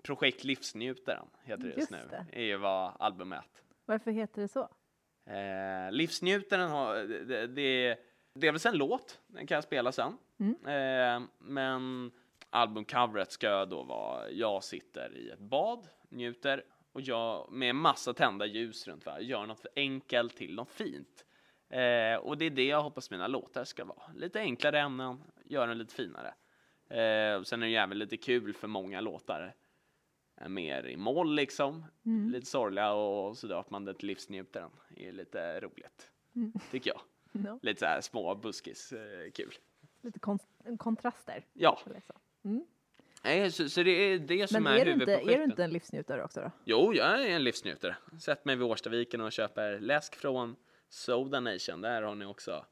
Projekt 0.03 0.43
Livsnjutaren 0.43 1.27
heter 1.43 1.63
det 1.63 1.67
just, 1.67 1.77
Just 1.77 1.91
nu. 1.91 2.07
det. 2.09 2.39
är 2.39 2.43
ju 2.43 2.57
vad 2.57 2.93
albumet. 2.99 3.63
Varför 3.85 4.11
heter 4.11 4.41
det 4.41 4.47
så? 4.47 4.69
Eh, 5.25 5.91
Livsnjutaren 5.91 6.71
har, 6.71 6.95
det, 6.95 7.47
det, 7.47 7.97
är 8.47 8.51
väl 8.51 8.67
en 8.67 8.77
låt, 8.77 9.19
den 9.27 9.47
kan 9.47 9.55
jag 9.55 9.63
spela 9.63 9.91
sen. 9.91 10.17
Eh, 10.67 11.21
men 11.39 12.11
albumcoveret 12.49 13.31
ska 13.31 13.65
då 13.65 13.83
vara, 13.83 14.29
jag 14.29 14.63
sitter 14.63 15.17
i 15.17 15.29
ett 15.29 15.39
bad, 15.39 15.87
njuter 16.09 16.63
och 16.91 17.01
jag 17.01 17.51
med 17.51 17.75
massa 17.75 18.13
tända 18.13 18.45
ljus 18.45 18.87
runt 18.87 19.05
varje, 19.05 19.25
gör 19.25 19.45
något 19.45 19.65
enkelt 19.75 20.37
till 20.37 20.55
något 20.55 20.71
fint. 20.71 21.25
Eh, 21.69 22.15
och 22.15 22.37
det 22.37 22.45
är 22.45 22.49
det 22.49 22.65
jag 22.65 22.81
hoppas 22.81 23.11
mina 23.11 23.27
låtar 23.27 23.63
ska 23.63 23.85
vara. 23.85 24.11
Lite 24.15 24.39
enklare 24.39 24.79
ämnen, 24.79 25.23
göra 25.45 25.67
den 25.67 25.77
lite 25.77 25.95
finare. 25.95 26.33
Eh, 26.89 27.43
sen 27.43 27.61
är 27.61 27.65
det 27.65 27.71
ju 27.71 27.75
även 27.75 27.97
lite 27.97 28.17
kul 28.17 28.53
för 28.53 28.67
många 28.67 29.01
låtar 29.01 29.55
mer 30.49 30.87
i 30.87 30.97
moll 30.97 31.35
liksom. 31.35 31.85
Lite 32.31 32.45
sorgliga 32.45 32.93
och 32.93 33.37
sådär 33.37 33.55
att 33.55 33.69
man 33.69 33.85
det 33.85 33.93
till 33.93 34.07
livsnjutaren 34.07 34.71
är 34.95 35.11
lite 35.11 35.59
roligt. 35.59 36.09
Tycker 36.71 36.89
jag. 36.91 37.01
Ja. 37.45 37.59
Lite 37.61 37.79
så 37.79 37.85
här 37.85 38.01
små 38.01 38.35
buskis, 38.35 38.93
eh, 38.93 39.31
kul. 39.31 39.53
Lite 40.01 40.19
kon- 40.19 40.39
kontraster. 40.77 41.45
Ja. 41.53 41.79
Mm. 42.43 42.65
Nej, 43.23 43.51
så, 43.51 43.69
så 43.69 43.83
det 43.83 43.91
är 43.91 44.19
det 44.19 44.47
som 44.47 44.63
Men 44.63 44.73
är, 44.73 44.77
är 44.79 44.85
huvudprojektet. 44.85 45.33
är 45.33 45.37
du 45.37 45.43
inte 45.43 45.63
en 45.63 45.69
livsnjutare 45.69 46.23
också 46.23 46.41
då? 46.41 46.51
Jo, 46.65 46.93
jag 46.93 47.21
är 47.27 47.35
en 47.35 47.43
livsnjutare. 47.43 47.95
Sätt 48.19 48.45
mig 48.45 48.55
vid 48.55 48.67
Årstaviken 48.67 49.21
och 49.21 49.31
köper 49.31 49.79
läsk 49.79 50.15
från 50.15 50.55
Soda 50.89 51.39
Nation. 51.39 51.81
Där 51.81 52.01
har 52.01 52.15
ni 52.15 52.25
också. 52.25 52.65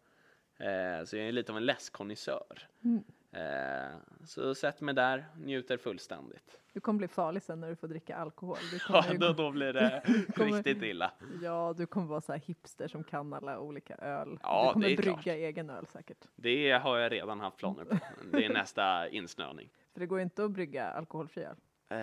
Eh, 0.58 1.06
så 1.06 1.18
jag 1.18 1.28
är 1.28 1.32
lite 1.32 1.52
av 1.52 1.58
en 1.58 1.66
läskkonnässör. 1.66 2.68
Mm. 2.84 3.04
Eh, 3.32 3.96
så 4.26 4.56
sätt 4.56 4.82
mig 4.82 4.94
där, 4.96 5.26
njuter 5.38 5.78
fullständigt. 5.78 6.60
Du 6.74 6.80
kommer 6.80 6.98
bli 6.98 7.08
farlig 7.08 7.44
sen 7.44 7.60
när 7.60 7.70
du 7.70 7.76
får 7.76 7.88
dricka 7.88 8.16
alkohol. 8.16 8.58
Ja, 8.90 9.06
då, 9.20 9.34
då 9.34 9.52
blir 9.52 9.74
det 9.74 10.02
kommer- 10.36 10.52
riktigt 10.58 10.84
illa. 10.84 11.12
Ja, 11.42 11.74
du 11.78 11.86
kommer 11.86 12.08
vara 12.08 12.22
så 12.22 12.32
här 12.32 12.40
hipster 12.40 12.88
som 12.88 13.04
kan 13.04 13.34
alla 13.34 13.60
olika 13.60 13.96
öl. 13.96 14.40
Ja, 14.44 14.66
du 14.68 14.74
kommer 14.74 14.88
det 14.88 14.94
är 14.94 14.98
brygga 14.98 15.14
klart. 15.18 15.26
egen 15.36 15.70
öl 15.70 15.86
säkert. 15.88 16.26
Det 16.36 16.72
har 16.72 16.98
jag 16.98 17.12
redan 17.12 17.40
haft 17.40 17.58
planer 17.58 17.86
på. 17.86 17.98
Det 18.32 18.46
är 18.46 18.54
nästa 18.54 19.10
insnöning. 19.10 19.70
För 19.94 20.00
det 20.00 20.06
går 20.06 20.20
inte 20.20 20.44
att 20.44 20.52
brygga 20.52 20.86
alkoholfri 20.90 21.44
öl. 21.44 21.56
Eh, 21.92 21.98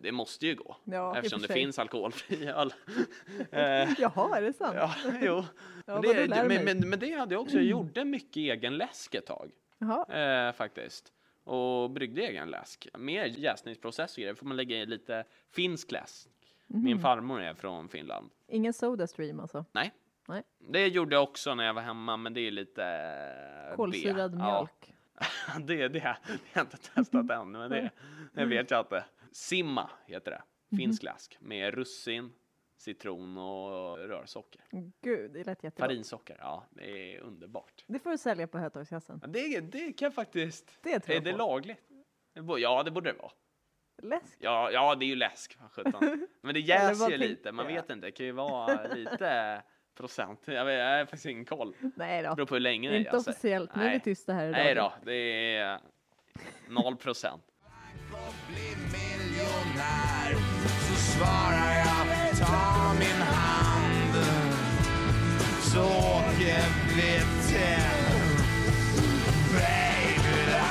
det 0.00 0.12
måste 0.12 0.46
ju 0.46 0.54
gå. 0.54 0.76
Ja, 0.84 1.16
eftersom 1.16 1.40
det 1.42 1.48
finns 1.48 1.78
alkoholfri 1.78 2.46
öl. 2.48 2.72
eh, 3.50 3.60
Jaha, 3.98 4.36
är 4.38 4.42
det 4.42 4.52
sant? 4.52 4.74
ja, 4.76 4.94
jo. 5.22 5.44
Ja, 5.86 6.00
men, 6.02 6.02
det, 6.30 6.44
men, 6.48 6.64
men, 6.64 6.88
men 6.90 6.98
det 6.98 7.12
hade 7.12 7.34
jag 7.34 7.42
också. 7.42 7.56
Jag 7.56 7.64
gjorde 7.64 8.04
mycket 8.04 8.36
egen 8.36 8.76
läsk 8.76 9.14
ett 9.14 9.26
tag. 9.26 9.50
Eh, 10.08 10.52
faktiskt. 10.52 11.12
Och 11.44 11.90
bryggde 11.90 12.22
egen 12.22 12.50
läsk. 12.50 12.88
Med 12.98 13.38
jäsningsprocess 13.38 14.12
och 14.16 14.20
grejer 14.20 14.34
får 14.34 14.46
man 14.46 14.56
lägga 14.56 14.76
i 14.76 14.86
lite 14.86 15.24
finsk 15.50 15.90
läsk. 15.92 16.28
Mhm. 16.66 16.84
Min 16.84 16.98
farmor 16.98 17.40
är 17.42 17.54
från 17.54 17.88
Finland. 17.88 18.30
Ingen 18.48 18.72
Sodastream 18.72 19.40
alltså? 19.40 19.64
Nej. 19.72 19.92
Nej. 20.28 20.42
Det 20.58 20.86
gjorde 20.88 21.14
jag 21.16 21.22
också 21.22 21.54
när 21.54 21.64
jag 21.64 21.74
var 21.74 21.82
hemma, 21.82 22.16
men 22.16 22.34
det 22.34 22.40
är 22.40 22.50
lite... 22.50 22.84
eh, 23.70 23.76
Kolsyrad 23.76 24.30
B. 24.30 24.36
mjölk? 24.36 24.94
Ja, 25.20 25.26
det, 25.60 25.88
det 25.88 25.98
har 26.00 26.16
jag 26.52 26.62
inte 26.64 26.76
testat 26.76 27.30
än, 27.30 27.50
men 27.50 27.70
det, 27.70 27.90
det 28.32 28.44
vet 28.44 28.70
jag 28.70 28.80
inte. 28.80 29.04
Simma 29.32 29.90
heter 30.06 30.30
det. 30.30 30.42
Mhm. 30.68 30.78
Finsk 30.78 31.02
läsk 31.02 31.36
med 31.40 31.74
russin, 31.74 32.32
citron 32.78 33.38
och 33.38 33.98
rörsocker. 33.98 34.60
Gud, 35.02 35.30
det 35.32 35.38
lät 35.44 35.64
jättegott. 35.64 35.78
Farinsocker, 35.78 36.36
ja, 36.40 36.64
det 36.70 37.14
är 37.16 37.20
underbart. 37.20 37.84
Det 37.86 37.98
får 37.98 38.10
du 38.10 38.18
sälja 38.18 38.46
på 38.46 38.58
Hötorgskassan. 38.58 39.18
Ja, 39.22 39.28
Det, 39.28 39.60
det 39.60 39.92
kan 39.92 40.12
faktiskt... 40.12 40.78
Det 40.82 41.00
tror 41.00 41.10
är 41.12 41.14
jag 41.16 41.24
det 41.24 41.32
på. 41.32 41.38
lagligt? 41.38 41.88
Ja, 42.58 42.82
det 42.82 42.90
borde 42.90 43.12
det 43.12 43.18
vara. 43.18 43.32
Läsk? 44.02 44.36
Ja, 44.38 44.70
ja 44.70 44.94
det 44.94 45.04
är 45.04 45.08
ju 45.08 45.14
läsk, 45.16 45.58
sjutton. 45.70 46.26
Men 46.42 46.54
det 46.54 46.60
jäser 46.60 47.10
ju 47.10 47.16
lite, 47.16 47.52
man 47.52 47.66
vet 47.66 47.90
inte. 47.90 48.06
Det 48.06 48.10
kan 48.12 48.26
ju 48.26 48.32
vara 48.32 48.86
lite 48.94 49.62
procent. 49.96 50.40
Jag, 50.44 50.64
vet, 50.64 50.78
jag 50.78 50.98
har 50.98 51.04
faktiskt 51.04 51.26
ingen 51.26 51.44
koll. 51.44 51.74
Nej 51.96 52.22
då. 52.22 52.34
Beror 52.34 52.46
på 52.46 52.54
hur 52.54 52.60
länge 52.60 52.90
det 52.90 52.98
Inte 52.98 53.16
jäser. 53.16 53.30
officiellt. 53.30 53.74
Nu 53.76 53.82
är 53.82 53.86
vi 53.86 53.90
Nej. 53.90 54.00
tysta 54.00 54.32
här 54.32 54.44
idag. 54.48 54.58
Nej 54.64 54.74
då, 54.74 54.92
det 55.04 55.56
är 55.56 55.80
noll 56.68 56.96
procent 56.96 57.42
ta 62.38 62.94
min 62.98 63.22
hand. 63.22 64.14
Så 65.60 65.82
åker 65.84 66.62
vi 66.96 67.12
till 67.48 67.98
Babyland 69.52 70.68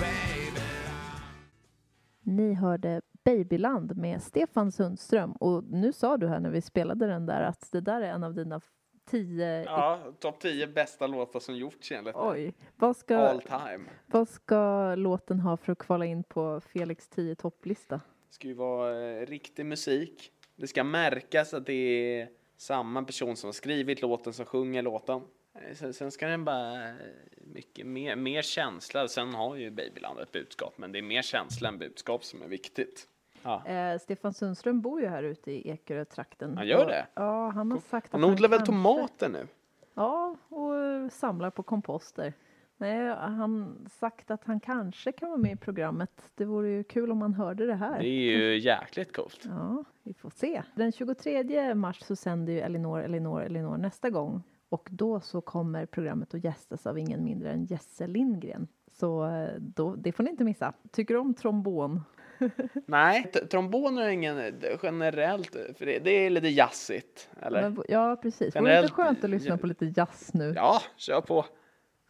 Babyland 0.00 0.44
Ni 2.22 2.54
hörde 2.54 3.00
Babyland 3.24 3.96
med 3.96 4.22
Stefan 4.22 4.72
Sundström. 4.72 5.32
Och 5.32 5.64
nu 5.64 5.92
sa 5.92 6.16
du 6.16 6.28
här 6.28 6.40
när 6.40 6.50
vi 6.50 6.60
spelade 6.60 7.06
den 7.06 7.26
där 7.26 7.42
att 7.42 7.68
det 7.72 7.80
där 7.80 8.00
är 8.00 8.12
en 8.12 8.24
av 8.24 8.34
dina 8.34 8.60
10. 9.04 9.60
i- 9.60 9.64
Ja, 9.64 10.00
topp 10.20 10.40
10 10.40 10.66
bästa 10.66 11.06
låtar 11.06 11.40
som 11.40 11.56
gjorts 11.56 11.92
enligt. 11.92 12.16
Oj, 12.18 12.54
vad 12.76 12.96
ska, 12.96 13.16
All 13.16 13.42
time. 13.42 13.84
vad 14.06 14.28
ska 14.28 14.94
låten 14.94 15.40
ha 15.40 15.56
för 15.56 15.72
att 15.72 15.78
kvala 15.78 16.04
in 16.06 16.22
på 16.24 16.60
Felix 16.60 17.08
10 17.08 17.34
topplista? 17.34 17.94
Det 18.28 18.34
ska 18.34 18.48
ju 18.48 18.54
vara 18.54 19.00
eh, 19.20 19.26
riktig 19.26 19.66
musik. 19.66 20.30
Det 20.56 20.66
ska 20.66 20.84
märkas 20.84 21.54
att 21.54 21.66
det 21.66 21.72
är 22.20 22.28
samma 22.56 23.02
person 23.02 23.36
som 23.36 23.48
har 23.48 23.52
skrivit 23.52 24.02
låten 24.02 24.32
som 24.32 24.46
sjunger 24.46 24.82
låten. 24.82 25.20
Eh, 25.54 25.74
Sen, 25.74 25.94
sen 25.94 26.10
ska 26.10 26.26
den 26.26 26.44
bara 26.44 26.88
eh, 26.88 26.94
mycket 27.40 27.86
mer, 27.86 28.16
mer 28.16 28.42
känsla. 28.42 29.08
Sen 29.08 29.34
har 29.34 29.56
ju 29.56 29.70
Babyland 29.70 30.20
ett 30.20 30.32
budskap, 30.32 30.74
men 30.78 30.92
det 30.92 30.98
är 30.98 31.02
mer 31.02 31.22
känsla 31.22 31.68
än 31.68 31.78
budskap 31.78 32.24
som 32.24 32.42
är 32.42 32.48
viktigt. 32.48 33.08
Ja. 33.44 33.66
Eh, 33.66 33.98
Stefan 33.98 34.32
Sundström 34.32 34.80
bor 34.80 35.00
ju 35.00 35.06
här 35.06 35.22
ute 35.22 35.52
i 35.52 35.68
Ekerö-trakten. 35.70 36.56
Han 36.56 36.66
gör 36.66 36.82
Och- 36.84 36.90
det? 36.90 37.06
Ja, 37.14 37.48
han 37.54 37.70
har 37.72 37.78
sagt 37.78 38.14
att 38.14 38.20
Han 38.20 38.30
odlar 38.30 38.48
väl 38.48 38.58
kanske- 38.58 38.72
tomater 38.72 39.28
nu? 39.28 39.46
Ja, 39.94 40.36
och 40.48 41.12
samlar 41.12 41.50
på 41.50 41.62
komposter. 41.62 42.32
Nej, 42.76 43.06
han 43.16 43.78
sagt 43.90 44.30
att 44.30 44.44
han 44.44 44.60
kanske 44.60 45.12
kan 45.12 45.28
vara 45.28 45.40
med 45.40 45.52
i 45.52 45.56
programmet. 45.56 46.30
Det 46.34 46.44
vore 46.44 46.70
ju 46.70 46.84
kul 46.84 47.10
om 47.10 47.18
man 47.18 47.34
hörde 47.34 47.66
det 47.66 47.74
här. 47.74 47.98
Det 47.98 48.06
är 48.08 48.38
ju 48.38 48.58
jäkligt 48.58 49.16
coolt. 49.16 49.40
Ja, 49.44 49.84
vi 50.02 50.14
får 50.14 50.30
se. 50.30 50.62
Den 50.74 50.92
23 50.92 51.74
mars 51.74 52.00
så 52.02 52.16
sänder 52.16 52.52
ju 52.52 52.60
Elinor, 52.60 53.00
Elinor, 53.00 53.42
Elinor 53.42 53.76
nästa 53.76 54.10
gång. 54.10 54.42
Och 54.68 54.88
då 54.92 55.20
så 55.20 55.40
kommer 55.40 55.86
programmet 55.86 56.34
att 56.34 56.44
gästas 56.44 56.86
av 56.86 56.98
ingen 56.98 57.24
mindre 57.24 57.52
än 57.52 57.64
Jesse 57.64 58.06
Lindgren. 58.06 58.68
Så 58.92 59.26
eh, 59.26 59.48
då, 59.58 59.94
det 59.94 60.12
får 60.12 60.24
ni 60.24 60.30
inte 60.30 60.44
missa. 60.44 60.72
Tycker 60.92 61.14
du 61.14 61.20
om 61.20 61.34
trombon? 61.34 62.00
Nej, 62.86 63.30
tromboner 63.50 64.02
är 64.02 64.08
ingen 64.08 64.60
generellt, 64.82 65.50
för 65.78 65.86
det, 65.86 65.98
det 65.98 66.10
är 66.10 66.30
lite 66.30 66.48
jazzigt, 66.48 67.30
eller? 67.42 67.62
Men, 67.70 67.82
ja, 67.88 68.16
precis. 68.22 68.40
Vore 68.40 68.48
det 68.50 68.58
Generellt- 68.70 68.84
inte 68.84 68.94
skönt 68.94 69.24
att 69.24 69.30
lyssna 69.30 69.58
på 69.58 69.66
lite 69.66 69.92
jazz 69.96 70.30
nu? 70.34 70.52
Ja, 70.56 70.82
kör 70.96 71.20
på. 71.20 71.46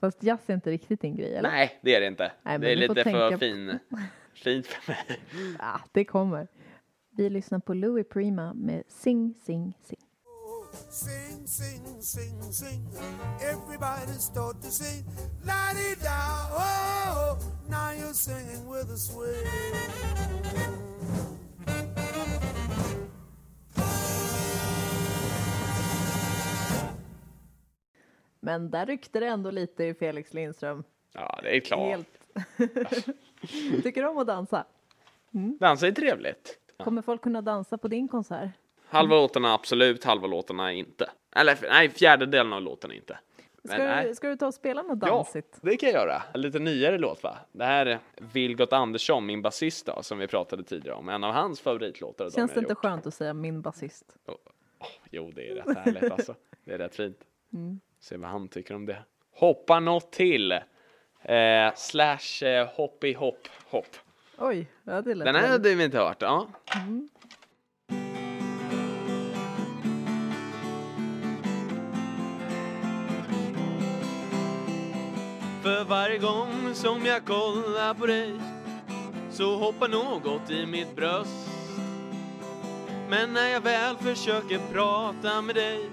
Fast 0.01 0.23
jazz 0.23 0.51
är 0.51 0.55
inte 0.55 0.71
riktigt 0.71 1.01
din 1.01 1.17
grej, 1.17 1.35
eller? 1.37 1.51
Nej, 1.51 1.79
det 1.83 1.95
är 1.95 2.01
det 2.01 2.07
inte. 2.07 2.33
Nej, 2.43 2.59
det 2.59 2.73
är 2.73 2.77
lite 2.77 3.05
för 3.05 3.31
på- 3.31 3.39
fin, 3.39 3.79
fint 4.35 4.67
för 4.67 4.93
mig. 4.93 5.21
Ja, 5.59 5.81
det 5.93 6.05
kommer. 6.05 6.49
Vi 7.11 7.31
lyssnar 7.31 7.59
på 7.59 7.75
Louis 7.75 8.09
Prima 8.09 8.55
med 8.55 8.83
Sing, 8.89 9.35
sing, 9.35 9.79
sing. 9.83 9.99
Sing, 10.91 11.47
sing, 11.47 12.03
sing, 12.03 12.53
sing. 12.53 12.87
Everybody 13.41 14.19
start 14.19 14.63
to 14.63 14.71
sing. 14.71 15.05
La 15.45 15.73
di 15.73 15.95
da, 16.03 16.49
oh, 16.53 17.39
now 17.69 17.91
you're 17.93 18.15
singing 18.15 18.69
with 18.69 18.91
a 18.91 18.97
swing. 18.97 19.45
Men 28.41 28.71
där 28.71 28.87
ryckte 28.87 29.21
det 29.21 29.27
ändå 29.27 29.51
lite 29.51 29.85
i 29.85 29.95
Felix 29.95 30.35
Lindström. 30.35 30.85
Ja, 31.13 31.41
det 31.43 31.57
är 31.57 31.61
klart. 31.61 31.81
Helt. 31.81 32.09
Tycker 33.83 34.03
du 34.03 34.09
om 34.09 34.19
att 34.19 34.27
dansa? 34.27 34.67
Dansa 35.61 35.87
är 35.87 35.93
trevligt. 35.93 36.59
Kommer 36.79 37.03
folk 37.03 37.23
kunna 37.23 37.43
dansa 37.43 37.79
på 37.79 37.89
din 37.89 38.09
konsert? 38.09 38.51
Halva 38.95 39.15
låtarna 39.17 39.55
absolut, 39.55 40.05
halva 40.05 40.27
låtarna 40.27 40.73
inte. 40.73 41.11
Eller 41.37 41.59
nej, 41.63 41.89
fjärdedelen 41.91 42.53
av 42.53 42.63
låtarna 42.63 42.95
inte. 42.95 43.19
Men 43.63 43.73
Ska, 44.03 44.09
du, 44.09 44.15
ska 44.15 44.29
du 44.29 44.37
ta 44.37 44.47
och 44.47 44.55
spela 44.55 44.83
något 44.83 44.99
Ja, 45.03 45.09
dansigt? 45.09 45.59
det 45.63 45.77
kan 45.77 45.89
jag 45.89 45.95
göra. 46.03 46.23
En 46.35 46.41
lite 46.41 46.59
nyare 46.59 46.99
låt 46.99 47.23
va? 47.23 47.39
Det 47.53 47.65
här 47.65 47.87
är 47.87 47.99
Vilgot 48.33 48.73
Andersson, 48.73 49.27
min 49.27 49.43
basist 49.43 49.87
då, 49.87 50.03
som 50.03 50.19
vi 50.19 50.27
pratade 50.27 50.63
tidigare 50.65 50.97
om. 50.97 51.09
En 51.09 51.25
av 51.25 51.33
hans 51.33 51.61
favoritlåtar. 51.61 52.31
Känns 52.31 52.53
det 52.53 52.61
inte 52.61 52.73
gjort. 52.73 52.79
skönt 52.79 53.07
att 53.07 53.15
säga 53.15 53.35
min 53.35 53.63
basist? 53.63 54.05
Jo, 55.11 55.33
det 55.35 55.51
är 55.51 55.55
rätt 55.55 55.77
härligt 55.79 56.13
alltså. 56.13 56.35
Det 56.65 56.73
är 56.73 56.79
rätt 56.79 56.97
fint. 56.97 57.19
Mm. 57.53 57.81
Se 58.01 58.17
vad 58.17 58.31
han 58.31 58.49
tycker 58.49 58.75
om 58.75 58.87
det. 58.87 59.05
Hoppa 59.35 59.81
något 59.81 60.13
till. 60.13 60.53
Eh, 60.53 61.75
slash 61.77 62.45
eh, 62.47 62.67
hopp 62.69 63.05
i 63.05 63.13
hopp 63.13 63.49
hopp. 63.71 63.97
Oj, 64.39 64.67
ja, 64.85 65.01
det 65.03 65.15
lät 65.15 65.25
Den 65.27 65.35
här 65.35 65.49
hade 65.49 65.75
vi 65.75 65.85
inte 65.85 65.99
hört. 65.99 66.23
Ja. 66.23 66.47
För 75.65 75.85
varje 75.85 76.19
gång 76.19 76.75
som 76.75 77.07
jag 77.07 77.25
kollar 77.25 77.95
på 77.95 78.07
dig 78.07 78.33
så 79.31 79.57
hoppar 79.57 79.89
något 79.89 80.51
i 80.51 80.67
mitt 80.67 80.97
bröst. 80.97 81.51
Men 83.09 83.33
när 83.33 83.49
jag 83.49 83.61
väl 83.61 83.97
försöker 83.97 84.61
prata 84.73 85.43
med 85.43 85.55
dig 85.55 85.91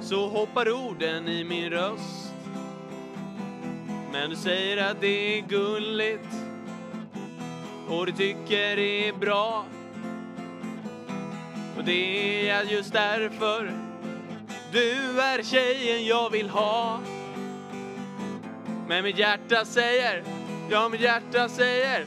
så 0.00 0.28
hoppar 0.28 0.70
orden 0.70 1.28
i 1.28 1.44
min 1.44 1.70
röst. 1.70 2.32
Men 4.12 4.30
du 4.30 4.36
säger 4.36 4.90
att 4.90 5.00
det 5.00 5.38
är 5.38 5.40
gulligt 5.40 6.34
och 7.88 8.06
du 8.06 8.12
tycker 8.12 8.76
det 8.76 9.08
är 9.08 9.12
bra. 9.12 9.64
Och 11.76 11.84
det 11.84 12.48
är 12.48 12.62
just 12.62 12.92
därför 12.92 13.72
du 14.72 15.20
är 15.20 15.42
tjejen 15.42 16.06
jag 16.06 16.30
vill 16.30 16.48
ha. 16.48 17.00
Men 18.88 19.04
mitt 19.04 19.18
hjärta 19.18 19.64
säger, 19.64 20.24
ja 20.70 20.88
mitt 20.88 21.00
hjärta 21.00 21.48
säger, 21.48 22.06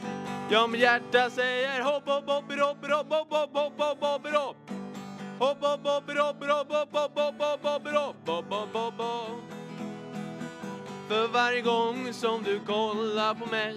ja 0.50 0.66
mitt 0.66 0.80
hjärta 0.80 1.30
säger 1.30 1.82
hopp 1.82 2.08
hopp 2.08 2.26
hopp 2.26 2.52
hopp 2.52 2.90
hopp 2.90 3.10
hopp 3.10 3.32
hopp 3.32 3.54
hopp 3.56 3.80
hopp 3.80 4.00
hopp 4.00 4.34
hopp 4.34 4.56
Hopp 5.38 5.60
hopp 5.60 5.86
hopp 5.86 6.10
hopp 6.18 6.44
hopp 6.44 6.72
hopp 6.72 6.92
hopp 6.92 7.18
hopp 7.18 7.40
hopp 7.40 7.62
hopp 7.62 7.86
hopp 7.86 8.26
hopp 8.26 8.50
hopp 8.50 8.72
hopp 8.72 8.98
hopp 8.98 9.40
För 11.08 11.28
varje 11.28 11.60
gång 11.60 12.12
som 12.12 12.42
du 12.42 12.60
kollar 12.60 13.34
på 13.34 13.46
mig 13.46 13.76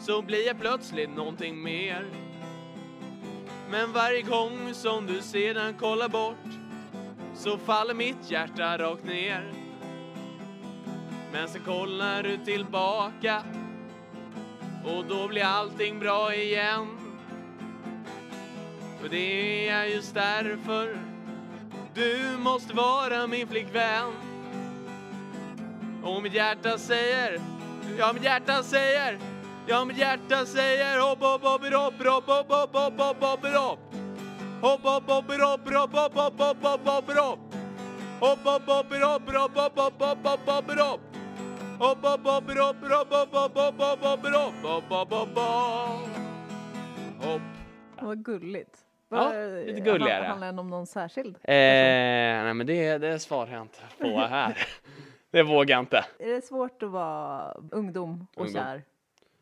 så 0.00 0.22
blir 0.22 0.46
jag 0.46 0.60
plötsligt 0.60 1.10
någonting 1.10 1.62
mer 1.62 2.06
Men 3.70 3.92
varje 3.92 4.22
gång 4.22 4.74
som 4.74 5.06
du 5.06 5.22
sedan 5.22 5.74
kollar 5.74 6.08
bort 6.08 6.50
så 7.34 7.58
faller 7.58 7.94
mitt 7.94 8.30
hjärta 8.30 8.78
rakt 8.78 9.04
ner 9.04 9.59
men 11.32 11.48
sen 11.48 11.62
kollar 11.64 12.22
du 12.22 12.36
tillbaka 12.44 13.42
och 14.84 15.04
då 15.04 15.28
blir 15.28 15.44
allting 15.44 15.98
bra 15.98 16.34
igen. 16.34 16.86
För 19.00 19.08
det 19.08 19.68
är 19.68 19.84
just 19.84 20.14
därför 20.14 20.98
du 21.94 22.36
måste 22.38 22.74
vara 22.74 23.26
min 23.26 23.46
flickvän. 23.46 24.12
Och 26.02 26.22
mitt 26.22 26.34
hjärta 26.34 26.78
säger, 26.78 27.40
ja 27.98 28.12
mitt 28.12 28.24
hjärta 28.24 28.62
säger, 28.62 29.18
ja 29.66 29.84
mitt 29.84 29.98
hjärta 29.98 30.46
säger 30.46 31.00
hopp 31.00 31.20
hopp 31.20 31.42
hopp 31.42 31.64
hopp 31.64 32.06
hopp 32.06 32.26
hopp 32.26 32.50
hopp 32.50 32.74
hopp 32.74 33.00
hopp 33.00 33.22
hopp 33.22 33.46
hopp 33.54 33.78
Hopp 34.62 34.82
hopp 34.82 35.10
hopp 35.10 35.30
hopp 35.30 35.68
hopp 35.68 35.94
hopp 35.94 36.14
hopp 36.14 36.38
hopp 36.38 36.62
hopp 36.62 36.86
hopp 36.86 37.16
hopp 37.16 37.38
Hopp 38.20 38.44
hopp 38.44 38.66
hopp 38.66 38.92
hopp 38.92 39.56
hopp 39.56 39.76
hopp 39.76 40.48
hopp 40.48 40.78
hopp 40.78 41.09
Hopp. 47.18 47.42
Vad 48.00 48.24
gulligt. 48.24 48.78
Ja, 49.08 49.32
lite 49.66 49.80
gulligare. 49.80 50.24
Handlar 50.24 50.46
den 50.46 50.58
om 50.58 50.70
någon 50.70 50.86
särskild? 50.86 51.36
Eh, 51.36 51.40
nej, 51.44 52.54
men 52.54 52.66
det, 52.66 52.98
det 52.98 53.18
svarar 53.18 53.52
jag 53.52 53.62
inte 53.62 53.78
på 53.98 54.18
här. 54.18 54.66
det 55.30 55.42
vågar 55.42 55.76
jag 55.76 55.82
inte. 55.82 56.04
Är 56.18 56.28
det 56.28 56.44
svårt 56.44 56.82
att 56.82 56.90
vara 56.90 57.52
ungdom 57.70 58.26
och 58.36 58.46
ungdom. 58.46 58.62
kär 58.62 58.82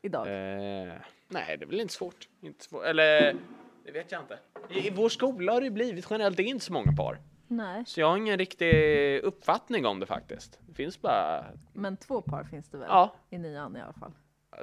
idag? 0.03 0.27
Eh, 0.27 0.93
nej, 1.29 1.57
det 1.57 1.65
är 1.65 1.67
väl 1.67 1.81
inte 1.81 1.95
svårt. 1.95 2.29
Inte 2.41 2.65
svårt. 2.65 2.85
Eller, 2.85 3.37
det 3.85 3.93
vet 3.93 4.13
jag 4.13 4.21
inte. 4.21 4.39
I, 4.71 4.87
I 4.87 4.91
vår 4.91 5.09
skola 5.09 5.53
har 5.53 5.61
det 5.61 5.71
blivit 5.71 6.07
generellt, 6.11 6.37
det 6.37 6.43
är 6.43 6.47
inte 6.47 6.65
så 6.65 6.73
många 6.73 6.93
par. 6.93 7.19
Nej, 7.49 7.85
Så 7.87 8.01
jag 8.01 8.09
har 8.09 8.17
ingen 8.17 8.39
riktig 8.39 9.19
uppfattning 9.23 9.87
om 9.87 10.01
det 10.01 10.07
faktiskt. 10.07 10.59
Det 10.67 10.75
finns 10.75 11.01
bara 11.01 11.45
men 11.73 11.97
två 11.97 12.21
par 12.23 12.45
finns 12.45 12.69
det 12.71 12.79
väl? 12.79 12.87
Ja. 12.91 13.15
I 13.31 13.39
nian 13.39 13.77
i 13.77 13.81
alla 13.81 13.93
fall. 13.93 14.13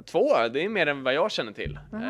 två, 0.06 0.48
det 0.54 0.64
är 0.66 0.70
mer 0.70 0.88
än 0.88 1.04
vad 1.04 1.14
jag 1.14 1.32
känner 1.32 1.52
till. 1.52 1.80
Eh, 1.94 2.02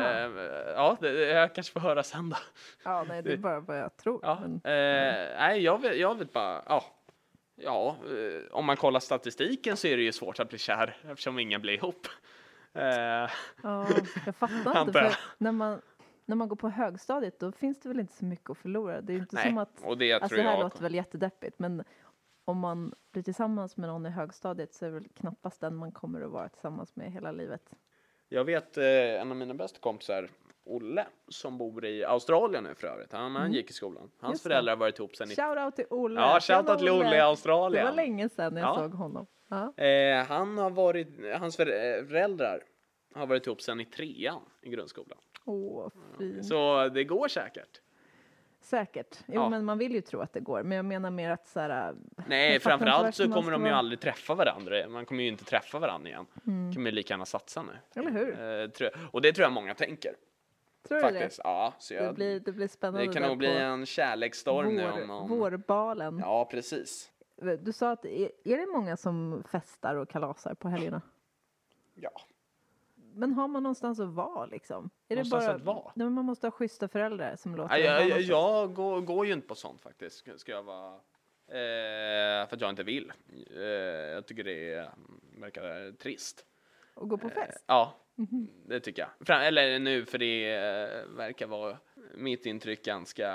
ja, 0.74 0.96
det, 1.00 1.12
jag 1.12 1.54
kanske 1.54 1.72
får 1.72 1.80
höra 1.80 2.02
sen 2.02 2.30
då. 2.30 2.36
Ja, 2.84 3.04
nej, 3.08 3.22
det 3.22 3.32
är 3.32 3.36
bara 3.36 3.60
vad 3.60 3.78
jag 3.78 3.96
tror. 3.96 4.20
Ja, 4.22 4.38
Men, 4.40 4.54
eh, 4.54 5.38
nej, 5.38 5.60
jag 5.60 5.80
vet, 5.82 5.96
jag 5.98 6.18
vet 6.18 6.32
bara, 6.32 6.62
ja. 6.66 6.84
Ja, 7.58 7.96
eh, 8.10 8.52
om 8.52 8.64
man 8.64 8.76
kollar 8.76 9.00
statistiken 9.00 9.76
så 9.76 9.86
är 9.86 9.96
det 9.96 10.02
ju 10.02 10.12
svårt 10.12 10.40
att 10.40 10.48
bli 10.48 10.58
kär 10.58 10.96
eftersom 11.10 11.38
ingen 11.38 11.60
blir 11.60 11.72
ihop. 11.74 12.06
Ja, 12.72 13.28
jag 14.26 14.36
fattar 14.36 14.80
inte. 14.80 14.92
För 14.92 15.16
när, 15.38 15.52
man, 15.52 15.80
när 16.26 16.36
man 16.36 16.48
går 16.48 16.56
på 16.56 16.68
högstadiet 16.68 17.38
då 17.40 17.52
finns 17.52 17.80
det 17.80 17.88
väl 17.88 18.00
inte 18.00 18.12
så 18.12 18.24
mycket 18.24 18.50
att 18.50 18.58
förlora. 18.58 19.00
Det 19.00 19.12
är 19.12 19.16
inte 19.16 19.36
nej, 19.36 19.48
som 19.48 19.58
att 19.58 19.82
och 19.84 19.98
det 19.98 20.12
Alltså 20.12 20.28
tror 20.28 20.38
det 20.38 20.44
här 20.48 20.56
jag. 20.56 20.62
låter 20.64 20.82
väl 20.82 20.94
jättedeppigt 20.94 21.58
men 21.58 21.84
om 22.44 22.58
man 22.58 22.94
blir 23.12 23.22
tillsammans 23.22 23.76
med 23.76 23.88
någon 23.88 24.06
i 24.06 24.10
högstadiet 24.10 24.74
så 24.74 24.84
är 24.84 24.88
det 24.88 24.94
väl 24.94 25.08
knappast 25.08 25.60
den 25.60 25.76
man 25.76 25.92
kommer 25.92 26.20
att 26.20 26.30
vara 26.30 26.48
tillsammans 26.48 26.96
med 26.96 27.12
hela 27.12 27.32
livet. 27.32 27.70
Jag 28.28 28.44
vet 28.44 28.76
eh, 28.78 28.84
en 29.20 29.30
av 29.30 29.36
mina 29.36 29.54
bästa 29.54 29.78
kompisar, 29.80 30.28
Olle 30.64 31.06
som 31.28 31.58
bor 31.58 31.84
i 31.84 32.04
Australien 32.04 32.64
nu 32.64 32.74
för 32.74 32.86
övrigt. 32.86 33.12
Han, 33.12 33.36
han 33.36 33.52
gick 33.52 33.70
i 33.70 33.72
skolan. 33.72 34.02
Hans 34.02 34.12
Mm. 34.22 34.30
Just 34.32 34.44
det. 34.44 34.48
föräldrar 34.50 34.72
har 34.72 34.76
varit 34.80 34.98
ihop 34.98 35.16
sedan 35.16 35.30
i... 35.30 35.34
Shoutout 35.34 35.76
till 35.76 35.84
Olle. 35.90 36.20
Ja, 36.20 36.40
shoutout 36.40 36.78
till 36.78 36.88
Olle 36.90 37.08
i 37.08 37.10
Det 37.10 37.24
Australien. 37.24 37.84
var 37.86 37.92
länge 37.94 38.28
sedan 38.28 38.56
jag 38.56 38.68
Ja. 38.68 38.74
såg 38.76 38.90
honom. 38.94 39.26
Ja. 39.48 39.84
Eh, 39.84 40.24
han 40.26 40.58
har 40.58 40.70
varit, 40.70 41.08
hans 41.38 41.56
föräldrar 41.56 42.62
har 43.14 43.26
varit 43.26 43.46
ihop 43.46 43.60
sedan 43.62 43.80
i 43.80 43.84
trean 43.84 44.40
i 44.62 44.68
grundskolan. 44.70 45.18
Åh, 45.46 45.88
fint. 46.18 46.46
Så 46.46 46.88
det 46.88 47.04
går 47.04 47.28
säkert. 47.28 47.80
Säkert. 48.60 49.18
Jo, 49.26 49.34
Ja. 49.34 49.48
men 49.48 49.64
man 49.64 49.78
vill 49.78 49.92
ju 49.94 50.00
tro 50.00 50.20
att 50.20 50.32
det 50.32 50.40
går. 50.40 50.62
Men 50.62 50.76
jag 50.76 50.84
menar 50.84 51.10
mer 51.10 51.30
att 51.30 51.46
så 51.46 51.60
här... 51.60 51.70
Nej, 51.70 51.94
fattar 52.26 52.54
inte 52.54 52.60
framförallt 52.64 53.14
så 53.14 53.32
kommer 53.32 53.52
de 53.52 53.62
ju 53.62 53.68
vara- 53.68 53.78
aldrig 53.78 54.00
träffa 54.00 54.34
varandra. 54.34 54.88
Man 54.88 55.04
kommer 55.06 55.22
ju 55.22 55.28
inte 55.28 55.44
träffa 55.44 55.78
varandra 55.78 56.08
igen. 56.10 56.26
kan 56.44 56.74
man 56.76 56.84
ju 56.84 56.90
lika 56.90 57.14
gärna 57.14 57.24
satsa 57.26 57.62
nu. 57.62 58.00
Eller 58.00 58.10
hur? 58.10 58.82
Eh. 58.84 58.88
Och 59.10 59.22
det 59.22 59.32
tror 59.32 59.42
jag 59.42 59.52
många 59.52 59.74
tänker. 59.74 60.14
Tror 60.88 60.96
du 60.98 61.02
Faktiskt. 61.02 61.36
det? 61.36 61.42
Ja, 61.44 61.74
så 61.78 61.94
Det 61.94 62.04
jag, 62.04 62.14
blir, 62.14 62.40
det 62.40 62.52
blir 62.52 62.68
spännande 62.68 63.06
det 63.06 63.12
kan 63.12 63.22
nog 63.22 63.38
bli 63.38 63.56
en 63.56 63.86
kärleksstorm 63.86 64.74
nu 64.74 64.90
vår, 64.90 65.02
om 65.02 65.08
någon... 65.08 65.28
vårbalen. 65.28 66.18
Ja, 66.18 66.44
precis. 66.50 67.10
Du 67.60 67.72
sa 67.72 67.90
att 67.90 68.04
är, 68.04 68.30
är 68.44 68.56
det 68.56 68.66
många 68.66 68.96
som 68.96 69.42
festar 69.52 69.94
och 69.94 70.08
kalasar 70.08 70.54
på 70.54 70.68
helgerna? 70.68 71.00
Ja. 71.94 72.10
Men 73.16 73.32
har 73.32 73.48
man 73.48 73.62
någonstans 73.62 74.00
att 74.00 74.08
vara 74.08 74.46
liksom? 74.46 74.90
Är 75.08 75.14
Någonstans 75.16 75.44
det 75.44 75.48
bara, 75.48 75.56
att 75.56 75.62
vara? 75.84 75.92
Nej, 75.94 76.10
man 76.10 76.24
måste 76.24 76.46
ha 76.46 76.50
schyssta 76.50 76.88
föräldrar 76.88 77.36
som 77.36 77.54
låter 77.56 77.68
Nej, 77.68 77.82
jag, 77.82 78.08
jag, 78.08 78.20
jag 78.20 78.74
går, 78.74 79.00
går 79.00 79.26
ju 79.26 79.32
inte 79.32 79.48
på 79.48 79.54
sånt 79.54 79.80
faktiskt. 79.80 80.26
Ska- 80.36 80.52
jag 80.52 80.62
vara... 80.62 80.94
Eh, 81.48 82.48
för 82.48 82.54
att 82.56 82.60
jag 82.60 82.70
inte 82.70 82.82
vill. 82.82 83.12
Eh, 83.56 83.62
jag 83.62 84.26
tycker 84.26 84.44
det 84.44 84.72
är, 84.74 84.90
verkar 85.40 85.92
trist. 85.92 86.46
Och 86.94 87.08
gå 87.08 87.16
på 87.18 87.28
fest? 87.28 87.64
Ja, 87.66 87.94
Mhm. 88.18 88.48
det 88.66 88.80
tycker 88.80 89.02
jag. 89.02 89.26
Fram, 89.26 89.40
eller 89.42 89.78
nu, 89.78 90.04
för 90.04 90.18
det 90.18 90.54
eh, 90.54 91.06
verkar 91.16 91.46
vara 91.46 91.78
mitt 92.14 92.46
intryck 92.46 92.84
ganska, 92.84 93.28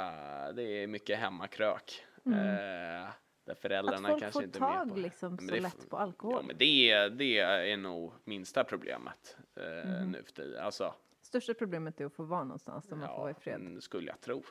det 0.55 0.63
är 0.63 0.87
mycket 0.87 1.19
hemmakrök. 1.19 2.05
Eh, 2.25 3.09
där 3.45 3.55
föräldrarna 3.55 3.97
Mm. 3.97 4.05
Att 4.05 4.11
folk 4.11 4.21
kanske 4.21 4.37
får 4.37 4.43
inte 4.43 4.59
tag 4.59 4.89
på. 4.89 4.95
liksom 4.95 5.37
så 5.37 5.45
det 5.53 5.59
lätt 5.59 5.89
på 5.89 5.97
alkohol? 5.97 6.35
Ja, 6.41 6.47
men 6.47 6.57
det, 6.57 7.09
det 7.09 7.37
är 7.39 7.77
nog 7.77 8.13
minsta 8.23 8.63
problemet 8.63 9.37
eh, 9.55 9.89
Mhm. 9.89 10.11
nu 10.11 10.23
för 10.23 10.31
tiden. 10.31 10.63
Alltså, 10.63 10.93
Största 11.21 11.53
problemet 11.53 12.01
är 12.01 12.05
att 12.05 12.13
få 12.13 12.23
vara 12.23 12.43
någonstans 12.43 12.87
där 12.87 12.95
man 12.95 13.07
får 13.07 13.15
ja, 13.15 13.21
vara 13.21 13.31
i 13.31 13.33
fred. 13.33 13.55
mm, 13.55 13.81
skulle 13.81 14.07
jag 14.07 14.21
tro. 14.21 14.43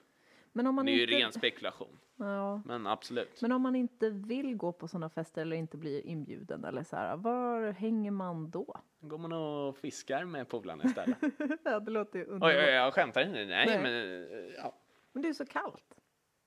Men 0.53 0.66
om 0.66 0.74
man 0.74 0.86
Det 0.86 0.93
är 0.93 0.95
ju 0.97 1.03
inte... 1.03 1.14
ren 1.14 1.32
spekulation, 1.32 1.99
Ja. 2.16 2.62
men 2.64 2.86
absolut. 2.86 3.43
Men 3.43 3.53
om 3.53 3.62
man 3.62 3.76
inte 3.76 4.11
vill 4.11 4.57
gå 4.57 4.72
på 4.72 4.88
sådana 4.88 5.09
fester 5.11 5.43
eller 5.43 5.57
inte 5.57 5.76
blir 5.76 6.07
inbjuden 6.07 6.64
eller 6.64 6.82
så 6.82 6.97
här, 6.97 7.16
var 7.16 7.70
hänger 7.72 8.11
man 8.11 8.51
då? 8.51 8.74
Går 9.01 9.18
man 9.18 9.32
och 9.32 9.76
fiskar 9.76 10.24
med 10.24 10.49
polarna 10.49 10.84
istället? 10.84 11.16
ja, 11.64 11.80
det 11.80 11.91
låter 11.91 12.18
ju 12.18 12.24
oj, 12.24 12.28
underbart. 12.30 12.55
oj, 12.55 12.61
jag 12.70 12.95
skämtar 12.95 13.20
inte. 13.20 13.45
Nej, 13.45 13.66
Nej. 13.66 13.82
men 13.82 13.95
eh, 13.95 14.55
ja. 14.57 14.74
Men 15.12 15.22
det 15.22 15.28
är 15.28 15.32
så 15.32 15.47
kallt. 15.47 16.00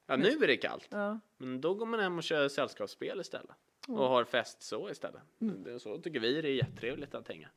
Ja, 0.05 0.17
nu 0.17 0.29
är 0.29 0.47
det 0.47 0.57
kallt. 0.57 0.87
Ja. 0.91 1.19
Men 1.37 1.61
då 1.61 1.73
går 1.73 1.85
man 1.85 1.99
hem 1.99 2.17
och 2.17 2.23
kör 2.23 2.47
sällskapsspel 2.49 3.21
istället. 3.21 3.55
Mm. 3.87 3.99
Och 3.99 4.07
har 4.07 4.23
fest 4.23 4.61
så 4.61 4.89
istället. 4.89 5.21
Det, 5.37 5.79
så 5.79 5.97
tycker 5.97 6.19
vi 6.19 6.41
det 6.41 6.49
är 6.49 6.53
jättetrevligt 6.53 7.15
att 7.15 7.27
hänga. 7.27 7.49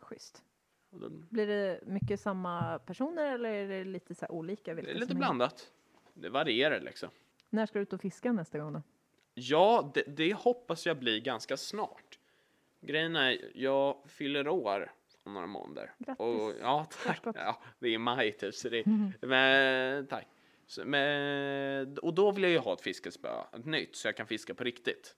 Schysst. 0.00 0.42
Då, 0.90 1.08
Blir 1.08 1.46
det 1.46 1.80
mycket 1.86 2.20
samma 2.20 2.78
personer 2.78 3.34
eller 3.34 3.50
är 3.50 3.68
det 3.68 3.84
lite 3.84 4.14
så 4.14 4.26
olika? 4.26 4.74
det 4.74 4.90
är 4.90 4.94
lite 4.94 5.14
blandat. 5.14 5.70
Det 6.14 6.28
varierar 6.28 6.80
liksom. 6.80 7.08
När 7.50 7.66
ska 7.66 7.78
du 7.78 7.82
ut 7.82 7.92
och 7.92 8.00
fiska 8.00 8.32
nästa 8.32 8.58
gång 8.58 8.72
då? 8.72 8.82
Ja, 9.34 9.90
det, 9.94 10.02
det 10.06 10.34
hoppas 10.34 10.86
jag 10.86 10.98
blir 10.98 11.20
ganska 11.20 11.56
snart. 11.56 12.18
Grejen 12.80 13.16
är, 13.16 13.50
jag 13.54 14.02
fyller 14.06 14.48
år 14.48 14.92
om 15.22 15.34
några 15.34 15.46
månader. 15.46 15.94
Grattis. 15.98 16.20
Och, 16.20 16.54
ja, 16.60 16.86
tack. 17.04 17.20
Ja, 17.34 17.62
det 17.78 17.88
är 17.88 17.98
maj 17.98 18.32
typ, 18.32 18.54
så 18.54 18.68
det, 18.68 18.84
men, 19.20 20.06
tack. 20.06 20.26
Så, 20.70 20.84
men, 20.84 21.98
och 21.98 22.14
då 22.14 22.30
vill 22.32 22.42
jag 22.42 22.52
ju 22.52 22.58
ha 22.58 22.72
ett 22.72 22.80
fiskespö, 22.80 23.28
ett 23.52 23.64
nytt, 23.66 23.96
så 23.96 24.08
jag 24.08 24.16
kan 24.16 24.26
fiska 24.26 24.54
på 24.54 24.64
riktigt. 24.64 25.16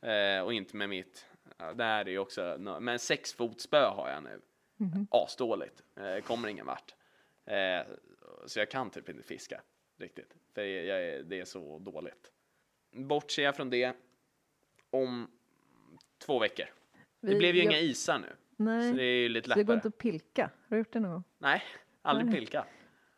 Eh, 0.00 0.40
och 0.44 0.52
inte 0.52 0.76
med 0.76 0.88
mitt, 0.88 1.26
ja, 1.58 1.72
det 1.72 1.84
här 1.84 2.04
är 2.04 2.10
ju 2.10 2.18
också, 2.18 2.56
men 2.80 2.98
sexfotspö 2.98 3.84
har 3.84 4.10
jag 4.10 4.22
nu. 4.22 4.40
Asdåligt, 5.10 5.82
eh, 5.96 6.24
kommer 6.24 6.48
ingen 6.48 6.66
vart. 6.66 6.94
Eh, 7.44 7.80
så 8.46 8.58
jag 8.58 8.70
kan 8.70 8.90
typ 8.90 9.08
inte 9.08 9.22
fiska 9.22 9.60
riktigt, 9.98 10.36
för 10.54 10.62
jag, 10.62 10.84
jag, 11.04 11.26
det 11.26 11.40
är 11.40 11.44
så 11.44 11.78
dåligt. 11.78 12.32
Bortser 12.92 13.42
jag 13.42 13.56
från 13.56 13.70
det 13.70 13.96
om 14.90 15.30
två 16.18 16.38
veckor. 16.38 16.66
Det 17.20 17.28
Vi- 17.28 17.38
blev 17.38 17.54
ju 17.54 17.62
jag- 17.62 17.72
inga 17.72 17.80
isar 17.80 18.18
nu, 18.18 18.32
Nej, 18.56 18.90
så 18.90 18.96
det 18.96 19.04
är 19.04 19.16
ju 19.22 19.28
lite 19.28 19.48
så 19.48 19.54
det 19.54 19.64
går 19.64 19.74
lättare. 19.74 19.76
inte 19.76 19.88
att 19.88 19.98
pilka? 19.98 20.42
Har 20.68 20.76
du 20.76 20.78
gjort 20.78 20.92
det 20.92 21.00
någon 21.00 21.12
gång? 21.12 21.24
Nej, 21.38 21.62
aldrig 22.02 22.26
Nej. 22.26 22.34
pilka. 22.34 22.64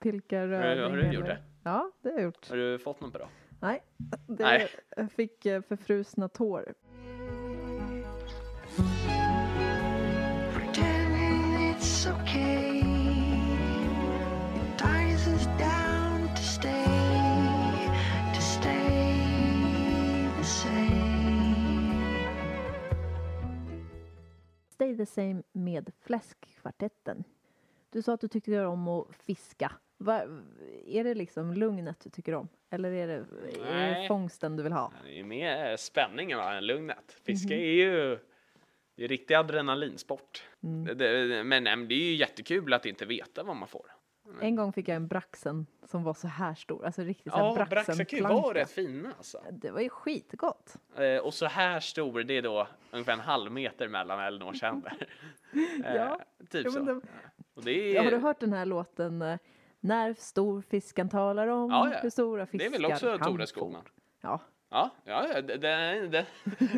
Pilka 0.00 0.46
röding? 0.46 0.84
har 0.84 0.96
du 0.96 1.12
gjort 1.12 1.26
det? 1.26 1.42
Ja, 1.64 1.90
det 2.02 2.08
har 2.08 2.16
jag 2.16 2.24
gjort. 2.24 2.48
Har 2.48 2.56
du 2.56 2.78
fått 2.78 3.00
något 3.00 3.12
bra? 3.12 3.28
Nej, 3.60 3.82
det 4.26 4.44
Nej. 4.44 4.68
jag 4.96 5.12
fick 5.12 5.46
eh, 5.46 5.62
förfrusna 5.62 6.28
tår. 6.28 6.74
Stay 24.68 24.96
the 24.96 25.06
same 25.06 25.42
med 25.52 25.92
Fläskkvartetten. 26.00 27.24
Du 27.90 28.02
sa 28.02 28.12
att 28.12 28.20
du 28.20 28.28
tyckte 28.28 28.66
om 28.66 28.88
att 28.88 29.06
fiska. 29.16 29.72
Va, 29.98 30.22
är 30.86 31.04
det 31.04 31.14
liksom 31.14 31.52
lugnet 31.54 32.00
du 32.04 32.10
tycker 32.10 32.34
om? 32.34 32.48
Eller 32.70 32.92
är 32.92 33.06
det, 33.06 33.24
är 33.70 34.00
det 34.02 34.08
fångsten 34.08 34.56
du 34.56 34.62
vill 34.62 34.72
ha? 34.72 34.92
Det 35.04 35.20
är 35.20 35.24
mer 35.24 35.76
spänningen 35.76 36.38
va, 36.38 36.54
än 36.54 36.66
lugnet. 36.66 37.16
Fiske 37.26 37.54
Mhm. 37.54 37.62
är 37.64 37.72
ju 37.72 38.18
det 38.96 39.04
är 39.04 39.08
riktig 39.08 39.34
adrenalinsport. 39.34 40.42
Mm. 40.62 40.84
Det, 40.98 41.26
det, 41.28 41.44
men, 41.44 41.64
nej, 41.64 41.76
det 41.86 41.94
är 41.94 41.98
ju 42.10 42.14
jättekul 42.14 42.72
att 42.72 42.86
inte 42.86 43.04
veta 43.06 43.42
vad 43.42 43.56
man 43.56 43.68
får. 43.68 43.86
En 44.40 44.56
gång 44.56 44.72
fick 44.72 44.88
jag 44.88 44.96
en 44.96 45.08
braxen 45.08 45.66
som 45.86 46.02
var 46.04 46.14
så 46.14 46.28
här 46.28 46.54
stor. 46.54 46.84
Alltså 46.86 47.02
riktigt 47.02 47.32
så 47.32 47.38
här 47.38 47.44
Ja, 47.58 47.66
braxenplanka. 47.70 48.34
var 48.34 48.54
rätt 48.54 48.70
fina 48.70 49.12
alltså. 49.16 49.42
Det 49.52 49.70
var 49.70 49.80
ju 49.80 49.88
skitgott. 49.88 50.76
Eh, 50.98 51.16
och 51.18 51.34
så 51.34 51.46
här 51.46 51.80
stor, 51.80 52.22
det 52.22 52.34
är 52.34 52.42
då 52.42 52.68
ungefär 52.90 53.12
en 53.12 53.20
halv 53.20 53.52
meter 53.52 53.88
mellan 53.88 54.20
Elinors 54.20 54.62
händer. 54.62 54.92
Eh, 55.84 55.94
Ja. 55.96 56.20
Typ 56.50 56.64
Ja, 56.64 56.70
så. 56.70 56.80
det- 56.80 57.00
Och 57.54 57.64
det 57.64 57.96
är, 57.96 58.04
Har 58.04 58.10
du 58.10 58.16
hört 58.16 58.40
den 58.40 58.52
här 58.52 58.66
låten 58.66 59.22
eh, 59.22 59.38
När 59.84 60.14
stor 60.14 60.62
fisken 60.62 61.08
talar 61.08 61.48
om 61.48 61.70
Ja, 61.70 61.90
ja. 61.92 61.98
hur 62.02 62.10
stora 62.10 62.40
det 62.40 62.46
fiskar 62.46 62.66
är 62.66 62.70
väl 62.70 62.84
också 62.84 63.18
Tore? 63.18 63.46
Skogman? 63.46 63.82
Ja, 64.20 64.40
Ja, 64.70 64.90
ja, 65.04 65.42
den, 65.42 65.60
den, 66.10 66.24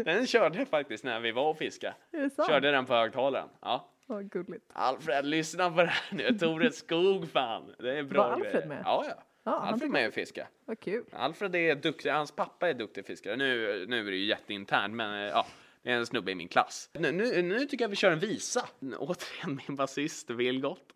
den, 0.05 0.27
körde 0.27 0.59
jag 0.59 0.69
faktiskt 0.69 1.05
när 1.05 1.21
vi 1.21 1.33
var 1.33 1.51
och 1.51 1.59
fiskade. 1.59 1.95
det? 2.11 2.47
Körde 2.49 2.71
den 2.71 2.87
på 2.87 2.95
högtalaren. 2.95 3.49
Ja. 3.61 3.91
Vad 4.07 4.31
gulligt. 4.31 4.71
Alfred, 4.73 5.27
lyssna 5.27 5.71
på 5.71 5.77
det 5.83 5.87
här 5.87 6.17
nu. 6.17 6.39
Tore 6.39 6.73
Skog, 6.73 7.31
fan. 7.31 7.75
Det 7.79 7.99
är 7.99 8.03
bra 8.03 8.23
Var 8.23 8.31
Alfred 8.35 8.53
grejer. 8.53 8.67
med? 8.67 8.83
Ja, 8.85 9.05
ja. 9.09 9.23
Han 9.45 9.55
Alfred 9.55 9.89
är 9.89 9.93
med 9.93 10.09
och 10.09 10.15
fiska. 10.15 10.49
Vad 10.65 10.81
kul. 10.81 11.05
Alfred 11.13 11.57
är 11.57 11.75
duktig, 11.75 12.11
hans 12.11 12.33
pappa 12.33 12.69
är 12.69 12.75
duktig 12.75 13.07
fiskare. 13.07 13.37
Nu, 13.37 13.87
nu 13.89 14.07
är 14.07 14.11
det 14.11 14.17
ju 14.17 14.27
jätteinternt, 14.27 14.95
men 14.95 15.15
eh, 15.15 15.29
ja, 15.29 15.47
det 15.83 15.91
är 15.91 15.97
en 15.97 16.07
snubbe 16.07 16.31
i 16.31 16.35
min 16.35 16.49
klass. 16.49 16.91
Nu, 16.93 17.13
nu, 17.13 17.43
nu 17.43 17.59
tycker 17.67 17.85
jag 17.85 17.89
vi 17.89 17.97
kör 17.97 18.13
en 18.13 18.19
visa. 18.19 18.69
Återigen 18.99 19.61
min 19.69 19.77
basist 19.77 20.31
Vilgot. 20.31 20.96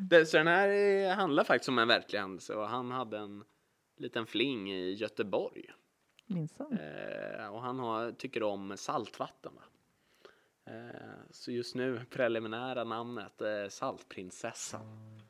Det, 0.00 0.26
så 0.26 0.36
den 0.36 0.46
här 0.46 0.68
eh, 0.68 1.16
handlar 1.16 1.44
faktiskt 1.44 1.68
om 1.68 1.78
en 1.78 1.88
verklig 1.88 2.18
händelse 2.18 2.54
och 2.54 2.68
han 2.68 2.90
hade 2.90 3.18
en 3.18 3.44
liten 3.96 4.26
fling 4.26 4.72
i 4.72 4.92
Göteborg. 4.92 5.64
Minsann. 6.26 6.78
Eh, 6.78 7.46
och 7.46 7.62
han 7.62 7.78
har, 7.78 8.12
tycker 8.12 8.42
om 8.42 8.76
saltvatten. 8.76 9.52
Va? 9.54 9.62
Eh, 10.72 11.00
så 11.30 11.52
just 11.52 11.74
nu 11.74 12.00
preliminära 12.10 12.84
namnet 12.84 13.40
eh, 13.40 13.68
Saltprinsessan. 13.68 15.20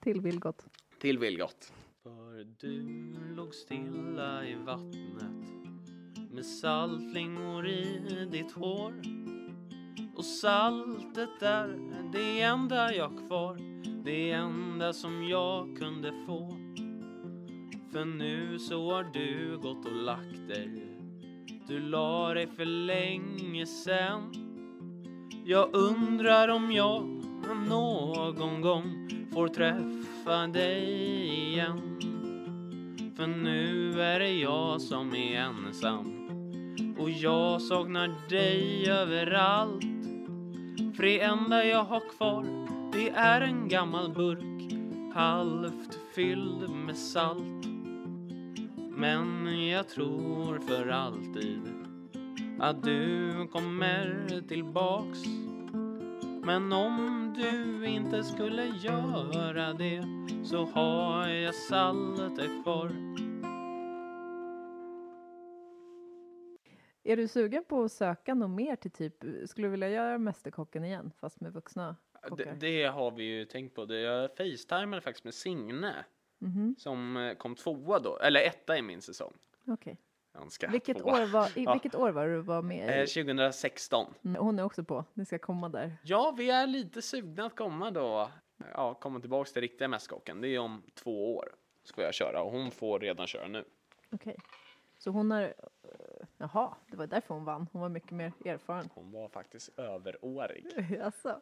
Till 0.00 0.20
Vilgot. 0.20 0.66
Till 0.98 1.18
Vilgot. 1.18 1.72
För 2.02 2.44
du 2.60 3.14
låg 3.36 3.54
stilla 3.54 4.46
i 4.46 4.54
vattnet 4.54 5.50
med 6.30 6.46
saltflingor 6.46 7.68
i 7.68 8.28
ditt 8.30 8.52
hår. 8.52 9.02
Och 10.16 10.24
saltet 10.24 11.42
är 11.42 11.68
det 12.12 12.40
enda 12.40 12.94
jag 12.94 13.26
kvar, 13.28 13.56
det 14.04 14.30
enda 14.30 14.92
som 14.92 15.28
jag 15.28 15.76
kunde 15.78 16.12
få. 16.26 16.56
För 17.92 18.04
nu 18.04 18.58
så 18.58 18.92
har 18.92 19.04
du 19.12 19.58
gått 19.58 19.86
och 19.86 19.92
lagt 19.92 20.48
dig. 20.48 20.70
Du 21.68 21.80
la 21.80 22.34
dig 22.34 22.46
för 22.46 22.64
länge 22.64 23.66
sen. 23.66 24.32
Jag 25.44 25.74
undrar 25.74 26.48
om 26.48 26.72
jag 26.72 27.02
någon 27.68 28.60
gång 28.60 29.08
får 29.32 29.48
träffa 29.48 30.46
dig 30.46 30.84
igen. 31.48 32.00
För 33.16 33.26
nu 33.26 34.02
är 34.02 34.18
det 34.18 34.32
jag 34.32 34.80
som 34.80 35.14
är 35.14 35.40
ensam 35.40 36.20
och 36.98 37.10
jag 37.10 37.62
saknar 37.62 38.28
dig 38.28 38.90
överallt. 38.90 39.84
För 40.96 41.02
det 41.02 41.20
enda 41.20 41.64
jag 41.64 41.84
har 41.84 42.00
kvar 42.16 42.69
det 42.92 43.10
är 43.10 43.40
en 43.40 43.68
gammal 43.68 44.12
burk 44.12 44.72
halvt 45.14 45.98
fylld 46.14 46.70
med 46.70 46.96
salt. 46.96 47.66
Men 48.76 49.68
jag 49.68 49.88
tror 49.88 50.58
för 50.58 50.88
alltid 50.88 51.60
att 52.58 52.82
du 52.82 53.30
kommer 53.52 54.26
tillbaks. 54.48 55.18
Men 56.44 56.72
om 56.72 57.34
du 57.36 57.86
inte 57.86 58.24
skulle 58.24 58.64
göra 58.64 59.72
det 59.72 60.04
så 60.44 60.64
har 60.64 61.28
jag 61.28 61.54
saltet 61.54 62.62
kvar. 62.62 62.92
Är 67.02 67.16
du 67.16 67.28
sugen 67.28 67.64
på 67.68 67.82
att 67.82 67.92
söka 67.92 68.34
något 68.34 68.50
mer 68.50 68.76
till 68.76 68.90
typ, 68.90 69.24
skulle 69.46 69.66
du 69.66 69.70
vilja 69.70 69.88
göra 69.88 70.18
Mästerkocken 70.18 70.84
igen 70.84 71.12
fast 71.20 71.40
med 71.40 71.52
vuxna 71.52 71.96
det, 72.36 72.52
det 72.60 72.84
har 72.84 73.10
vi 73.10 73.24
ju 73.24 73.44
tänkt 73.44 73.74
på. 73.74 73.84
Det 73.84 74.00
jag 74.00 74.30
facetimade 74.36 75.00
faktiskt 75.02 75.24
med 75.24 75.34
Signe 75.34 76.04
Mhm, 76.42 76.74
som 76.78 77.16
eh, 77.16 77.34
kom 77.34 77.54
tvåa 77.54 77.98
då, 77.98 78.18
eller 78.18 78.40
etta 78.40 78.78
i 78.78 78.82
min 78.82 79.02
säsong. 79.02 79.32
Önskar 80.34 80.68
Vilket, 80.68 81.02
år 81.02 81.32
var, 81.32 81.58
i 81.58 81.62
Ja. 81.64 81.72
vilket 81.72 81.94
år 81.94 82.10
var 82.10 82.26
du 82.28 82.40
var 82.40 82.62
med 82.62 82.88
Eh, 82.90 83.02
i? 83.02 83.06
2016. 83.06 84.14
Mm, 84.24 84.42
Hon 84.42 84.58
är 84.58 84.62
också 84.62 84.84
på, 84.84 85.04
ni 85.14 85.24
ska 85.24 85.38
komma 85.38 85.68
där. 85.68 85.96
Ja, 86.04 86.34
vi 86.36 86.50
är 86.50 86.66
lite 86.66 87.02
sugna 87.02 87.44
att 87.46 87.56
komma 87.56 87.90
då. 87.90 88.30
Ja, 88.74 88.94
komma 88.94 89.20
tillbaks 89.20 89.52
till 89.52 89.62
riktiga 89.62 89.88
Mästerkocken. 89.88 90.40
Det 90.40 90.48
är 90.48 90.58
om 90.58 90.82
två 90.94 91.36
år 91.36 91.52
ska 91.84 92.02
jag 92.02 92.14
köra 92.14 92.42
och 92.42 92.52
hon 92.52 92.70
får 92.70 92.98
redan 93.00 93.26
köra 93.26 93.48
nu. 93.48 93.64
Okej. 94.12 94.36
Så 94.98 95.10
hon 95.10 95.30
har, 95.30 95.42
eh, 95.42 95.50
jaha, 96.38 96.74
det 96.90 96.96
var 96.96 97.06
därför 97.06 97.34
hon 97.34 97.44
vann. 97.44 97.66
Hon 97.72 97.82
var 97.82 97.88
mycket 97.88 98.10
mer 98.10 98.32
erfaren. 98.44 98.88
Hon 98.94 99.10
var 99.12 99.28
faktiskt 99.28 99.78
överårig. 99.78 100.66
Alltså, 101.02 101.40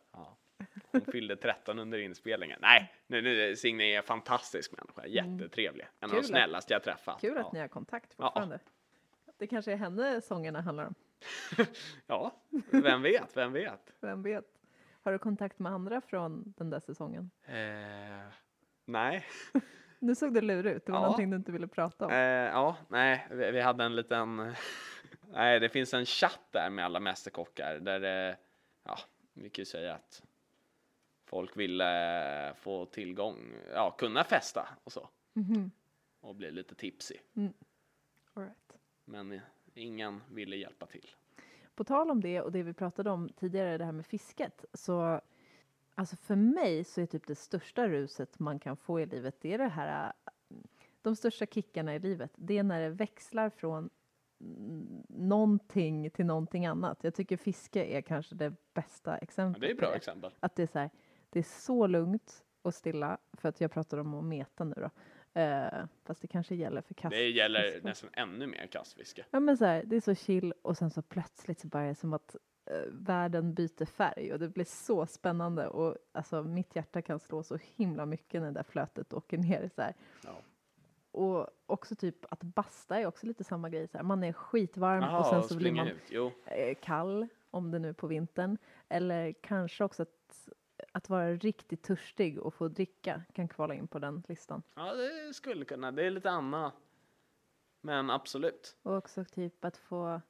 Hon 0.92 1.00
fyllde 1.00 1.36
13 1.36 1.78
under 1.78 1.98
inspelningen. 1.98 2.58
Nej, 2.62 2.92
nu, 3.06 3.22
nu 3.22 3.56
Signe 3.56 3.84
är 3.84 3.96
en 3.96 4.02
fantastisk 4.02 4.72
människa. 4.72 5.06
Jättetrevlig. 5.06 5.88
En 6.00 6.10
av 6.10 6.16
de 6.16 6.22
snällaste 6.22 6.72
jag 6.72 6.82
träffat. 6.82 7.20
kul 7.20 7.32
ja. 7.36 7.46
att 7.46 7.52
ni 7.52 7.60
har 7.60 7.68
kontakt 7.68 8.14
Ja. 8.16 8.24
fortfarande. 8.24 8.58
Det 9.38 9.46
kanske 9.46 9.72
är 9.72 9.76
henne 9.76 10.20
sångerna 10.20 10.60
handlar 10.60 10.84
om. 10.86 10.94
Ja, 12.06 12.36
vem 12.70 13.02
vet, 13.02 13.36
vem 13.36 13.52
vet. 13.52 13.92
Vem 14.00 14.22
vet? 14.22 14.44
Har 15.02 15.12
du 15.12 15.18
kontakt 15.18 15.58
med 15.58 15.72
andra 15.72 16.00
från 16.00 16.54
den 16.56 16.70
där 16.70 16.80
säsongen? 16.80 17.30
Eh, 17.46 18.32
nej. 18.84 19.26
Nu 20.00 20.14
såg 20.14 20.34
du 20.34 20.40
lurig 20.40 20.72
ut. 20.72 20.86
Det 20.86 20.92
var 20.92 20.98
Ja. 20.98 21.02
någonting 21.02 21.30
du 21.30 21.36
inte 21.36 21.52
ville 21.52 21.68
prata 21.68 22.06
om. 22.06 22.12
Eh, 22.12 22.18
ja, 22.18 22.76
nej, 22.88 23.26
vi, 23.30 23.50
vi 23.50 23.60
hade 23.60 23.84
en 23.84 23.96
liten... 23.96 24.36
nej, 25.32 25.60
det 25.60 25.68
finns 25.68 25.94
en 25.94 26.06
chatt 26.06 26.48
där 26.50 26.70
med 26.70 26.84
alla 26.84 27.00
mästerkockar 27.00 27.74
där 27.78 28.00
det, 28.00 28.36
ja, 28.84 28.98
vi 29.34 29.50
kan 29.50 29.62
ju 29.62 29.66
säga 29.66 29.94
att 29.94 30.22
folk 31.28 31.56
ville 31.56 32.54
få 32.56 32.86
tillgång, 32.86 33.52
ja, 33.74 33.90
kunna 33.90 34.24
festa 34.24 34.68
och 34.84 34.92
så. 34.92 35.08
Mhm. 35.32 35.70
Och 36.20 36.34
bli 36.34 36.50
lite 36.50 36.74
tipsy. 36.74 37.14
All 38.34 38.42
right. 38.42 38.72
Men 39.04 39.32
eh, 39.32 39.40
ingen 39.74 40.20
ville 40.30 40.56
hjälpa 40.56 40.86
till. 40.86 41.10
På 41.74 41.84
tal 41.84 42.10
om 42.10 42.20
det 42.20 42.40
och 42.40 42.52
det 42.52 42.62
vi 42.62 42.72
pratade 42.72 43.10
om 43.10 43.28
tidigare, 43.28 43.78
det 43.78 43.84
här 43.84 43.92
med 43.92 44.06
fisket, 44.06 44.64
så 44.74 45.20
alltså 45.94 46.16
för 46.16 46.36
mig 46.36 46.84
så 46.84 47.00
är 47.00 47.06
typ 47.06 47.26
det 47.26 47.34
största 47.34 47.88
ruset 47.88 48.38
man 48.38 48.58
kan 48.58 48.76
få 48.76 49.00
i 49.00 49.06
livet, 49.06 49.36
det 49.40 49.52
är 49.54 49.58
det 49.58 49.68
här, 49.68 50.12
äh, 50.50 50.56
de 51.02 51.16
största 51.16 51.46
kickarna 51.46 51.94
i 51.94 51.98
livet, 51.98 52.32
det 52.36 52.58
är 52.58 52.62
när 52.62 52.80
det 52.80 52.90
växlar 52.90 53.50
från 53.50 53.90
mm, 54.40 55.04
någonting 55.08 56.10
till 56.10 56.26
någonting 56.26 56.66
annat. 56.66 56.98
Jag 57.04 57.14
tycker 57.14 57.36
fiske 57.36 57.84
är 57.84 58.00
kanske 58.02 58.34
det 58.34 58.54
bästa 58.74 59.10
Ja, 59.10 59.18
exemplet. 59.18 59.60
det 59.60 59.66
är 59.66 59.72
ett 59.72 59.78
bra 59.78 59.94
exempel. 59.94 60.34
Att 60.40 60.56
det 60.56 60.62
är 60.62 60.66
så 60.66 60.78
här, 60.78 60.90
det 61.30 61.38
är 61.38 61.60
så 61.60 61.86
lugnt 61.86 62.44
och 62.62 62.74
stilla, 62.74 63.18
för 63.32 63.48
att 63.48 63.60
jag 63.60 63.70
pratar 63.70 63.98
om 63.98 64.14
att 64.14 64.24
meta 64.24 64.64
nu 64.64 64.74
då. 64.76 64.90
Eh, 65.40 65.84
fast 66.04 66.22
det 66.22 66.28
kanske 66.28 66.54
gäller 66.54 66.82
för 66.82 66.94
kast. 66.94 67.16
Det 67.16 67.28
gäller 67.28 67.80
nästan 67.82 68.10
ännu 68.12 68.46
mer 68.46 68.66
kastfiske. 68.66 69.24
Ja 69.30 69.40
men 69.40 69.56
så 69.56 69.64
här, 69.64 69.82
det 69.86 69.96
är 69.96 70.00
så 70.00 70.14
chill 70.14 70.54
och 70.62 70.76
sen 70.76 70.90
så 70.90 71.02
plötsligt 71.02 71.60
så 71.60 71.68
bara 71.68 71.82
är 71.82 71.88
det 71.88 71.94
som 71.94 72.12
att 72.12 72.36
eh, 72.66 72.82
världen 72.92 73.54
byter 73.54 73.84
färg 73.84 74.32
och 74.32 74.38
det 74.38 74.48
blir 74.48 74.64
så 74.64 75.06
spännande 75.06 75.68
och 75.68 75.96
alltså 76.12 76.42
mitt 76.42 76.76
hjärta 76.76 77.02
kan 77.02 77.20
slå 77.20 77.42
så 77.42 77.58
himla 77.76 78.06
mycket 78.06 78.40
när 78.40 78.48
det 78.48 78.54
där 78.54 78.62
flötet 78.62 79.12
åker 79.12 79.38
ner 79.38 79.70
så. 79.74 79.82
Ja. 80.24 80.42
Och 81.10 81.48
också 81.66 81.96
typ 81.96 82.24
att 82.30 82.42
basta 82.42 82.98
är 82.98 83.06
också 83.06 83.26
lite 83.26 83.44
samma 83.44 83.70
grej 83.70 83.88
så 83.88 83.98
här. 83.98 84.04
Man 84.04 84.24
är 84.24 84.32
skitvarm 84.32 85.02
Jaha, 85.02 85.18
och 85.18 85.26
sen 85.26 85.38
och 85.38 85.44
så 85.44 85.56
blir 85.56 85.72
man 85.72 85.88
eh, 86.46 86.74
kall 86.82 87.28
om 87.50 87.70
det 87.70 87.78
nu 87.78 87.88
är 87.88 87.92
på 87.92 88.06
vintern 88.06 88.58
eller 88.88 89.32
kanske 89.32 89.84
också 89.84 90.02
att 90.02 90.48
att 90.92 91.08
vara 91.08 91.34
riktigt 91.34 91.82
törstig 91.82 92.38
och 92.38 92.54
få 92.54 92.68
dricka 92.68 93.22
kan 93.32 93.48
kvala 93.48 93.74
in 93.74 93.88
på 93.88 93.98
den 93.98 94.22
listan. 94.28 94.62
ja, 94.74 94.94
det 94.94 95.34
skulle 95.34 95.64
kunna. 95.64 95.92
Det 95.92 96.06
är 96.06 96.10
lite 96.10 96.30
annat. 96.30 96.74
Men 97.80 98.10
absolut. 98.10 98.76
Och 98.82 98.96
också 98.96 99.24
typ 99.24 99.64
att 99.64 99.76
få, 99.76 100.20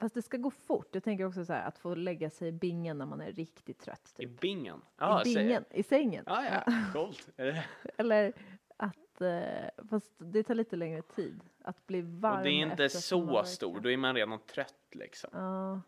fast 0.00 0.14
det 0.14 0.22
ska 0.22 0.36
gå 0.36 0.50
fort. 0.50 0.88
Jag 0.92 1.02
tänker 1.04 1.24
också 1.24 1.44
så 1.44 1.52
här 1.52 1.68
att 1.68 1.78
få 1.78 1.94
lägga 1.94 2.30
sig 2.30 2.48
i 2.48 2.52
bingen 2.52 2.98
när 2.98 3.06
man 3.06 3.20
är 3.20 3.32
riktigt 3.32 3.78
trött. 3.78 4.14
I 4.18 4.26
Typ. 4.26 4.40
bingen. 4.40 4.76
I 4.78 4.80
Ja, 4.96 5.22
säger- 5.24 5.38
bingen, 5.38 5.64
i 5.70 5.82
sängen. 5.82 6.24
Ja, 6.26 6.44
ja, 6.66 6.72
coolt. 6.92 7.28
Eller 7.96 8.32
att, 8.76 9.20
eh, 9.20 9.86
fast 9.90 10.12
det 10.18 10.42
tar 10.42 10.54
lite 10.54 10.76
längre 10.76 11.02
tid. 11.02 11.40
Att 11.62 11.86
bli 11.86 12.00
varm 12.02 12.36
Och 12.38 12.42
det 12.44 12.50
är 12.50 12.62
inte 12.72 12.88
så 12.88 13.44
stor, 13.44 13.80
då 13.80 13.90
är 13.90 13.96
man 13.96 14.14
redan 14.14 14.38
trött 14.38 14.74
liksom. 14.90 15.30
Ja. 15.32 15.80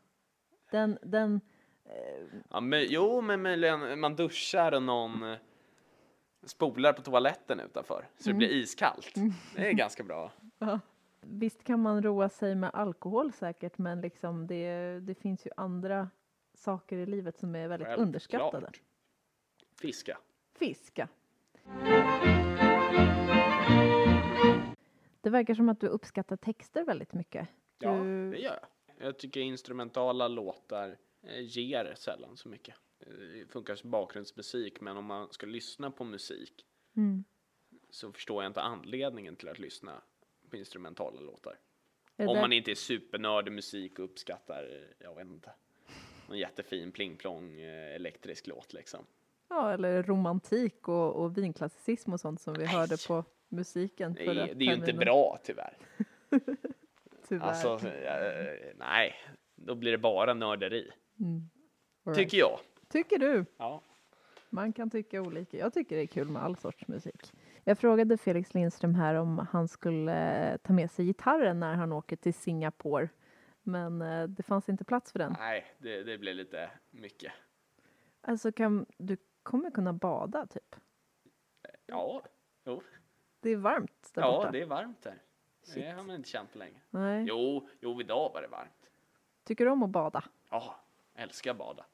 Den, 0.70 0.99
den, 1.03 1.40
Ja, 2.51 2.61
men, 2.61 2.84
jo, 2.89 3.20
men 3.20 3.43
möjligen 3.43 4.01
man 4.01 4.16
duschar 4.16 4.72
och 4.72 4.82
någon 4.82 5.22
eh, 5.22 5.39
spolar 6.47 6.93
på 6.93 7.03
toaletten 7.03 7.61
utanför 7.61 8.09
så 8.18 8.28
det 8.28 8.34
blir 8.34 8.49
iskallt. 8.49 9.14
Det 9.57 9.68
är 9.68 9.72
ganska 9.72 10.03
bra. 10.05 10.32
visst 11.20 11.64
kan 11.64 11.80
man 11.82 12.03
roa 12.03 12.28
sig 12.28 12.55
med 12.55 12.70
alkohol 12.72 13.32
säkert, 13.32 13.78
men 13.78 14.01
liksom 14.01 14.47
det, 14.47 15.01
det 15.01 15.14
finns 15.14 15.47
ju 15.47 15.51
andra 15.57 16.11
saker 16.55 16.97
i 16.99 17.07
livet 17.07 17.39
som 17.39 17.55
är 17.55 17.68
väldigt 17.68 17.97
underskattade. 17.99 18.51
Självklart. 18.66 18.80
Fiska. 19.80 20.18
Fiska. 20.59 21.09
Det 25.20 25.30
verkar 25.30 25.55
som 25.55 25.68
att 25.68 25.80
du 25.80 25.86
uppskattar 25.86 26.36
texter 26.36 26.84
väldigt 26.84 27.12
mycket. 27.12 27.49
Ja, 27.78 27.93
Du- 27.93 28.30
det 28.30 28.39
gör 28.39 28.59
jag. 28.61 29.07
Jag 29.07 29.18
tycker 29.18 29.41
instrumentala 29.41 30.28
låtar 30.28 30.97
ger 31.37 31.95
sällan 31.97 32.37
så 32.37 32.49
mycket. 32.49 32.74
Eh, 33.01 33.12
Det 33.12 33.53
funkar 33.53 33.74
som 33.76 33.91
bakgrundsmusik, 33.91 34.81
men 34.81 34.97
om 34.97 35.05
man 35.05 35.33
ska 35.33 35.47
lyssna 35.47 35.91
på 35.91 36.05
musik 36.05 36.64
Mm. 36.97 37.24
så 37.91 38.12
förstår 38.12 38.43
jag 38.43 38.51
inte 38.51 38.61
anledningen 38.61 39.37
till 39.37 39.49
att 39.49 39.59
lyssna 39.59 40.03
på 40.51 40.57
instrumentala 40.57 41.20
låtar. 41.20 41.59
Om 42.16 42.37
man 42.37 42.53
inte 42.53 42.70
är 42.70 42.74
supernördig 42.74 43.53
musik 43.53 43.99
och 43.99 44.05
uppskattar, 44.05 44.62
eh, 44.64 45.05
jag 45.07 45.14
vet 45.14 45.26
inte, 45.26 45.53
någon 46.29 46.39
jättefin 46.39 46.93
pling-plong 46.93 47.61
eh, 47.61 47.95
elektrisk 47.95 48.47
låt 48.47 48.72
liksom. 48.72 49.07
Ja, 49.49 49.72
eller 49.72 50.03
romantik 50.03 50.89
och, 50.89 51.16
och 51.16 51.39
vinklassicism 51.39 52.12
och 52.12 52.20
sånt 52.20 52.41
som 52.41 52.55
vi 52.55 52.66
hörde 52.66 52.97
på 53.09 53.24
musiken 53.49 54.18
är, 54.18 54.35
det 54.35 54.64
är 54.64 54.68
ju 54.68 54.74
inte 54.74 54.93
bra 54.93 55.39
tyvärr. 55.45 55.76
Tyvärr. 57.29 57.47
Alltså, 57.47 57.89
eh, 57.89 58.74
nej, 58.76 59.14
då 59.55 59.74
blir 59.74 59.93
det 59.93 59.99
bara 59.99 60.35
nörderi. 60.35 60.91
Right. 61.19 62.16
Tycker 62.19 62.39
jag. 62.39 62.59
Tycker 62.89 63.19
du? 63.19 63.45
Ja. 63.57 63.83
Man 64.51 64.73
kan 64.73 64.91
tycka 64.91 65.23
olika. 65.23 65.57
Jag 65.57 65.73
tycker 65.73 65.97
det 65.97 66.03
är 66.03 66.07
kul 66.07 66.29
med 66.29 66.43
all 66.43 66.57
sorts 66.57 66.89
musik. 66.89 67.33
Jag 67.64 67.79
frågade 67.79 68.16
Felix 68.16 68.55
Lindström 68.55 68.95
här 68.95 69.14
om 69.14 69.47
han 69.51 69.69
skulle 69.69 70.51
eh, 70.53 70.57
ta 70.57 70.73
med 70.73 70.91
sig 70.91 71.05
gitarren 71.07 71.61
när 71.61 71.75
han 71.75 71.93
åker 71.93 72.16
till 72.16 72.35
Singapore. 72.35 73.09
Men 73.62 74.03
eh, 74.03 74.25
det 74.29 74.43
fanns 74.43 74.69
inte 74.69 74.85
plats 74.85 75.12
för 75.12 75.19
den. 75.19 75.37
Nej, 75.39 75.64
det, 75.79 76.03
det 76.03 76.19
blir 76.19 76.35
lite 76.35 76.71
mycket. 76.91 77.33
Alltså 78.21 78.53
kan, 78.53 78.87
du 78.99 79.16
kommer 79.43 79.71
kunna 79.71 79.93
bada 79.93 80.47
typ. 80.47 80.77
Ja, 81.87 82.23
jo. 82.64 82.83
Det 83.41 83.51
är 83.51 83.57
varmt 83.57 84.11
där 84.14 84.23
ja 84.23 84.37
borta. 84.37 84.51
det 84.51 84.62
är 84.62 84.66
varmt 84.66 85.05
här. 85.05 85.23
Det 85.61 85.71
Shit. 85.71 85.95
har 85.95 86.03
man 86.03 86.16
inte 86.16 86.29
känt 86.29 86.53
på 86.53 86.59
länge. 86.59 86.81
Nej. 86.91 87.25
Jo, 87.29 87.69
jo, 87.81 88.01
idag 88.01 88.31
var 88.35 88.43
det 88.43 88.49
varmt. 88.49 88.91
Tycker 89.45 89.64
du 89.64 89.71
om 89.71 89.83
att 89.83 89.91
bada? 89.91 90.25
Ja, 90.51 90.81
älskar 91.19 91.55
bada. 91.55 91.87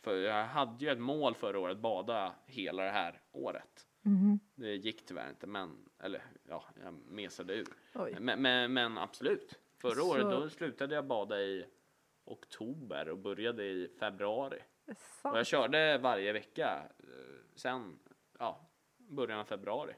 För 0.00 0.16
jag 0.16 0.44
hade 0.46 0.84
ju 0.84 0.90
ett 0.90 0.98
mål 0.98 1.34
förra 1.34 1.58
året, 1.58 1.78
bada 1.78 2.34
hela 2.46 2.82
det 2.82 2.90
här 2.90 3.22
året. 3.32 3.86
Mhm. 4.02 4.40
Det 4.54 4.74
gick 4.76 5.06
tyvärr 5.06 5.28
inte, 5.30 5.46
men, 5.46 5.88
eller 5.98 6.22
ja, 6.48 6.64
jag 6.82 6.94
mesade 6.94 7.54
ur. 7.54 7.66
Men, 8.20 8.42
men, 8.42 8.72
men 8.72 8.98
absolut. 8.98 9.58
Förra 9.78 9.94
Så- 9.94 10.10
året 10.10 10.22
då 10.30 10.50
slutade 10.50 10.94
jag 10.94 11.06
bada 11.06 11.40
i 11.40 11.66
oktober 12.24 13.08
och 13.08 13.18
började 13.18 13.64
i 13.64 13.88
februari. 13.98 14.58
Och 15.22 15.38
jag 15.38 15.46
körde 15.46 15.98
varje 15.98 16.32
vecka 16.32 16.82
eh, 16.98 17.06
sen 17.54 17.98
ja, 18.38 18.60
början 18.96 19.38
av 19.40 19.44
februari. 19.44 19.94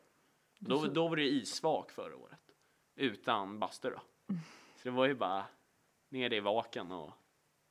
Då, 0.59 0.87
då 0.87 1.09
var 1.09 1.17
det 1.17 1.29
isvak 1.29 1.91
förra 1.91 2.17
året. 2.17 2.41
Utan 2.95 3.59
bastu 3.59 3.91
då. 3.91 4.01
Så 4.77 4.83
det 4.83 4.91
var 4.91 5.07
ju 5.07 5.15
bara 5.15 5.47
ner 6.09 6.33
i 6.33 6.41
vaken 6.41 6.93
och 6.93 7.11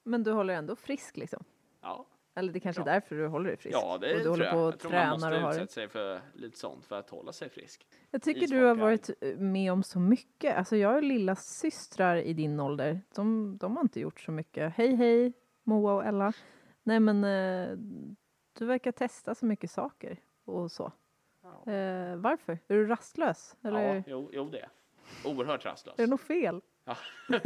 Men 0.06 0.24
du 0.24 0.32
håller 0.32 0.54
ändå 0.54 0.76
frisk 0.76 1.18
liksom? 1.18 1.44
ja, 1.82 2.06
Eller 2.36 2.54
det 2.54 2.60
kanske 2.60 2.82
är 2.82 2.86
därför 2.86 3.16
du 3.16 3.28
håller 3.28 3.48
dig 3.50 3.58
frisk. 3.58 3.76
Ja, 3.78 3.98
det 4.02 4.12
och 4.12 4.18
du 4.18 4.24
tror 4.24 4.32
håller 4.32 4.46
jag. 4.46 4.54
på 4.54 4.60
jag 4.60 4.68
och 4.74 4.80
tror 4.80 4.92
man 4.92 5.10
måste 5.10 5.28
har 5.28 5.50
utsätta 5.50 5.64
det. 5.66 5.72
sig 5.72 5.88
för 5.88 6.22
lite 6.34 6.58
sånt 6.58 6.86
för 6.86 7.00
att 7.00 7.10
hålla 7.10 7.32
sig 7.32 7.50
frisk. 7.50 7.88
Jag 8.12 8.22
tycker 8.22 8.48
du 8.48 8.64
har 8.64 8.76
varit 8.76 9.10
eh, 9.22 9.38
med 9.38 9.72
om 9.72 9.84
så 9.84 10.00
mycket. 10.00 10.58
Alltså 10.58 10.76
jag 10.76 10.90
har 10.90 11.02
lilla 11.02 11.36
systrar 11.36 12.16
i 12.18 12.34
din 12.34 12.60
ålder. 12.60 13.02
De, 13.16 13.58
de 13.58 13.76
har 13.76 13.84
inte 13.84 14.00
gjort 14.00 14.20
så 14.20 14.32
mycket. 14.32 14.74
Hej 14.76 14.96
hej 14.96 15.34
Moa 15.64 15.94
och 15.94 16.06
Ella. 16.06 16.34
Nej 16.84 17.00
men 17.00 17.24
eh, 17.24 17.78
du 18.54 18.66
verkar 18.66 18.92
testa 18.92 19.36
så 19.36 19.46
mycket 19.46 19.72
saker 19.72 20.20
och 20.46 20.72
så. 20.72 20.92
Ja. 21.44 21.72
Eh, 21.72 22.16
varför? 22.16 22.54
Är 22.68 22.76
du 22.76 22.88
rastlös? 22.88 23.56
Eller 23.64 23.96
Ja, 23.96 24.04
jo, 24.08 24.30
jo 24.34 24.50
det. 24.50 24.70
Oerhört 25.26 25.66
rastlös. 25.66 26.00
är 26.00 26.04
det 26.04 26.10
något 26.10 26.22
fel? 26.22 26.62
Ja. 26.86 26.98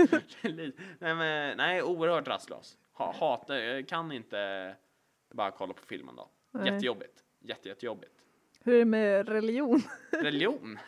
Nej, 0.99 1.15
men, 1.15 1.57
nej, 1.57 1.83
oerhört 1.83 2.27
rastlös. 2.27 2.77
Ha, 2.93 3.13
hatar, 3.19 3.55
jag 3.55 3.87
kan 3.87 4.11
inte 4.11 4.75
bara 5.33 5.51
kolla 5.51 5.73
på 5.73 5.85
filmen 5.85 6.15
då. 6.15 6.29
Nej. 6.51 6.73
Jättejobbigt. 6.73 7.23
Jätte, 7.39 7.69
jättejobbigt. 7.69 8.11
Hur 8.63 8.73
är 8.75 8.79
det 8.79 8.85
med 8.85 9.29
religion? 9.29 9.81
Religion? 10.11 10.79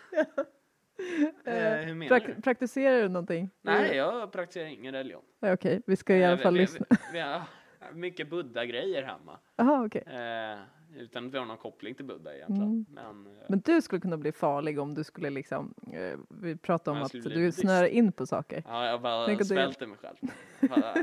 eh, 1.46 1.54
hur 1.54 1.94
menar 1.94 2.20
Prak- 2.20 2.34
du? 2.36 2.42
praktiserar 2.42 3.02
du 3.02 3.10
någonting? 3.10 3.50
Nej, 3.62 3.96
jag 3.96 4.32
praktiserar 4.32 4.66
ingen 4.68 4.94
religion. 4.94 5.24
Okej, 5.40 5.82
vi 5.86 5.96
ska 5.96 6.16
i 6.16 6.24
alla 6.26 6.34
Eh, 6.34 6.40
fall 6.40 6.54
vi, 6.54 6.60
lyssna. 6.60 6.86
Vi, 6.90 6.98
vi 7.14 7.20
har 7.20 7.42
mycket 7.94 8.30
buddha-grejer 8.30 9.04
hemma. 9.04 9.40
Jaha, 9.56 9.86
okej. 9.86 10.04
Eh, 10.08 10.60
utan 10.96 11.28
att 11.28 11.34
vi 11.34 11.38
har 11.38 11.46
någon 11.46 11.58
koppling 11.58 11.96
till 11.96 12.06
buddha 12.06 12.34
egentligen. 12.36 12.64
Mm. 12.64 12.86
Men, 12.90 13.28
eh, 13.28 13.44
Men 13.50 13.60
du 13.60 13.82
skulle 13.82 14.02
kunna 14.02 14.18
bli 14.18 14.32
farlig 14.32 14.80
om 14.80 14.94
du 14.94 15.04
skulle 15.04 15.30
liksom, 15.30 15.74
eh, 15.94 16.20
vi 16.30 16.56
pratar 16.58 16.92
om 16.92 17.02
att 17.02 17.12
du 17.12 17.52
snöar 17.52 17.86
in 17.86 18.12
på 18.12 18.26
saker. 18.26 18.64
ja, 18.68 18.86
jag 18.86 19.02
bara 19.02 19.26
Tänk 19.26 19.42
att 19.42 19.48
du- 19.50 19.56
svälter 19.56 19.88
mig 19.88 19.98
själv. 19.98 20.18
Bara, 20.70 20.94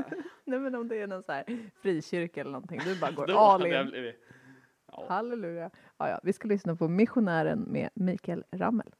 Nej 0.45 0.59
men 0.59 0.75
om 0.75 0.87
det 0.87 1.01
är 1.01 1.07
någon 1.07 1.23
så 1.23 1.31
här 1.31 1.43
frikyrka 1.81 2.41
eller 2.41 2.51
någonting, 2.51 2.79
du 2.85 2.99
bara 2.99 3.11
går 3.15 3.31
all 3.31 3.65
in. 3.65 4.13
Ja. 4.91 5.05
Halleluja. 5.09 5.69
Ja, 5.97 6.09
ja, 6.09 6.19
vi 6.23 6.33
ska 6.33 6.47
lyssna 6.47 6.75
på 6.75 6.87
Missionären 6.87 7.59
med 7.59 7.89
Mikael 7.93 8.43
Rammel. 8.51 8.93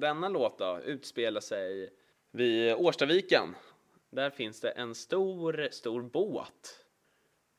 Denna 0.00 0.28
låt 0.28 0.58
då 0.58 0.80
utspelar 0.80 1.40
sig 1.40 1.90
vid 2.30 2.74
Årstaviken. 2.74 3.54
Där 4.10 4.30
finns 4.30 4.60
det 4.60 4.70
en 4.70 4.94
stor, 4.94 5.68
stor 5.70 6.02
båt. 6.02 6.84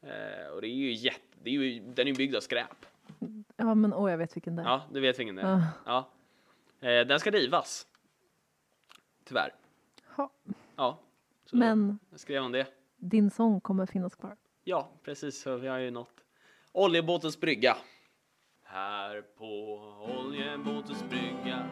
Eh, 0.02 0.48
och 0.54 0.62
det 0.62 0.68
är 0.68 0.76
ju 0.76 0.92
jätte, 0.94 1.38
det 1.44 1.50
är 1.50 1.54
ju, 1.54 1.80
den 1.80 2.08
är 2.08 2.12
ju 2.12 2.18
byggd 2.18 2.36
av 2.36 2.40
skräp. 2.42 2.86
Ja 3.56 3.76
men 3.76 3.94
åh, 3.94 4.12
jag 4.12 4.18
vet 4.18 4.36
vilken 4.36 4.56
det 4.56 4.62
är. 4.62 4.66
Ja, 4.66 4.82
du 4.92 5.00
vet 5.00 5.20
vilken 5.20 5.36
det 5.36 5.42
är. 5.42 5.46
Ah. 5.56 5.62
Ja. 5.86 6.10
Eh, 6.90 7.08
den 7.08 7.20
ska 7.20 7.32
rivas. 7.32 7.88
Tyvärr. 9.24 9.54
Ja, 10.18 10.32
Ja. 10.76 10.98
Så 11.46 11.56
men 11.58 12.00
skrev 12.16 12.44
om 12.44 12.52
det. 12.52 12.68
din 12.98 13.32
sång 13.32 13.62
kommer 13.62 13.86
finnas 13.86 14.16
kvar. 14.16 14.36
Ja, 14.64 14.90
precis. 15.04 15.42
Så 15.42 15.56
vi 15.58 15.68
har 15.68 15.78
ju 15.78 15.92
nått 15.92 16.24
oljebåtens 16.72 17.40
brygga. 17.40 17.78
Här 18.64 19.22
på 19.38 19.46
oljebåtens 20.20 21.04
brygga, 21.10 21.70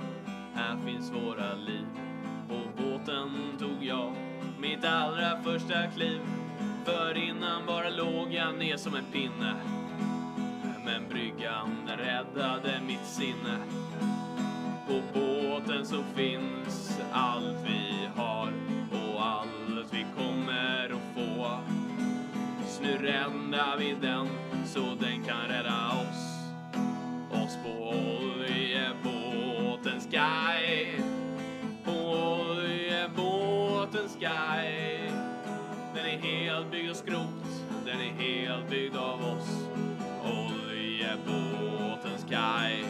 här 0.59 0.77
finns 0.85 1.11
våra 1.11 1.53
liv. 1.53 1.85
På 2.47 2.83
båten 2.83 3.29
tog 3.59 3.83
jag 3.83 4.13
mitt 4.59 4.85
allra 4.85 5.43
första 5.43 5.87
kliv. 5.87 6.19
För 6.85 7.17
innan 7.17 7.65
bara 7.65 7.89
låg 7.89 8.33
jag 8.33 8.55
ner 8.55 8.77
som 8.77 8.95
en 8.95 9.05
pinne. 9.11 9.55
Men 10.85 11.09
bryggan 11.09 11.69
den 11.87 11.97
räddade 11.97 12.81
mitt 12.87 13.05
sinne. 13.05 13.57
På 14.87 15.01
båten 15.13 15.85
så 15.85 16.03
finns 16.15 16.99
allt 17.11 17.57
vi 17.65 18.09
har 18.15 18.53
och 18.91 19.25
allt 19.25 19.93
vi 19.93 20.05
kommer 20.17 20.85
att 20.85 21.15
få. 21.15 21.59
Så 22.67 22.83
nu 22.83 22.97
räddar 22.97 23.77
vi 23.77 23.95
den 24.01 24.27
så 24.65 24.95
den 24.99 25.23
kan 25.23 25.47
rädda 25.47 25.87
oss. 25.87 26.39
Oss 27.31 27.57
på 27.63 28.08
Sky. 30.19 30.87
På 31.85 31.91
oljebåten 32.51 34.09
Sky. 34.09 35.09
Den 35.95 36.05
är 36.05 36.17
helt 36.17 36.71
byggd 36.71 36.89
av 36.89 36.93
skrot. 36.93 37.65
Den 37.85 38.01
är 38.01 38.13
helt 38.13 38.69
byggd 38.69 38.97
av 38.97 39.21
oss. 39.21 39.67
Oljebåten 40.23 42.17
Sky. 42.27 42.85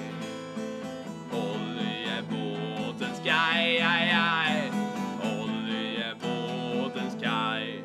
Oljebåten 1.31 3.15
Sky. 3.23 3.79
Aj, 3.81 4.11
aj. 4.11 4.71
Oljebåten 5.23 7.09
Sky. 7.19 7.81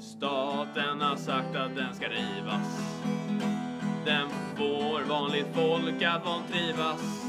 Staten 0.00 1.00
har 1.00 1.16
sagt 1.16 1.56
att 1.56 1.76
den 1.76 1.94
ska 1.94 2.08
rivas. 2.08 2.94
Den 4.04 4.28
får 4.56 5.02
vanligt 5.08 5.48
folk 5.54 6.02
att 6.02 6.24
vantrivas. 6.24 7.23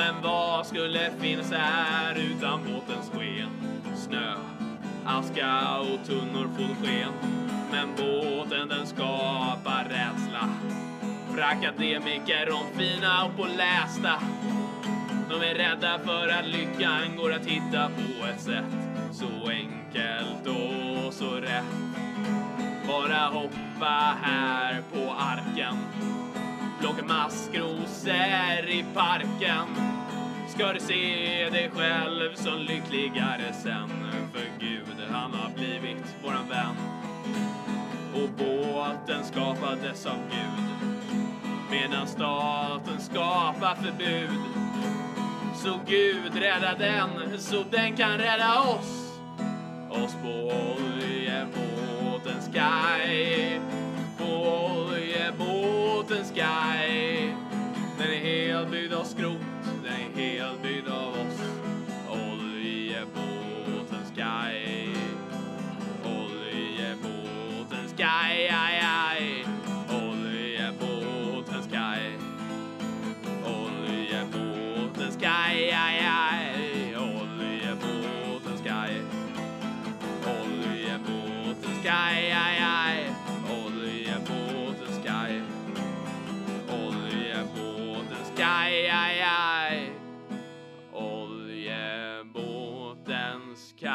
Men 0.00 0.22
vad 0.22 0.66
skulle 0.66 1.10
finnas 1.20 1.52
här 1.52 2.14
utan 2.14 2.60
båtens 2.64 3.10
sken? 3.10 3.48
Snö, 3.96 4.34
aska 5.04 5.78
och 5.78 6.06
tunnor 6.06 6.48
fotogen. 6.56 7.12
Men 7.72 7.88
båten 7.96 8.68
den 8.68 8.86
skapar 8.86 9.84
rädsla. 9.84 10.48
För 11.30 11.42
akademiker, 11.42 12.46
de 12.46 12.78
fina 12.78 13.24
och 13.24 13.36
pålästa. 13.36 14.22
De 15.30 15.34
är 15.34 15.54
rädda 15.54 15.98
för 15.98 16.28
att 16.28 16.46
lyckan 16.46 17.16
går 17.16 17.32
att 17.32 17.46
hitta 17.46 17.88
på 17.88 18.26
ett 18.26 18.40
sätt 18.40 18.64
så 19.12 19.50
enkelt 19.50 20.46
och 20.46 21.14
så 21.14 21.30
rätt. 21.34 21.64
Bara 22.86 23.26
hoppa 23.26 24.16
här 24.22 24.82
på 24.92 25.12
arken. 25.12 25.76
Plocka 26.80 27.04
maskrosor 27.04 28.68
i 28.68 28.84
parken. 28.94 29.66
Ska 30.48 30.72
du 30.72 30.80
se 30.80 31.48
dig 31.50 31.70
själv 31.74 32.34
som 32.34 32.58
lyckligare 32.58 33.52
sen. 33.52 33.88
För 34.32 34.46
Gud, 34.60 35.10
han 35.10 35.34
har 35.34 35.50
blivit 35.54 36.16
våran 36.24 36.48
vän. 36.48 36.76
Och 38.14 38.28
båten 38.28 39.24
skapades 39.24 40.06
av 40.06 40.16
Gud. 40.30 40.86
Medan 41.70 42.06
staten 42.06 43.00
skapar 43.00 43.74
förbud. 43.74 44.40
Så 45.54 45.80
Gud 45.86 46.34
rädda 46.34 46.74
den, 46.78 47.38
så 47.38 47.64
den 47.70 47.96
kan 47.96 48.18
rädda 48.18 48.60
oss. 48.60 49.20
Oss 49.90 50.16
på 50.22 50.52
oljebåtens 50.76 52.50
kaj 52.54 53.60
Sky. 56.40 57.32
Den 57.98 58.10
är 58.10 58.18
helt 58.18 58.70
byggd 58.70 58.92
av 58.92 59.04
skrot, 59.04 59.38
den 59.84 59.92
är 59.92 60.20
helt 60.20 60.62
byggd 60.62 60.79
Sky. 93.80 93.86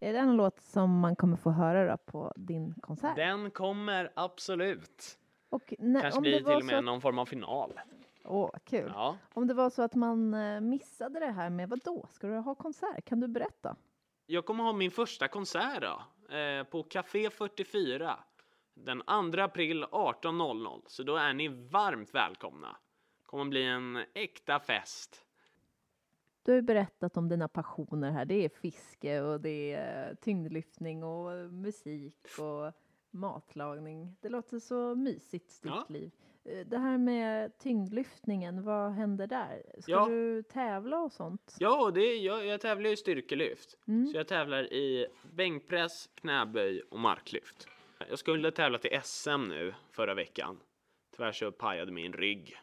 Är 0.00 0.12
det 0.12 0.18
en 0.18 0.36
låt 0.36 0.60
som 0.60 1.00
man 1.00 1.16
kommer 1.16 1.36
få 1.36 1.50
höra 1.50 1.90
då 1.90 1.96
på 1.96 2.32
din 2.36 2.74
konsert? 2.74 3.16
Den 3.16 3.50
kommer 3.50 4.12
absolut. 4.14 5.18
Och 5.50 5.74
när, 5.78 6.00
Kanske 6.00 6.18
om 6.18 6.22
blir 6.22 6.32
det 6.32 6.44
till 6.44 6.56
och 6.56 6.64
med 6.64 6.78
att, 6.78 6.84
någon 6.84 7.00
form 7.00 7.18
av 7.18 7.26
final. 7.26 7.80
Åh, 8.24 8.50
kul. 8.64 8.92
Ja. 8.94 9.16
Om 9.34 9.46
det 9.46 9.54
var 9.54 9.70
så 9.70 9.82
att 9.82 9.94
man 9.94 10.34
eh, 10.34 10.60
missade 10.60 11.20
det 11.20 11.30
här 11.30 11.50
med 11.50 11.68
vad 11.68 11.80
då? 11.84 12.06
Ska 12.10 12.26
du 12.26 12.36
ha 12.36 12.54
konsert? 12.54 13.04
Kan 13.04 13.20
du 13.20 13.28
berätta? 13.28 13.76
Jag 14.26 14.46
kommer 14.46 14.64
ha 14.64 14.72
min 14.72 14.90
första 14.90 15.28
konsert 15.28 15.82
då, 15.82 16.02
eh, 16.36 16.64
på 16.64 16.82
Café 16.82 17.30
44 17.30 18.18
den 18.74 19.02
2 19.32 19.40
april 19.40 19.84
18.00. 19.84 20.82
Så 20.86 21.02
då 21.02 21.16
är 21.16 21.32
ni 21.32 21.48
varmt 21.48 22.14
välkomna. 22.14 22.76
Kommer 23.28 23.44
bli 23.44 23.64
en 23.64 24.04
äkta 24.14 24.60
fest. 24.60 25.24
Du 26.42 26.52
har 26.52 26.56
ju 26.56 26.62
berättat 26.62 27.16
om 27.16 27.28
dina 27.28 27.48
passioner 27.48 28.10
här. 28.10 28.24
Det 28.24 28.44
är 28.44 28.48
fiske 28.48 29.20
och 29.20 29.40
det 29.40 29.72
är 29.72 30.14
tyngdlyftning 30.14 31.04
och 31.04 31.52
musik 31.52 32.26
och 32.38 32.72
matlagning. 33.10 34.16
Det 34.20 34.28
låter 34.28 34.58
så 34.58 34.94
mysigt, 34.94 35.62
ditt 35.62 35.72
Ja. 35.72 35.86
liv. 35.88 36.10
Eh, 36.44 36.66
Det 36.66 36.78
här 36.78 36.98
med 36.98 37.58
tyngdlyftningen, 37.58 38.62
vad 38.62 38.92
händer 38.92 39.26
där? 39.26 39.62
Ska 39.80 39.92
Ja. 39.92 40.06
du 40.06 40.42
tävla 40.42 41.00
och 41.00 41.12
sånt? 41.12 41.56
Ja, 41.58 41.90
det 41.94 42.00
är, 42.00 42.18
jag, 42.24 42.46
jag 42.46 42.60
tävlar 42.60 42.90
i 42.90 42.96
styrkelyft. 42.96 43.76
Mm. 43.88 44.06
Så 44.06 44.16
jag 44.16 44.28
tävlar 44.28 44.72
i 44.72 45.06
bänkpress, 45.32 46.10
knäböj 46.14 46.82
och 46.90 46.98
marklyft. 46.98 47.68
Jag 48.08 48.18
skulle 48.18 48.50
tävla 48.50 48.78
till 48.78 49.00
SM 49.02 49.44
nu 49.48 49.74
förra 49.90 50.14
veckan. 50.14 50.60
Tyvärr 51.16 51.32
så 51.32 51.52
pajade 51.52 51.92
min 51.92 52.12
rygg. 52.12 52.56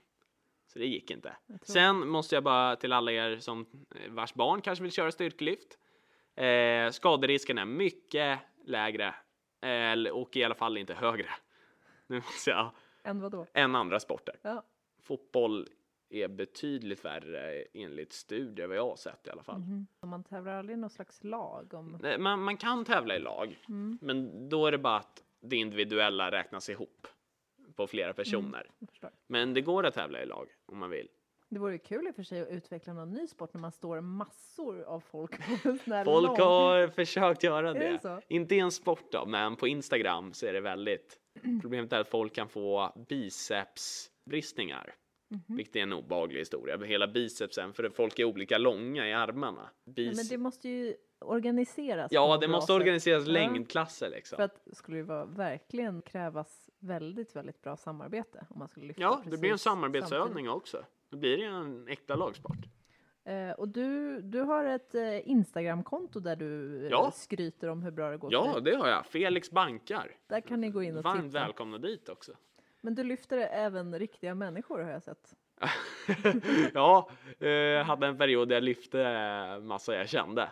Så 0.75 0.79
det 0.79 0.85
gick 0.87 1.11
inte. 1.11 1.35
Sen 1.61 2.07
måste 2.07 2.35
jag 2.35 2.43
bara 2.43 2.75
till 2.75 2.93
alla 2.93 3.11
er 3.11 3.37
som 3.37 3.65
eh, 3.95 4.11
vars 4.11 4.33
barn 4.33 4.61
kanske 4.61 4.83
vill 4.83 4.91
köra 4.91 5.11
styrkelyft. 5.11 5.77
Eh, 6.35 6.91
skaderisken 6.91 7.57
är 7.57 7.65
mycket 7.65 8.39
lägre. 8.65 9.15
eh, 9.61 10.11
och 10.11 10.37
i 10.37 10.43
alla 10.43 10.55
fall 10.55 10.77
inte 10.77 10.93
högre. 10.93 11.29
Nu 12.07 12.15
måste 12.15 12.49
jag, 12.49 12.71
Än 13.03 13.19
vad 13.21 13.31
då? 13.31 13.47
än 13.53 13.75
andra 13.75 13.99
sporter. 13.99 14.35
Ja. 14.41 14.63
Fotboll 15.03 15.67
är 16.09 16.27
betydligt 16.27 17.05
värre 17.05 17.63
enligt 17.73 18.13
studier 18.13 18.67
vad 18.67 18.77
jag 18.77 18.89
har 18.89 18.95
sett 18.95 19.27
i 19.27 19.29
alla 19.29 19.43
fall. 19.43 19.59
Mhm. 19.59 19.87
Man 20.05 20.23
tävlar 20.23 20.53
aldrig 20.53 20.77
i 20.77 20.81
någon 20.81 20.89
slags 20.89 21.23
lag 21.23 21.73
om... 21.73 21.99
Man, 22.19 22.43
man 22.43 22.57
kan 22.57 22.85
tävla 22.85 23.15
i 23.15 23.19
lag, 23.19 23.59
Mm. 23.67 23.97
men 24.01 24.49
då 24.49 24.67
är 24.67 24.71
det 24.71 24.77
bara 24.77 24.97
att 24.97 25.23
det 25.41 25.55
individuella 25.55 26.31
räknas 26.31 26.69
ihop 26.69 27.07
på 27.75 27.87
flera 27.87 28.13
personer. 28.13 28.69
Jag 28.79 28.89
förstår. 28.89 29.09
Men 29.27 29.53
det 29.53 29.61
går 29.61 29.85
att 29.85 29.93
tävla 29.93 30.21
i 30.23 30.25
lag 30.25 30.47
om 30.65 30.77
man 30.77 30.89
vill. 30.89 31.07
Det 31.49 31.59
vore 31.59 31.77
kul 31.77 32.07
i 32.07 32.11
och 32.11 32.15
för 32.15 32.23
sig 32.23 32.41
att 32.41 32.49
utveckla 32.49 32.93
någon 32.93 33.11
ny 33.11 33.27
sport 33.27 33.53
när 33.53 33.61
man 33.61 33.71
står 33.71 34.01
massor 34.01 34.81
av 34.83 34.99
folk 34.99 35.31
på 35.63 35.69
en 35.69 35.79
sån 35.79 35.93
här 35.93 36.05
Folk 36.05 36.27
lång... 36.27 36.39
har 36.47 36.87
försökt 36.87 37.43
göra 37.43 37.73
det 37.73 37.99
det. 38.03 38.21
Inte 38.27 38.55
i 38.55 38.59
en 38.59 38.71
sport 38.71 39.11
då, 39.11 39.25
men 39.25 39.55
på 39.55 39.67
Instagram 39.67 40.33
så 40.33 40.45
är 40.45 40.53
det 40.53 40.61
väldigt. 40.61 41.19
Problemet 41.61 41.93
är 41.93 41.99
att 41.99 42.07
folk 42.09 42.33
kan 42.35 42.49
få 42.49 42.93
bicepsbristningar, 43.09 44.95
Mhm. 45.29 45.57
vilket 45.57 45.75
är 45.75 45.79
en 45.79 45.93
obehaglig 45.93 46.39
historia. 46.39 46.77
Hela 46.77 47.07
bicepsen, 47.07 47.73
för 47.73 47.89
folk 47.89 48.19
är 48.19 48.23
olika 48.23 48.57
långa 48.57 49.07
i 49.07 49.13
armarna. 49.13 49.69
Nej, 49.85 49.93
Bis- 49.95 50.15
men 50.17 50.25
det 50.29 50.37
måste 50.37 50.69
ju 50.69 50.95
organiseras. 51.19 52.11
Ja, 52.11 52.37
det 52.41 52.47
måste 52.47 52.73
organiseras 52.73 53.27
längdklasser 53.27 54.09
liksom. 54.09 54.35
För 54.35 54.43
att 54.43 54.65
det 54.65 54.75
skulle 54.75 54.97
ju 54.97 55.03
vara, 55.03 55.25
verkligen 55.25 56.01
krävas 56.01 56.64
väldigt, 56.85 57.35
väldigt 57.35 57.61
bra 57.61 57.77
samarbete 57.77 58.45
om 58.49 58.59
man 58.59 58.67
skulle 58.67 58.85
lyfta 58.85 59.01
Ja, 59.01 59.21
det 59.25 59.37
blir 59.37 59.51
en 59.51 59.57
samarbetsövning 59.57 60.49
också. 60.49 60.85
Då 61.09 61.17
blir 61.17 61.37
det 61.37 61.43
ju 61.43 61.49
en 61.49 61.87
äkta 61.87 62.15
lagsport. 62.15 62.51
samtidigt. 62.55 62.71
Eh, 63.23 63.51
och 63.51 63.67
du, 63.69 64.21
du 64.21 64.39
har 64.41 64.65
ett 64.65 64.95
eh, 64.95 65.29
Instagramkonto 65.29 66.19
där 66.19 66.35
du 66.35 66.81
eh, 66.85 66.91
Ja. 66.91 67.11
skryter 67.11 67.67
om 67.69 67.83
hur 67.83 67.91
bra 67.91 68.09
det 68.09 68.17
går 68.17 68.33
Ja, 68.33 68.53
för 68.53 68.61
dig. 68.61 68.73
det 68.73 68.79
har 68.79 68.87
jag. 68.87 69.05
Felix 69.05 69.51
Bankar. 69.51 70.11
Där 70.27 70.41
kan 70.41 70.61
ni 70.61 70.69
gå 70.69 70.83
in 70.83 70.97
och 70.97 71.03
Varmt 71.03 71.23
titta. 71.23 71.39
välkomna 71.43 71.77
dit 71.77 72.09
också. 72.09 72.31
Men 72.81 72.95
du 72.95 73.03
lyfter 73.03 73.37
även 73.37 73.99
riktiga 73.99 74.35
människor 74.35 74.79
har 74.79 74.91
jag 74.91 75.03
sett. 75.03 75.35
ja, 76.73 77.09
eh, 77.39 77.49
jag 77.49 77.83
hade 77.85 78.07
en 78.07 78.17
period 78.17 78.47
där 78.49 78.55
jag 78.55 78.63
lyfte 78.63 79.01
eh, 79.01 79.59
massa 79.63 79.95
jag 79.95 80.09
kände. 80.09 80.49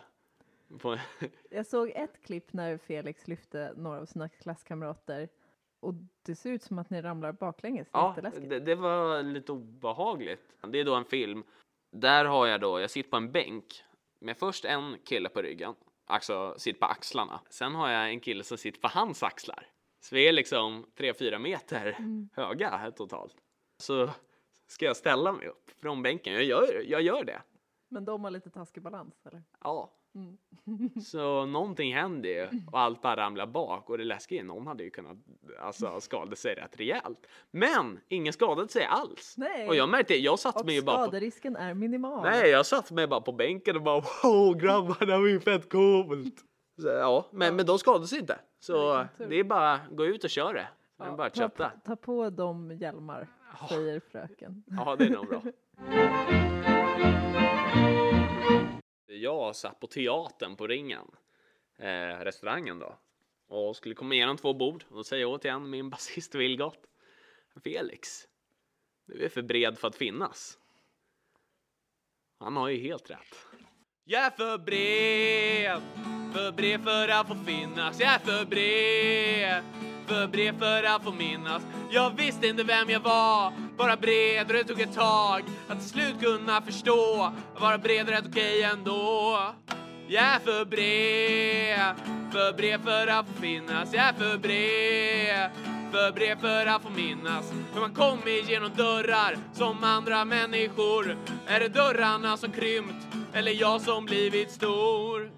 Jag 1.50 1.66
såg 1.66 1.90
ett 1.94 2.22
klipp 2.22 2.52
när 2.52 2.78
Felix 2.78 3.28
lyfte 3.28 3.72
några 3.76 4.00
av 4.00 4.06
sina 4.06 4.28
klasskamrater 4.28 5.28
och 5.84 5.94
det 6.22 6.34
ser 6.34 6.50
ut 6.50 6.62
som 6.62 6.78
att 6.78 6.90
ni 6.90 7.02
ramlar 7.02 7.32
baklänges. 7.32 7.88
ja, 7.92 8.16
det, 8.40 8.60
det 8.60 8.74
var 8.74 9.22
lite 9.22 9.52
obehagligt. 9.52 10.56
Det 10.68 10.78
är 10.80 10.84
då 10.84 10.94
en 10.94 11.04
film. 11.04 11.44
Där 11.90 12.24
har 12.24 12.46
jag 12.46 12.60
då, 12.60 12.80
jag 12.80 12.90
sitter 12.90 13.10
på 13.10 13.16
en 13.16 13.32
bänk 13.32 13.84
med 14.18 14.36
först 14.36 14.64
en 14.64 14.98
kille 15.04 15.28
på 15.28 15.42
ryggen, 15.42 15.74
alltså 16.04 16.54
sitter 16.58 16.80
på 16.80 16.86
axlarna. 16.86 17.40
Sen 17.50 17.74
har 17.74 17.90
jag 17.90 18.08
en 18.10 18.20
kille 18.20 18.44
som 18.44 18.58
sitter 18.58 18.80
på 18.80 18.88
hans 18.88 19.22
axlar. 19.22 19.66
Så 20.00 20.14
vi 20.14 20.28
är 20.28 20.32
liksom 20.32 20.86
3-4 20.96 21.38
meter 21.38 21.96
höga 22.32 22.70
här 22.70 22.90
totalt. 22.90 23.36
Så 23.78 24.10
ska 24.66 24.84
jag 24.84 24.96
ställa 24.96 25.32
mig 25.32 25.48
upp 25.48 25.70
från 25.80 26.02
bänken. 26.02 26.34
Jag 26.34 26.44
gör, 26.44 26.82
jag 26.86 27.02
gör 27.02 27.24
det. 27.24 27.42
Men 27.88 28.04
de 28.04 28.24
har 28.24 28.30
lite 28.30 28.50
taskig 28.50 28.82
balans 28.82 29.26
eller? 29.26 29.42
Ja. 29.60 29.92
Mm. 30.14 30.38
Så 31.00 31.46
någonting 31.46 31.94
händer 31.94 32.28
ju 32.28 32.48
och 32.72 32.80
allt 32.80 33.02
bara 33.02 33.16
ramlar 33.16 33.46
bak 33.46 33.90
och 33.90 33.98
det 33.98 34.04
läskiga 34.04 34.40
är 34.40 34.44
någon 34.44 34.66
hade 34.66 34.84
ju 34.84 34.90
kunnat 34.90 35.16
alltså, 35.60 36.00
skada 36.00 36.36
sig 36.36 36.54
rätt 36.54 36.80
rejält. 36.80 37.26
Men 37.50 38.00
ingen 38.08 38.32
skadade 38.32 38.68
sig 38.68 38.84
alls. 38.84 39.34
Nej. 39.36 39.68
Och 39.68 39.76
jag 39.76 39.88
märkte, 39.88 40.14
jag 40.14 40.38
satte 40.38 40.60
Och 40.60 40.66
mig 40.66 40.74
ju 40.74 40.82
bara 40.82 41.02
skaderisken 41.02 41.56
är 41.56 41.74
minimal. 41.74 42.22
Nej, 42.22 42.50
jag 42.50 42.66
satte 42.66 42.94
mig 42.94 43.06
bara 43.06 43.20
på 43.20 43.32
bänken 43.32 43.76
och 43.76 43.82
bara 43.82 44.02
wow 44.22 44.56
grabbar 44.56 45.06
det 45.06 45.12
här 45.12 45.20
var 45.20 45.28
ju 45.28 45.40
fett 45.40 45.70
coolt. 45.70 46.44
Så, 46.80 46.88
ja, 46.88 47.28
men, 47.30 47.56
men 47.56 47.66
de 47.66 47.78
skadade 47.78 48.06
sig 48.06 48.18
inte. 48.18 48.38
Så 48.60 48.96
Nej, 48.96 49.06
det 49.28 49.36
är 49.36 49.44
bara 49.44 49.80
gå 49.90 50.06
ut 50.06 50.24
och 50.24 50.30
kör 50.30 50.54
det. 50.54 50.68
Ja, 50.98 51.16
bara 51.16 51.30
ta, 51.30 51.40
kötta. 51.40 51.70
ta 51.84 51.96
på 51.96 52.30
dem 52.30 52.72
hjälmar, 52.72 53.28
säger 53.68 54.00
fröken. 54.00 54.64
Ja, 54.66 54.96
det 54.96 55.04
är 55.04 55.10
nog 55.10 55.28
bra. 55.28 55.42
Jag 59.06 59.56
satt 59.56 59.80
på 59.80 59.86
teatern 59.86 60.56
på 60.56 60.66
ringen, 60.66 61.06
eh, 61.76 62.18
restaurangen 62.24 62.78
då, 62.78 62.98
och 63.48 63.76
skulle 63.76 63.94
komma 63.94 64.14
igenom 64.14 64.36
två 64.36 64.54
bord 64.54 64.84
och 64.88 64.96
då 64.96 65.04
säger 65.04 65.22
jag 65.22 65.32
återigen, 65.32 65.70
min 65.70 65.90
basist 65.90 66.34
Vilgot, 66.34 66.86
Felix, 67.64 68.28
du 69.06 69.24
är 69.24 69.28
för 69.28 69.42
bred 69.42 69.78
för 69.78 69.88
att 69.88 69.96
finnas. 69.96 70.58
Han 72.38 72.56
har 72.56 72.68
ju 72.68 72.80
helt 72.80 73.10
rätt. 73.10 73.46
Jag 74.04 74.24
är 74.24 74.30
för 74.30 74.58
bred, 74.58 75.82
för 76.34 76.52
bred 76.52 76.82
för 76.82 77.08
att 77.08 77.28
få 77.28 77.34
finnas. 77.34 78.00
Jag 78.00 78.14
är 78.14 78.18
för 78.18 78.44
bred, 78.44 79.64
för 80.06 80.26
bred 80.26 80.54
för 80.58 80.84
att 80.84 81.04
få 81.04 81.12
minnas. 81.12 81.62
Jag 81.90 82.16
visste 82.16 82.46
inte 82.46 82.62
vem 82.62 82.90
jag 82.90 83.00
var, 83.00 83.52
bara 83.78 83.96
bred 83.96 84.46
och 84.46 84.52
det 84.52 84.64
tog 84.64 84.80
ett 84.80 84.94
tag 84.94 85.42
att 85.68 85.80
till 85.80 85.88
slut 85.88 86.20
kunna 86.20 86.62
förstå 86.62 87.32
att 87.54 87.60
vara 87.60 87.78
bred 87.78 88.08
är 88.08 88.12
rätt 88.12 88.26
okej 88.28 88.62
ändå. 88.62 89.38
Jag 90.08 90.24
är 90.24 90.38
för 90.38 90.64
bred, 90.64 91.94
för 92.32 92.52
bred 92.56 92.80
för 92.80 93.06
att 93.06 93.26
få 93.26 93.32
finnas. 93.42 93.94
Jag 93.94 94.04
är 94.04 94.12
för 94.12 94.38
bred, 94.38 95.50
för 95.92 96.12
bred 96.12 96.40
för 96.40 96.66
att 96.66 96.82
få 96.82 96.90
minnas. 96.90 97.52
Hur 97.72 97.80
man 97.80 97.94
kommer 97.94 98.50
genom 98.50 98.70
dörrar 98.76 99.36
som 99.52 99.84
andra 99.84 100.24
människor. 100.24 101.16
Är 101.46 101.60
det 101.60 101.68
dörrarna 101.68 102.36
som 102.36 102.52
krympt 102.52 103.06
eller 103.32 103.52
jag 103.52 103.80
som 103.80 104.04
blivit 104.04 104.50
stor? 104.50 105.30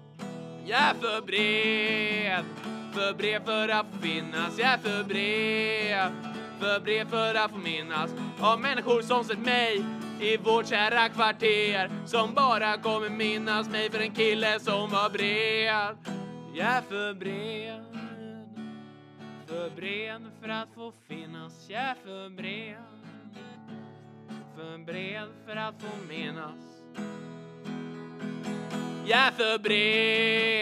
Jag 0.65 0.79
är 0.79 0.93
för 0.93 1.21
bred, 1.21 2.45
för 2.97 3.13
bred 3.13 3.41
för 3.45 3.69
att 3.69 3.85
få 3.91 3.97
finnas. 4.01 4.59
Jag 4.59 4.73
är 4.73 4.77
för 4.77 5.03
bred, 5.03 6.11
för 6.59 6.79
bred 6.79 7.07
för 7.07 7.35
att 7.35 7.51
få 7.51 7.57
minnas. 7.57 8.11
Av 8.39 8.59
människor 8.59 9.01
som 9.01 9.23
sett 9.23 9.39
mig 9.39 9.83
i 10.21 10.37
vårt 10.37 10.67
kära 10.67 11.09
kvarter. 11.09 11.89
Som 12.05 12.33
bara 12.33 12.77
kommer 12.77 13.09
minnas 13.09 13.69
mig 13.69 13.91
för 13.91 13.99
en 13.99 14.11
kille 14.11 14.59
som 14.59 14.89
var 14.89 15.09
bred. 15.09 15.97
Jag 16.53 16.67
är 16.67 16.81
för 16.81 17.13
bred, 17.13 17.83
för 19.47 19.69
bred 19.69 20.21
för 20.41 20.49
att 20.49 20.69
få 20.75 20.93
finnas. 21.07 21.65
Jag 21.69 21.81
är 21.81 21.95
för 22.05 22.29
bred, 22.29 22.77
för 24.55 24.85
bred 24.85 25.27
för 25.45 25.55
att 25.55 25.75
få 25.81 26.07
minnas. 26.09 26.77
Jag 29.05 29.19
är 29.19 29.31
för 29.31 29.59
bred, 29.59 30.56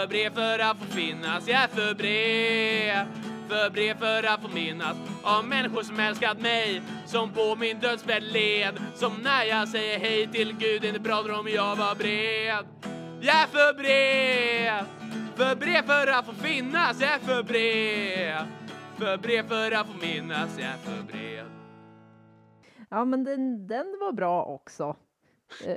för 0.00 0.06
bred 0.06 0.32
för 0.32 0.58
att 0.58 0.78
få 0.78 0.84
finnas. 0.84 1.48
Jag 1.48 1.62
är 1.62 1.68
för 1.68 1.94
bred, 1.94 3.06
för 3.48 3.70
bred 3.70 3.98
för 3.98 4.22
att 4.22 4.42
få 4.42 4.48
minnas 4.48 4.96
av 5.22 5.44
människor 5.44 5.82
som 5.82 6.00
älskat 6.00 6.40
mig, 6.40 6.82
som 7.06 7.32
på 7.32 7.56
min 7.56 7.78
dödsbädd 7.78 8.22
led. 8.22 8.80
Som 8.94 9.12
när 9.22 9.44
jag 9.44 9.68
säger 9.68 9.98
hej 9.98 10.26
till 10.26 10.56
Gud, 10.56 10.84
inte 10.84 11.00
pratar 11.00 11.38
om 11.40 11.48
jag 11.48 11.76
var 11.76 11.94
bred. 11.94 12.66
Jag 13.20 13.36
är 13.42 13.46
för 13.46 13.74
bred, 13.74 14.84
för 15.34 15.56
bred 15.56 15.84
för 15.84 16.06
att 16.06 16.26
få 16.26 16.32
finnas. 16.32 17.00
Jag 17.00 17.12
är 17.12 17.18
för 17.18 17.42
bred, 17.42 18.44
för 18.96 19.16
bred 19.16 19.48
för 19.48 19.72
att 19.72 19.86
få 19.86 19.96
minnas. 20.00 20.58
Jag 20.58 20.68
är 20.68 20.76
för 20.76 21.02
bred. 21.02 21.46
Ja, 22.90 23.04
men 23.04 23.24
den, 23.24 23.66
den 23.66 23.86
var 24.00 24.12
bra 24.12 24.44
också. 24.44 24.96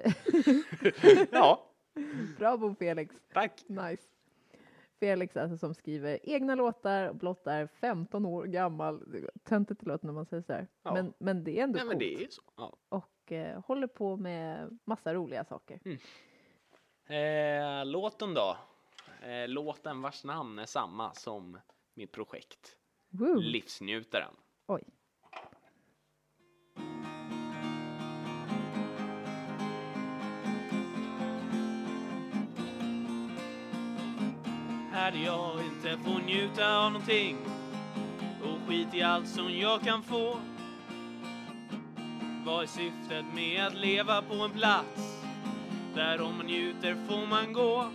Ja, 1.32 1.73
Bravo 2.38 2.76
Felix, 2.76 3.16
tack. 3.34 3.64
nice. 3.68 4.04
Felix 5.00 5.38
alltså 5.38 5.58
som 5.58 5.74
skriver 5.74 6.20
egna 6.24 6.56
låtar 6.56 7.08
och 7.10 7.16
blott 7.16 7.48
är 7.48 7.68
15 7.68 8.26
år 8.26 8.46
gammal. 8.46 9.04
Töntigt 9.44 9.80
det 9.82 9.88
låter 9.88 10.06
när 10.06 10.14
man 10.14 10.26
säger 10.26 10.44
så 10.44 10.54
här. 10.54 10.68
Ja. 10.84 10.94
Men, 10.94 11.14
men 11.18 11.44
det 11.44 11.60
är 11.60 11.64
ändå 11.64 11.78
Nej, 11.78 11.86
men 11.86 12.00
coolt. 12.00 12.00
det 12.18 12.24
är 12.24 12.30
så. 12.30 12.42
Ja. 12.56 12.76
Och 12.90 13.32
eh, 13.32 13.62
håller 13.66 13.88
på 13.88 14.18
med 14.18 14.80
massa 14.86 15.14
roliga 15.14 15.46
saker. 15.46 15.80
Eh, 17.06 17.86
låten 17.86 18.34
då? 18.34 18.58
Eh, 19.28 19.48
låten 19.48 20.02
vars 20.02 20.24
namn 20.24 20.60
är 20.60 20.66
samma 20.66 21.14
som 21.14 21.58
mitt 21.94 22.12
projekt. 22.12 22.78
Woo. 23.10 23.36
Livsnjutaren. 23.40 24.34
Oj. 24.68 24.84
Här 35.04 35.12
där 35.12 35.20
jag 35.20 35.66
inte 35.66 35.98
får 36.04 36.20
njuta 36.20 36.78
av 36.78 36.92
någonting 36.92 37.38
och 38.44 38.58
skit 38.68 38.94
i 38.94 39.02
allt 39.02 39.28
som 39.28 39.58
jag 39.58 39.82
kan 39.82 40.04
få. 40.04 40.38
Vad 42.46 42.64
är 42.64 42.68
syftet 42.68 43.26
med 43.34 43.68
att 43.68 43.76
leva 43.76 44.22
på 44.22 44.36
en 44.36 44.52
plats 44.52 45.24
där 45.96 46.22
om 46.22 46.38
man 46.38 46.46
njuter 46.46 46.98
får 47.08 47.28
man 47.28 47.54
gå? 47.54 47.90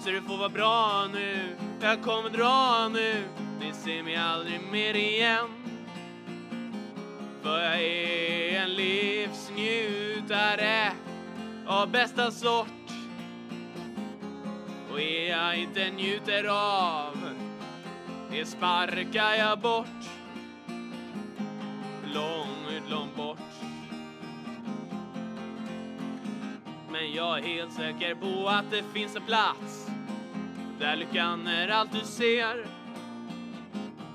Så 0.00 0.10
det 0.10 0.22
får 0.22 0.36
vara 0.36 0.48
bra 0.48 1.06
nu, 1.12 1.56
jag 1.80 2.02
kommer 2.02 2.30
dra 2.30 2.88
nu, 2.88 3.24
ni 3.60 3.72
ser 3.72 4.02
mig 4.02 4.16
aldrig 4.16 4.60
mer 4.72 4.94
igen. 4.94 5.46
För 7.42 7.62
jag 7.62 7.82
är 7.82 8.62
en 8.62 8.74
livsnjutare 8.74 10.92
av 11.66 11.90
bästa 11.90 12.30
sort. 12.30 12.83
Och 14.94 15.00
är 15.00 15.30
jag 15.30 15.58
inte 15.58 15.90
njuter 15.90 16.44
av, 16.44 17.16
det 18.30 18.46
sparkar 18.46 19.34
jag 19.34 19.58
bort. 19.58 19.86
Långt, 22.14 22.90
långt 22.90 23.16
bort. 23.16 23.38
Men 26.90 27.12
jag 27.12 27.38
är 27.38 27.42
helt 27.42 27.72
säker 27.72 28.14
på 28.14 28.48
att 28.48 28.70
det 28.70 28.82
finns 28.92 29.16
en 29.16 29.22
plats 29.22 29.90
där 30.78 30.96
lyckan 30.96 31.46
är 31.46 31.68
allt 31.68 31.92
du 31.92 32.00
ser. 32.00 32.66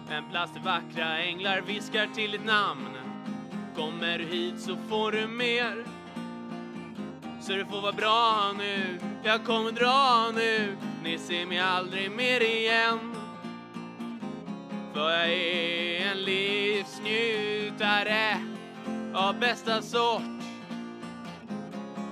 En 0.10 0.30
plats 0.30 0.54
där 0.54 0.62
vackra 0.62 1.18
änglar 1.18 1.62
viskar 1.62 2.08
till 2.16 2.32
ditt 2.32 2.46
namn. 2.46 2.90
Kommer 3.76 4.18
du 4.18 4.26
hit 4.26 4.60
så 4.60 4.78
får 4.90 5.12
du 5.12 5.28
mer. 5.28 5.99
Så 7.42 7.54
det 7.54 7.66
får 7.66 7.82
vara 7.82 7.92
bra 7.92 8.52
nu, 8.58 9.00
jag 9.24 9.46
kommer 9.46 9.72
dra 9.72 10.32
nu. 10.36 10.78
Ni 11.04 11.18
ser 11.18 11.46
mig 11.46 11.60
aldrig 11.60 12.12
mer 12.12 12.42
igen. 12.42 13.00
För 14.94 15.12
jag 15.12 15.30
är 15.30 16.12
en 16.12 16.24
livsnjutare 16.24 18.38
av 19.14 19.40
bästa 19.40 19.82
sort. 19.82 20.22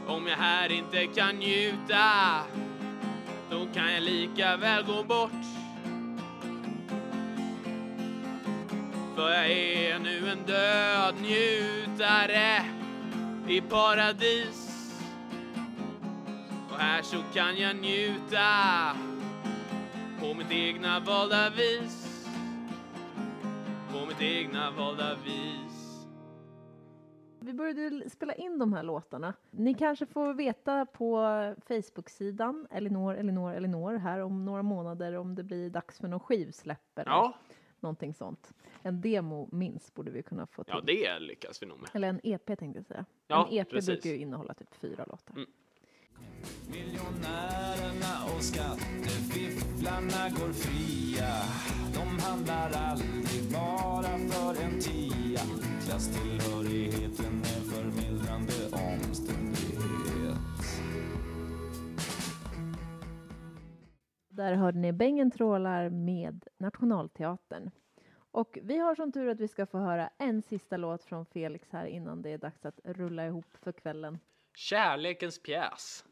Om 0.07 0.27
jag 0.27 0.37
här 0.37 0.71
inte 0.71 1.07
kan 1.07 1.35
njuta, 1.35 2.41
då 3.49 3.67
kan 3.73 3.93
jag 3.93 4.03
lika 4.03 4.57
väl 4.57 4.83
gå 4.83 5.03
bort. 5.03 5.31
För 9.15 9.31
jag 9.31 9.51
är 9.51 9.99
nu 9.99 10.29
en 10.29 10.43
död 10.45 11.15
njutare 11.21 12.65
i 13.47 13.61
paradis. 13.61 14.66
Och 16.77 16.83
här 16.83 17.01
så 17.01 17.17
kan 17.33 17.57
jag 17.57 17.75
njuta 17.75 18.95
på 20.19 20.33
mitt 20.33 20.51
egna 20.51 20.99
valda 20.99 21.49
vis. 21.49 22.27
På 23.91 24.05
mitt 24.05 24.21
egna 24.21 24.71
valda 24.71 25.15
vis. 25.15 26.05
Vi 27.39 27.53
började 27.53 28.09
spela 28.09 28.33
in 28.33 28.59
de 28.59 28.73
här 28.73 28.83
låtarna. 28.83 29.33
Ni 29.51 29.73
kanske 29.73 30.05
får 30.05 30.33
veta 30.33 30.85
på 30.85 31.17
Facebook-sidan 31.67 32.67
Elinor, 32.71 33.15
Elinor, 33.15 33.53
Elinor 33.53 33.95
här 33.97 34.19
om 34.19 34.45
några 34.45 34.63
månader 34.63 35.13
om 35.17 35.35
det 35.35 35.43
blir 35.43 35.69
dags 35.69 35.99
för 35.99 36.07
någon 36.07 36.19
skivsläpp 36.19 36.97
eller 36.99 37.11
Ja, 37.11 37.33
någonting 37.79 38.13
sånt. 38.13 38.53
En 38.81 39.01
demo 39.01 39.49
minst 39.51 39.93
borde 39.93 40.11
vi 40.11 40.23
kunna 40.23 40.47
få 40.47 40.63
till. 40.63 40.73
ja 40.75 40.81
det 40.81 41.19
lyckas 41.19 41.61
vi 41.61 41.65
nog 41.65 41.79
med. 41.79 41.89
Eller 41.93 42.07
en 42.07 42.19
EP 42.23 42.45
tänkte 42.45 42.79
jag 42.79 42.85
säga. 42.85 43.05
Ja, 43.27 43.47
en 43.51 43.57
EP 43.57 43.69
precis. 43.69 43.87
brukar 43.87 44.09
ju 44.09 44.17
innehålla 44.17 44.53
typ 44.53 44.75
fyra 44.75 45.05
låtar. 45.07 45.33
Mm. 45.35 45.49
Miljonärerna 46.71 48.13
och 48.35 48.43
skattefifflarna 48.43 50.29
går 50.29 50.53
fria. 50.53 51.33
De 51.93 52.23
handlar 52.23 52.71
aldrig 52.71 53.51
bara 53.53 54.17
för 54.17 54.63
en 54.63 54.79
tia. 54.79 55.41
Klasstillhörigheten 55.85 57.41
är 57.41 57.61
förmildrande 57.71 58.53
omständighet. 58.71 60.37
Där 64.29 64.53
hörde 64.53 64.79
ni 64.79 64.93
Bängen 64.93 65.31
trålar 65.31 65.89
med 65.89 66.47
Nationalteatern. 66.57 67.71
Och 68.31 68.59
vi 68.63 68.77
har 68.77 68.95
som 68.95 69.11
tur 69.11 69.27
att 69.27 69.39
vi 69.39 69.47
ska 69.47 69.65
få 69.65 69.77
höra 69.77 70.09
en 70.17 70.41
sista 70.41 70.77
låt 70.77 71.03
från 71.03 71.25
Felix 71.25 71.67
här 71.71 71.85
innan 71.85 72.21
det 72.21 72.29
är 72.29 72.37
dags 72.37 72.65
att 72.65 72.79
rulla 72.83 73.25
ihop 73.25 73.57
för 73.61 73.71
kvällen. 73.71 74.19
Kärlekens 74.55 75.41
pjäs. 75.41 76.05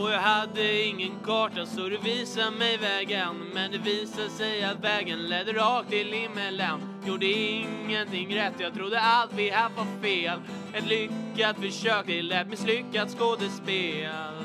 Och 0.00 0.10
jag 0.10 0.20
hade 0.20 0.82
ingen 0.84 1.12
karta 1.24 1.66
så 1.66 1.88
du 1.88 1.98
visade 1.98 2.50
mig 2.50 2.76
vägen. 2.76 3.50
Men 3.54 3.72
det 3.72 3.78
visade 3.78 4.30
sig 4.30 4.64
att 4.64 4.84
vägen 4.84 5.28
ledde 5.28 5.52
rakt 5.52 5.90
till 5.90 6.12
himmelen. 6.12 6.80
Gjorde 7.06 7.26
ingenting 7.26 8.36
rätt, 8.36 8.54
jag 8.58 8.74
trodde 8.74 9.00
allt 9.00 9.30
vi 9.36 9.50
haft 9.50 9.76
var 9.76 10.02
fel. 10.02 10.40
Ett 10.74 10.86
lyckat 10.86 11.56
försök 11.56 12.06
till 12.06 12.32
ett 12.32 12.48
misslyckat 12.48 13.18
skådespel. 13.18 14.39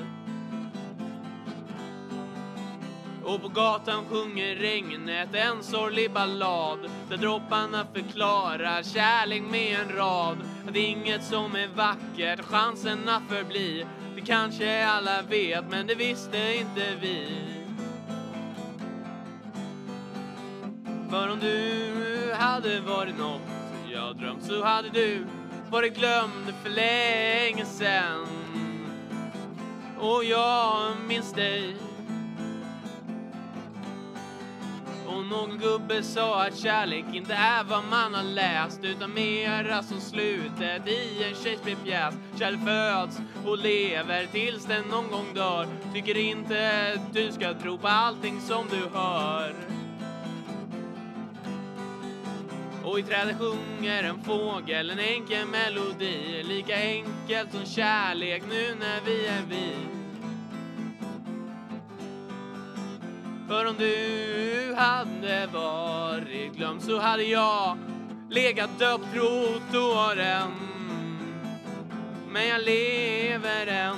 Och 3.26 3.42
på 3.42 3.48
gatan 3.48 4.06
sjunger 4.06 4.56
regnet 4.56 5.36
en 5.36 5.64
sorglig 5.64 6.12
ballad 6.12 6.80
Där 7.10 7.18
dropparna 7.18 7.86
förklarar 7.94 8.84
kärlek 8.84 9.44
med 9.52 9.80
en 9.80 9.96
rad. 9.96 10.38
Att 10.70 10.76
inget 10.76 11.24
som 11.24 11.56
är 11.56 11.68
vackert, 11.68 12.46
chansen 12.46 13.10
att 13.10 13.24
förbli 13.30 13.86
Det 14.16 14.22
kanske 14.22 14.86
alla 14.86 15.22
vet, 15.22 15.66
men 15.70 15.88
det 15.88 15.96
visste 15.96 16.56
inte 16.58 16.96
vi. 17.02 17.28
För 21.10 21.32
om 21.32 21.40
du 21.40 22.34
hade 22.38 22.80
varit 22.80 23.18
något 23.18 23.42
jag 23.94 24.18
drömt 24.18 24.44
så 24.44 24.64
hade 24.64 24.90
du 24.90 25.26
varit 25.72 25.98
glömd 25.98 26.54
för 26.64 26.70
länge 26.70 27.66
sen 27.66 28.26
Och 30.00 30.24
jag 30.24 30.92
minns 31.08 31.34
dig. 31.34 31.85
Och 35.08 35.26
någon 35.26 35.58
gubbe 35.58 36.04
sa 36.04 36.44
att 36.44 36.58
kärlek 36.58 37.06
inte 37.14 37.34
är 37.34 37.64
vad 37.64 37.84
man 37.84 38.14
har 38.14 38.24
läst 38.24 38.84
utan 38.84 39.14
mera 39.14 39.84
som 39.84 40.02
slutet 40.02 40.88
i 40.88 41.24
en 41.24 41.36
Shakespeare-pjäs. 41.36 42.16
Kärlek 42.40 42.60
föds 42.60 43.20
och 43.46 43.58
lever 43.58 44.26
tills 44.26 44.66
den 44.66 44.84
någon 44.84 45.12
gång 45.12 45.34
dör. 45.34 45.68
Tycker 45.94 46.18
inte 46.18 46.92
du 47.14 47.32
ska 47.32 47.54
tro 47.54 47.78
på 47.78 47.88
allting 47.88 48.42
som 48.42 48.66
du 48.70 48.98
hör. 48.98 49.56
Och 52.84 53.00
i 53.00 53.04
trädet 53.04 53.38
sjunger 53.40 54.04
en 54.04 54.24
fågel 54.24 54.90
en 54.90 55.00
enkel 55.00 55.48
melodi 55.48 56.44
Lika 56.44 56.76
enkelt 56.76 57.52
som 57.52 57.66
kärlek 57.66 58.44
nu 58.50 58.76
när 58.80 59.02
vi 59.06 59.28
är 59.28 59.42
vi 59.50 59.95
För 63.48 63.66
om 63.70 63.76
du 63.78 64.74
hade 64.78 65.48
varit 65.54 66.54
glömd 66.56 66.82
så 66.84 67.00
hade 67.00 67.24
jag 67.24 67.78
legat 68.30 68.80
död 68.80 69.00
på 69.00 69.06
trottoaren 69.06 70.52
Men 72.32 72.48
jag 72.48 72.62
lever 72.62 73.68
än 73.68 73.96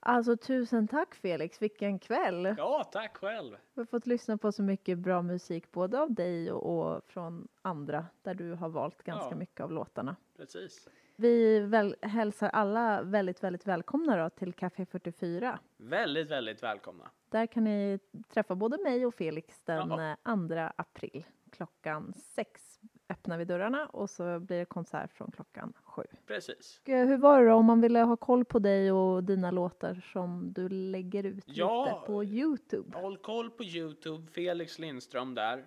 Alltså 0.00 0.36
tusen 0.36 0.88
tack 0.88 1.14
Felix, 1.14 1.62
vilken 1.62 1.98
kväll! 1.98 2.54
Ja, 2.58 2.84
tack 2.92 3.16
själv. 3.16 3.56
Vi 3.74 3.80
har 3.80 3.86
fått 3.86 4.06
lyssna 4.06 4.38
på 4.38 4.52
så 4.52 4.62
mycket 4.62 4.98
bra 4.98 5.22
musik 5.22 5.72
både 5.72 6.00
av 6.00 6.12
dig 6.14 6.52
och, 6.52 6.94
och 6.94 7.04
från 7.06 7.48
andra 7.62 8.06
där 8.22 8.34
du 8.34 8.52
har 8.52 8.68
valt 8.68 9.02
ganska 9.02 9.30
Ja. 9.30 9.36
mycket 9.36 9.60
av 9.60 9.72
låtarna. 9.72 10.16
Precis. 10.36 10.88
Vi 11.20 11.60
väl, 11.60 11.96
hälsar 12.02 12.48
alla 12.48 13.02
väldigt, 13.02 13.42
väldigt 13.44 13.66
välkomna 13.66 14.16
då 14.16 14.30
till 14.30 14.52
Café 14.52 14.86
44. 14.86 15.58
Väldigt, 15.76 16.30
väldigt 16.30 16.62
välkomna. 16.62 17.10
Där 17.30 17.46
kan 17.46 17.64
ni 17.64 17.98
träffa 18.28 18.54
både 18.54 18.78
mig 18.82 19.06
och 19.06 19.14
Felix 19.14 19.60
den 19.64 19.90
Ja. 19.90 20.10
eh, 20.10 20.46
2 20.46 20.70
april. 20.76 21.24
Klockan 21.52 22.12
sex 22.16 22.80
öppnar 23.08 23.38
vi 23.38 23.44
dörrarna 23.44 23.86
och 23.86 24.10
så 24.10 24.40
blir 24.40 24.58
det 24.58 24.64
konsert 24.64 25.12
från 25.12 25.30
klockan 25.30 25.72
sju. 25.82 26.02
Precis. 26.26 26.80
Och, 26.82 26.88
eh, 26.88 27.06
Hur 27.08 27.16
var 27.16 27.40
det 27.42 27.48
då 27.48 27.54
om 27.54 27.66
man 27.66 27.80
ville 27.80 27.98
ha 28.00 28.16
koll 28.16 28.44
på 28.44 28.58
dig 28.58 28.92
och 28.92 29.24
dina 29.24 29.50
låtar 29.50 29.94
som 30.12 30.52
du 30.52 30.68
lägger 30.68 31.24
ut 31.26 31.44
Ja. 31.46 31.84
lite 31.84 32.06
på 32.06 32.24
Youtube? 32.24 32.98
Håll 32.98 33.16
koll 33.18 33.50
på 33.50 33.64
Youtube, 33.64 34.30
Felix 34.32 34.78
Lindström 34.78 35.34
där. 35.34 35.66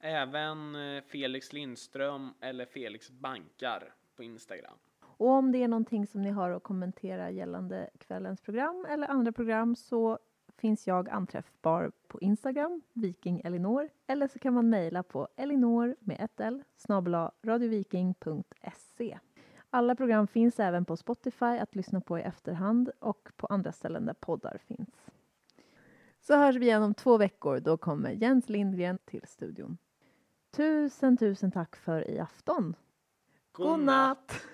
Även 0.00 0.74
eh, 0.74 1.02
Felix 1.02 1.52
Lindström 1.52 2.34
eller 2.40 2.66
Felix 2.66 3.10
Bankar 3.10 3.94
på 4.16 4.22
Instagram. 4.22 4.78
Och 5.00 5.28
om 5.28 5.52
det 5.52 5.62
är 5.62 5.68
någonting 5.68 6.06
som 6.06 6.22
ni 6.22 6.30
har 6.30 6.50
att 6.50 6.62
kommentera 6.62 7.30
gällande 7.30 7.90
kvällens 7.98 8.40
program 8.40 8.86
eller 8.88 9.08
andra 9.08 9.32
program 9.32 9.76
så 9.76 10.18
finns 10.56 10.86
jag 10.86 11.08
anträffbar 11.08 11.92
på 12.08 12.20
Instagram, 12.20 12.82
Viking 12.92 13.40
Elinor, 13.44 13.88
eller 14.06 14.28
så 14.28 14.38
kan 14.38 14.54
man 14.54 14.70
mejla 14.70 15.02
på 15.02 15.28
elinor 15.36 15.96
med 16.00 16.20
ett 16.20 16.40
L, 16.40 16.62
snabel-a 16.76 17.32
radioviking.se. 17.42 19.18
Alla 19.70 19.94
program 19.94 20.26
finns 20.26 20.60
även 20.60 20.84
på 20.84 20.96
Spotify 20.96 21.44
att 21.44 21.74
lyssna 21.74 22.00
på 22.00 22.18
i 22.18 22.22
efterhand 22.22 22.90
och 22.98 23.28
på 23.36 23.46
andra 23.46 23.72
ställen 23.72 24.06
där 24.06 24.14
poddar 24.14 24.58
finns. 24.66 25.10
Så 26.20 26.36
hörs 26.36 26.56
vi 26.56 26.66
igen 26.66 26.82
om 26.82 26.94
två 26.94 27.16
veckor. 27.16 27.60
Då 27.60 27.76
kommer 27.76 28.10
Jens 28.10 28.48
Lindgren 28.48 28.98
till 29.04 29.26
studion. 29.26 29.78
Tusen, 30.50 31.16
tusen 31.16 31.50
tack 31.52 31.76
för 31.76 32.10
i 32.10 32.18
afton. 32.18 32.74
God 33.52 33.80
natt! 33.80 34.46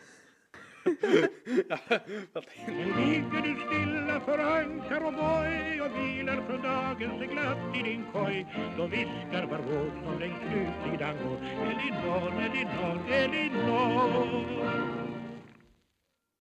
Ligger 2.97 3.43
du 3.43 3.57
stilla 3.67 4.21
för 4.21 4.39
ankar 4.39 5.05
och 5.07 5.13
boj 5.13 5.81
och 5.83 5.99
vilar 5.99 6.43
från 6.47 6.63
dagen 6.63 7.19
sig 7.19 7.27
glatt 7.27 7.77
i 7.77 7.83
din 7.83 8.05
koj. 8.13 8.47
Då 8.77 8.87
viskar 8.87 9.47
var 9.47 9.59
våg 9.59 9.93
som 10.05 10.19
längs 10.21 10.43
utsidan 10.43 11.17
går 11.17 11.39
Elinor, 11.47 12.33
Elinor, 12.41 13.13
Elinor 13.13 14.98